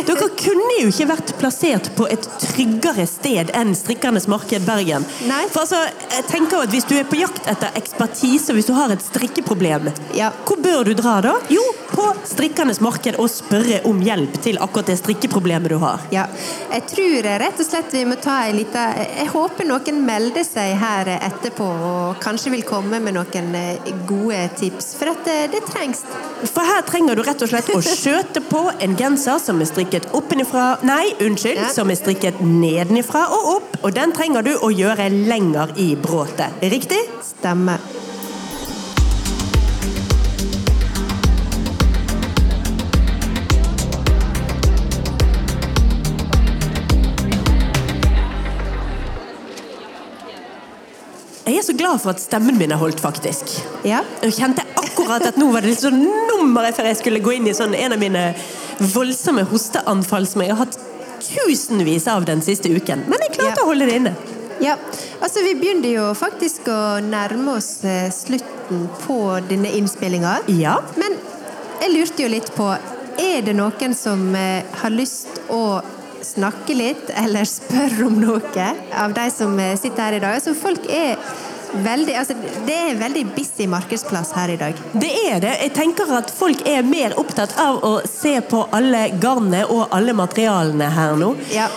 Dere 0.07 0.29
kunne 0.37 0.77
jo 0.83 0.89
ikke 0.91 1.09
vært 1.09 1.33
plassert 1.41 1.91
på 1.97 2.07
et 2.11 2.27
tryggere 2.43 3.06
sted 3.11 3.51
enn 3.55 3.75
Strikkernes 3.77 4.27
marked 4.31 4.67
Bergen. 4.67 5.05
Nei. 5.29 5.45
For 5.53 5.65
altså, 5.65 5.81
jeg 6.13 6.27
tenker 6.31 6.63
at 6.67 6.71
Hvis 6.77 6.85
du 6.89 6.95
er 6.99 7.05
på 7.09 7.17
jakt 7.21 7.47
etter 7.49 7.73
ekspertise, 7.79 8.53
hvis 8.57 8.67
du 8.69 8.73
har 8.77 8.91
et 8.93 9.03
strikkeproblem, 9.03 9.91
Ja. 10.15 10.31
hvor 10.47 10.57
bør 10.63 10.85
du 10.85 10.95
dra 10.95 11.21
da? 11.21 11.35
Jo, 11.49 11.63
på 11.93 12.07
Strikkernes 12.27 12.81
marked 12.81 13.17
og 13.23 13.29
spørre 13.31 13.81
om 13.87 14.01
hjelp 14.03 14.41
til 14.43 14.59
akkurat 14.61 14.87
det 14.91 14.99
strikkeproblemet 14.99 15.71
du 15.71 15.79
har. 15.79 16.01
Ja, 16.13 16.27
jeg 16.73 16.87
tror 16.91 17.25
eh, 17.31 17.39
rett 17.41 17.61
og 17.63 17.67
slett 17.67 17.93
vi 17.95 18.05
må 18.05 18.17
ta 18.21 18.41
en 18.49 18.57
liten 18.57 18.97
Jeg 19.17 19.29
håper 19.33 19.65
noen 19.69 20.03
melder 20.07 20.45
seg 20.45 20.75
her 20.81 21.09
eh, 21.09 21.27
etterpå 21.29 21.65
og 21.67 22.21
kanskje 22.23 22.51
vil 22.53 22.63
komme 22.67 23.01
med 23.01 23.15
noen 23.17 23.55
eh, 23.55 23.93
gode 24.09 24.43
tips, 24.59 24.95
for 24.99 25.13
at 25.15 25.23
det, 25.25 25.39
det 25.55 25.63
trengs. 25.71 26.03
For 26.53 26.67
her 26.67 26.83
trenger 26.87 27.17
du 27.17 27.23
rett 27.27 27.43
og 27.43 27.49
slett 27.51 27.71
å 27.75 27.81
skjøte 27.83 28.43
på 28.51 28.65
en 28.83 28.97
genser 28.99 29.39
som 29.43 29.61
er 29.63 29.71
strikket 29.71 30.11
oppenifra 30.17 30.67
Nei, 30.87 31.15
unnskyld, 31.23 31.57
Ja. 31.57 31.69
som 31.73 31.91
er 31.91 31.97
strikket 31.99 32.41
nedenifra 32.97 33.27
og 33.29 33.57
opp. 33.57 33.77
Og 33.85 33.95
den 33.95 34.13
trenger 34.13 34.43
du 34.43 34.57
å 34.57 34.71
gjøre 34.73 35.11
lenger 35.11 35.77
i 35.77 35.95
bråtet. 35.97 36.53
Riktig? 36.63 37.03
Stemmer. 37.23 37.81
Jeg 51.47 51.61
er 51.61 51.63
så 51.63 51.77
glad 51.79 52.01
for 52.03 52.11
at 52.11 52.21
stemmen 52.21 52.57
min 52.59 52.73
er 52.75 52.81
holdt, 52.81 52.99
faktisk. 53.01 53.53
Ja. 53.87 54.01
Jeg 54.23 54.35
kjente 54.35 54.65
akkurat 54.77 55.23
at 55.29 55.39
nå 55.39 55.53
var 55.53 55.63
det 55.63 55.71
litt 55.71 55.85
sånn 55.85 56.03
nummeret 56.03 56.75
før 56.75 56.91
jeg 56.91 56.99
skulle 56.99 57.23
gå 57.23 57.37
inn 57.37 57.47
i 57.47 57.55
sånn 57.55 57.77
en 57.79 57.95
av 57.95 58.03
mine 58.03 58.25
voldsomme 58.93 59.47
hosteanfall 59.49 60.27
som 60.29 60.43
jeg 60.43 60.53
har 60.53 60.67
hatt 60.67 60.77
tusenvis 61.29 62.07
av 62.09 62.25
den 62.29 62.43
siste 62.43 62.69
uken. 62.73 63.05
Men 63.09 63.19
jeg 63.27 63.37
klarte 63.39 63.61
Ja. 63.61 63.65
å 63.65 63.71
holde 63.73 63.87
det 63.87 63.97
inne. 64.01 64.15
ja. 64.61 64.77
Altså, 65.21 65.43
vi 65.45 65.55
begynner 65.55 65.89
jo 65.95 66.15
faktisk 66.15 66.69
å 66.69 67.01
nærme 67.03 67.57
oss 67.57 67.85
eh, 67.85 68.11
slutten 68.13 68.89
på 69.07 69.19
denne 69.49 69.71
innspillinga. 69.79 70.39
Ja. 70.49 70.79
Men 70.97 71.17
jeg 71.81 71.93
lurte 71.95 72.23
jo 72.23 72.29
litt 72.29 72.53
på 72.57 72.77
Er 73.19 73.41
det 73.41 73.55
noen 73.57 73.95
som 73.97 74.35
eh, 74.37 74.63
har 74.83 74.91
lyst 74.93 75.39
å 75.49 75.81
snakke 76.23 76.75
litt, 76.77 77.09
eller 77.17 77.45
spørre 77.59 78.05
om 78.07 78.19
noe, 78.21 78.67
av 78.93 79.15
de 79.17 79.31
som 79.33 79.59
eh, 79.59 79.73
sitter 79.81 80.03
her 80.03 80.13
i 80.19 80.21
dag? 80.21 80.35
Altså, 80.37 80.53
folk 80.55 80.85
er 80.93 81.17
veldig 81.73 82.15
altså, 82.19 82.35
Det 82.67 82.77
er 82.91 83.01
veldig 83.01 83.25
busy 83.37 83.67
markedsplass 83.71 84.33
her 84.37 84.53
i 84.55 84.59
dag. 84.61 84.79
Det 84.93 85.11
er 85.31 85.41
det. 85.45 85.55
Jeg 85.63 85.75
tenker 85.77 86.13
at 86.19 86.31
folk 86.33 86.63
er 86.69 86.87
mer 86.87 87.17
opptatt 87.21 87.57
av 87.61 87.83
å 87.85 87.93
se 88.09 88.39
på 88.41 88.67
alle 88.77 89.09
garnene 89.23 89.65
og 89.67 89.89
alle 89.97 90.17
materialene 90.17 90.91
her 90.95 91.17
nå. 91.21 91.35
Ja. 91.55 91.69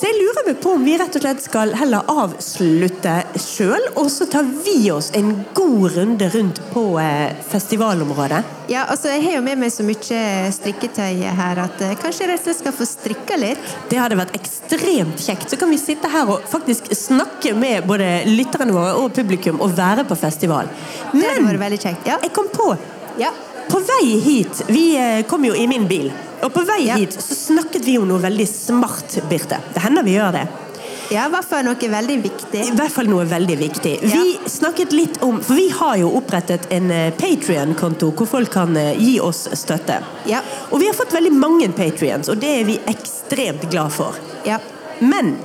Så 0.00 0.08
jeg 0.08 0.16
lurer 0.16 0.46
meg 0.46 0.60
på 0.64 0.70
om 0.78 0.84
vi 0.86 0.94
rett 0.96 1.16
og 1.18 1.20
slett 1.20 1.42
skal 1.44 1.74
heller 1.76 2.06
avslutte 2.08 3.18
sjøl, 3.36 3.82
og 4.00 4.06
så 4.08 4.24
tar 4.32 4.46
vi 4.64 4.86
oss 4.94 5.10
en 5.18 5.42
god 5.52 5.92
runde 5.92 6.28
rundt 6.32 6.60
på 6.70 6.84
eh, 7.02 7.34
festivalområdet. 7.50 8.38
Ja, 8.72 8.86
altså 8.88 9.10
Jeg 9.12 9.26
har 9.26 9.36
jo 9.36 9.42
med 9.44 9.60
meg 9.60 9.74
så 9.74 9.84
mye 9.84 10.22
strikketøy 10.56 11.20
her 11.36 11.60
at 11.66 11.84
eh, 11.84 11.92
kanskje 12.00 12.24
jeg 12.24 12.30
rett 12.30 12.40
og 12.40 12.48
slett 12.48 12.60
skal 12.62 12.76
få 12.78 12.86
strikka 12.88 13.36
litt. 13.42 13.76
Det 13.92 14.00
hadde 14.00 14.16
vært 14.22 14.32
ekstremt 14.40 15.20
kjekt. 15.20 15.52
Så 15.52 15.60
kan 15.60 15.68
vi 15.68 15.76
sitte 15.82 16.08
her 16.08 16.32
og 16.32 16.48
faktisk 16.48 16.88
snakke 16.96 17.52
med 17.52 17.84
både 17.90 18.08
lytterne 18.30 18.72
våre 18.72 18.96
og 19.02 19.12
publikum 19.20 19.60
og 19.60 19.76
være 19.76 20.08
på 20.08 20.16
festival. 20.16 20.72
Det 21.12 21.26
hadde 21.26 21.44
vært 21.44 21.64
veldig 21.66 21.82
kjekt. 21.84 22.08
Ja. 22.08 22.16
jeg 22.24 22.32
kom 22.40 22.48
på 22.56 22.72
ja. 23.20 23.34
På 23.70 23.84
vei 23.84 24.16
hit 24.24 24.64
Vi 24.72 24.94
eh, 24.96 25.26
kom 25.28 25.44
jo 25.44 25.52
i 25.52 25.68
min 25.68 25.84
bil. 25.92 26.08
Og 26.42 26.52
på 26.54 26.64
vei 26.66 26.86
Ja. 26.86 26.96
hit 26.96 27.12
så 27.12 27.34
snakket 27.34 27.84
vi 27.84 27.98
om 27.98 28.08
noe 28.08 28.18
veldig 28.18 28.48
smart, 28.48 29.18
Birte. 29.28 29.58
Det 29.74 29.82
hender 29.82 30.02
vi 30.02 30.16
gjør 30.16 30.32
det. 30.32 30.48
Ja, 31.10 31.26
i 31.26 31.30
hvert 31.32 31.44
fall 31.44 31.64
noe 31.66 31.74
veldig 31.74 32.16
viktig. 32.22 32.60
I 32.68 32.74
hvert 32.78 32.92
fall 32.94 33.08
noe 33.10 33.24
veldig 33.26 33.56
viktig. 33.58 33.96
Vi 34.02 34.38
snakket 34.46 34.92
litt 34.94 35.18
om 35.26 35.40
For 35.42 35.54
vi 35.58 35.68
har 35.74 35.96
jo 35.98 36.12
opprettet 36.16 36.68
en 36.70 36.88
Patrion-konto 37.18 38.12
hvor 38.14 38.28
folk 38.30 38.50
kan 38.52 38.76
eh, 38.76 38.94
gi 38.98 39.18
oss 39.20 39.48
støtte. 39.58 39.98
Ja. 40.30 40.40
Og 40.70 40.78
vi 40.80 40.86
har 40.86 40.94
fått 40.94 41.12
veldig 41.12 41.32
mange 41.32 41.68
Patrions, 41.74 42.28
og 42.28 42.38
det 42.40 42.60
er 42.60 42.64
vi 42.64 42.78
ekstremt 42.86 43.68
glad 43.70 43.90
for. 43.92 44.14
Ja. 44.46 44.58
Men 45.00 45.36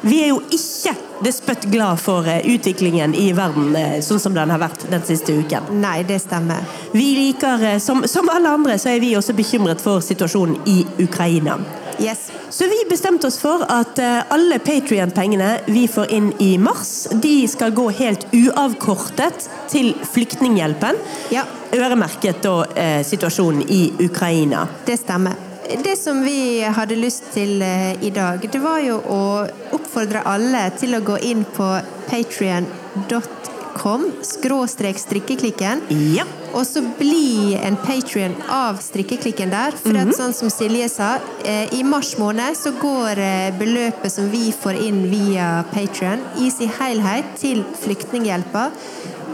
vi 0.00 0.22
er 0.24 0.30
jo 0.32 0.40
ikke 0.52 0.94
despøtt 1.24 1.66
glad 1.72 2.00
for 2.00 2.28
eh, 2.28 2.40
utviklingen 2.48 3.14
i 3.14 3.30
verden 3.36 3.74
eh, 3.76 3.98
sånn 4.04 4.20
som 4.22 4.36
den 4.36 4.52
har 4.52 4.62
vært 4.62 4.86
den 4.90 5.04
siste 5.04 5.34
uken. 5.36 5.68
Nei, 5.82 6.00
det 6.08 6.20
stemmer. 6.24 6.64
Vi 6.94 7.10
liker, 7.18 7.66
eh, 7.74 7.78
som, 7.82 8.02
som 8.08 8.30
alle 8.32 8.54
andre, 8.56 8.78
så 8.80 8.94
er 8.94 9.02
vi 9.04 9.12
også 9.18 9.36
bekymret 9.36 9.82
for 9.84 10.00
situasjonen 10.04 10.56
i 10.70 10.80
Ukraina. 11.04 11.58
Yes. 12.00 12.30
Så 12.50 12.64
vi 12.64 12.78
bestemte 12.88 13.28
oss 13.28 13.36
for 13.38 13.66
at 13.68 14.00
alle 14.32 14.56
Patrion-pengene 14.64 15.50
vi 15.68 15.84
får 15.88 16.14
inn 16.16 16.30
i 16.40 16.54
mars, 16.58 17.04
de 17.12 17.34
skal 17.48 17.76
gå 17.76 17.90
helt 18.00 18.24
uavkortet 18.32 19.50
til 19.68 19.92
Flyktninghjelpen. 20.08 20.96
Ja. 21.34 21.44
Øremerket 21.76 22.42
da 22.42 22.56
eh, 22.74 23.04
situasjonen 23.06 23.62
i 23.68 23.82
Ukraina. 24.08 24.66
Det 24.88 24.96
stemmer. 25.04 25.49
Det 25.78 25.96
som 25.96 26.24
vi 26.24 26.62
hadde 26.66 26.96
lyst 26.98 27.28
til 27.34 27.62
eh, 27.62 27.94
i 28.02 28.10
dag, 28.10 28.42
det 28.42 28.58
var 28.58 28.80
jo 28.82 28.96
å 29.06 29.46
oppfordre 29.76 30.24
alle 30.26 30.64
til 30.74 30.96
å 30.98 31.00
gå 31.06 31.20
inn 31.30 31.44
på 31.46 31.68
patrion.com 32.08 34.08
skråstrek 34.26 34.98
strikkeklikken. 34.98 35.84
Ja. 36.16 36.26
Og 36.50 36.66
så 36.66 36.82
bli 36.98 37.54
en 37.54 37.78
patrion 37.78 38.34
av 38.50 38.82
strikkeklikken 38.82 39.54
der. 39.54 39.78
For 39.78 39.94
at 40.02 40.10
sånn 40.18 40.34
som 40.34 40.50
Silje 40.50 40.90
sa, 40.90 41.12
eh, 41.46 41.70
i 41.78 41.86
mars 41.86 42.16
måned 42.18 42.58
så 42.58 42.74
går 42.74 43.22
eh, 43.22 43.54
beløpet 43.62 44.10
som 44.10 44.26
vi 44.34 44.50
får 44.50 44.82
inn 44.88 45.04
via 45.12 45.62
Patrion, 45.70 46.26
i 46.42 46.50
sin 46.50 46.74
helhet 46.80 47.30
til 47.38 47.62
Flyktninghjelpa 47.86 48.72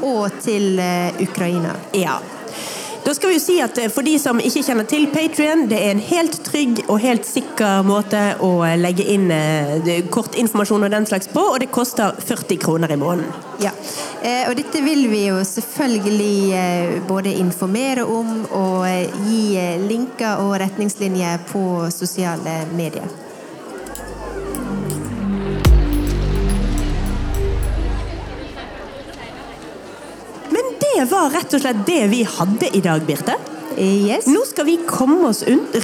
og 0.04 0.42
til 0.44 0.76
Ukraina. 1.24 1.72
Ja. 1.96 2.20
Da 3.06 3.14
skal 3.14 3.30
vi 3.30 3.36
jo 3.36 3.42
si 3.44 3.60
at 3.62 3.78
eh, 3.78 3.90
For 3.92 4.02
de 4.02 4.16
som 4.18 4.40
ikke 4.42 4.64
kjenner 4.66 4.86
til 4.90 5.06
Patrion, 5.12 5.68
det 5.70 5.78
er 5.78 5.94
en 5.94 6.02
helt 6.02 6.40
trygg 6.46 6.82
og 6.88 6.98
helt 7.04 7.28
sikker 7.28 7.86
måte 7.86 8.22
å 8.42 8.52
legge 8.80 9.06
inn 9.14 9.30
kort 10.10 10.34
informasjon 10.34 10.86
og 10.88 10.90
den 10.90 11.06
slags 11.06 11.30
på, 11.30 11.42
og 11.52 11.60
det 11.62 11.70
koster 11.74 12.16
40 12.18 12.58
kroner 12.62 12.92
i 12.92 12.98
måneden. 12.98 13.46
Ja, 13.62 13.70
eh, 14.22 14.44
og 14.50 14.56
dette 14.58 14.82
vil 14.84 15.06
vi 15.08 15.22
jo 15.30 15.38
selvfølgelig 15.46 16.38
eh, 16.52 16.96
både 17.08 17.32
informere 17.40 18.04
om 18.04 18.42
og 18.50 18.82
eh, 18.88 19.14
gi 19.28 19.44
eh, 19.60 19.78
linker 19.80 20.42
og 20.44 20.58
retningslinjer 20.60 21.46
på 21.48 21.62
sosiale 21.94 22.64
medier. 22.76 23.25
Det 30.96 31.10
var 31.10 31.30
rett 31.34 31.52
og 31.54 31.60
slett 31.62 31.84
det 31.86 32.02
vi 32.12 32.22
hadde 32.24 32.70
i 32.76 32.80
dag, 32.84 33.04
Birte. 33.06 33.36
Eh, 33.76 34.06
Yes. 34.06 34.24
Nå 34.32 34.40
skal 34.48 34.64
vi 34.64 34.78
komme 34.88 35.28
oss 35.28 35.42
rundt, 35.44 35.74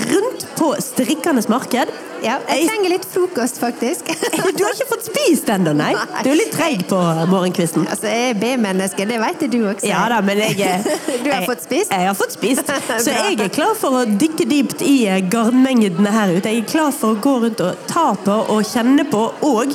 på 0.56 0.70
strikkernes 0.80 1.48
marked. 1.52 1.90
Ja, 2.22 2.36
jeg 2.48 2.68
trenger 2.70 2.92
litt 2.94 3.04
frokost, 3.10 3.58
faktisk. 3.60 4.06
Du 4.56 4.62
har 4.64 4.72
ikke 4.76 4.86
fått 4.92 5.08
spist 5.10 5.48
ennå, 5.50 5.72
nei? 5.76 5.90
Du 6.22 6.30
er 6.30 6.36
litt 6.38 6.52
treig 6.54 6.84
på 6.88 6.96
morgenkvisten. 7.28 7.84
Altså, 7.90 8.06
jeg 8.08 8.30
er 8.30 8.38
B-menneske, 8.40 9.04
det 9.10 9.18
vet 9.20 9.42
du 9.52 9.58
også. 9.66 9.88
Ja 9.90 10.04
da, 10.12 10.20
men 10.24 10.38
jeg 10.40 10.56
Du 11.24 11.28
har 11.28 11.40
jeg- 11.42 11.48
fått 11.50 11.66
spist? 11.66 11.90
Jeg 11.92 12.06
har 12.08 12.16
fått 12.16 12.36
spist. 12.38 12.72
Så 13.04 13.10
jeg 13.16 13.40
er 13.42 13.52
klar 13.52 13.74
for 13.76 14.00
å 14.00 14.04
dykke 14.06 14.46
dypt 14.48 14.84
i 14.86 14.96
eh, 15.10 15.20
garnmengdene 15.34 16.14
her 16.14 16.36
ute. 16.38 16.48
Jeg 16.54 16.64
er 16.64 16.70
klar 16.72 16.94
for 16.96 17.16
å 17.16 17.20
gå 17.28 17.34
rundt 17.48 17.60
og 17.66 17.84
ta 17.90 18.12
på 18.24 18.38
og 18.54 18.62
kjenne 18.70 19.04
på, 19.10 19.26
og 19.50 19.74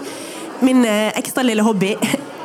min 0.66 0.82
eh, 0.90 1.12
ekstra 1.20 1.44
lille 1.46 1.62
hobby 1.68 1.92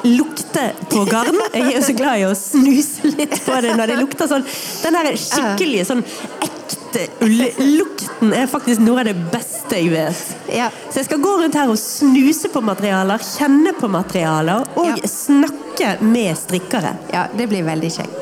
lukte 0.05 0.71
på 0.91 1.05
garn. 1.11 1.39
Jeg 1.55 1.63
er 1.69 1.77
jo 1.79 1.83
så 1.87 1.95
glad 1.99 2.23
i 2.23 2.27
å 2.29 2.35
snuse 2.39 3.13
litt 3.17 3.39
på 3.47 3.61
det 3.65 3.77
når 3.79 3.93
det 3.93 4.01
lukter 4.01 4.31
sånn. 4.31 4.45
Den 4.83 4.99
her 4.99 5.11
skikkelige, 5.17 5.87
sånn 5.89 6.03
ekte 6.43 7.07
ullukten 7.25 8.33
er 8.37 8.51
faktisk 8.51 8.83
noe 8.85 9.01
av 9.03 9.09
det 9.09 9.15
beste 9.33 9.79
jeg 9.81 9.93
vet. 9.95 10.23
Ja. 10.53 10.69
Så 10.91 11.01
jeg 11.01 11.09
skal 11.09 11.23
gå 11.25 11.37
rundt 11.41 11.57
her 11.57 11.71
og 11.73 11.79
snuse 11.81 12.51
på 12.53 12.61
materialer, 12.65 13.23
kjenne 13.39 13.73
på 13.79 13.89
materialer 13.93 14.67
og 14.77 14.91
Ja. 14.91 15.09
snakke 15.09 15.95
med 16.05 16.37
strikkere. 16.39 16.97
Ja, 17.13 17.27
det 17.37 17.49
blir 17.49 17.65
veldig 17.65 17.91
kjekt. 17.97 18.19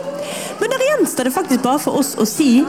Men 0.61 0.70
der 0.70 0.87
gjenstår 0.87 1.24
det 1.24 1.33
faktisk 1.35 1.62
bare 1.62 1.78
for 1.83 1.99
oss 1.99 2.14
å 2.20 2.26
si 2.28 2.64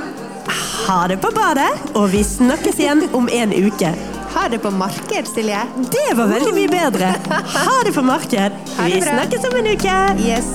ha 0.88 1.08
det 1.08 1.20
på 1.22 1.30
badet, 1.36 1.70
og 1.96 2.10
vi 2.10 2.24
snakkes 2.26 2.80
igjen 2.82 3.04
om 3.14 3.30
en 3.32 3.54
uke. 3.54 3.92
Ha 4.34 4.48
det 4.50 4.60
på 4.60 4.72
marked, 4.72 5.28
Silje. 5.28 5.60
Det 5.92 6.16
var 6.18 6.28
veldig 6.28 6.54
mye 6.56 6.72
bedre. 6.72 7.14
Ha 7.56 7.78
det 7.86 7.94
på 7.96 8.02
marked. 8.02 8.52
Vi 8.86 9.02
snakkes 9.02 9.50
om 9.52 9.58
en 9.60 9.72
uke. 9.76 9.98
Yes. 10.26 10.54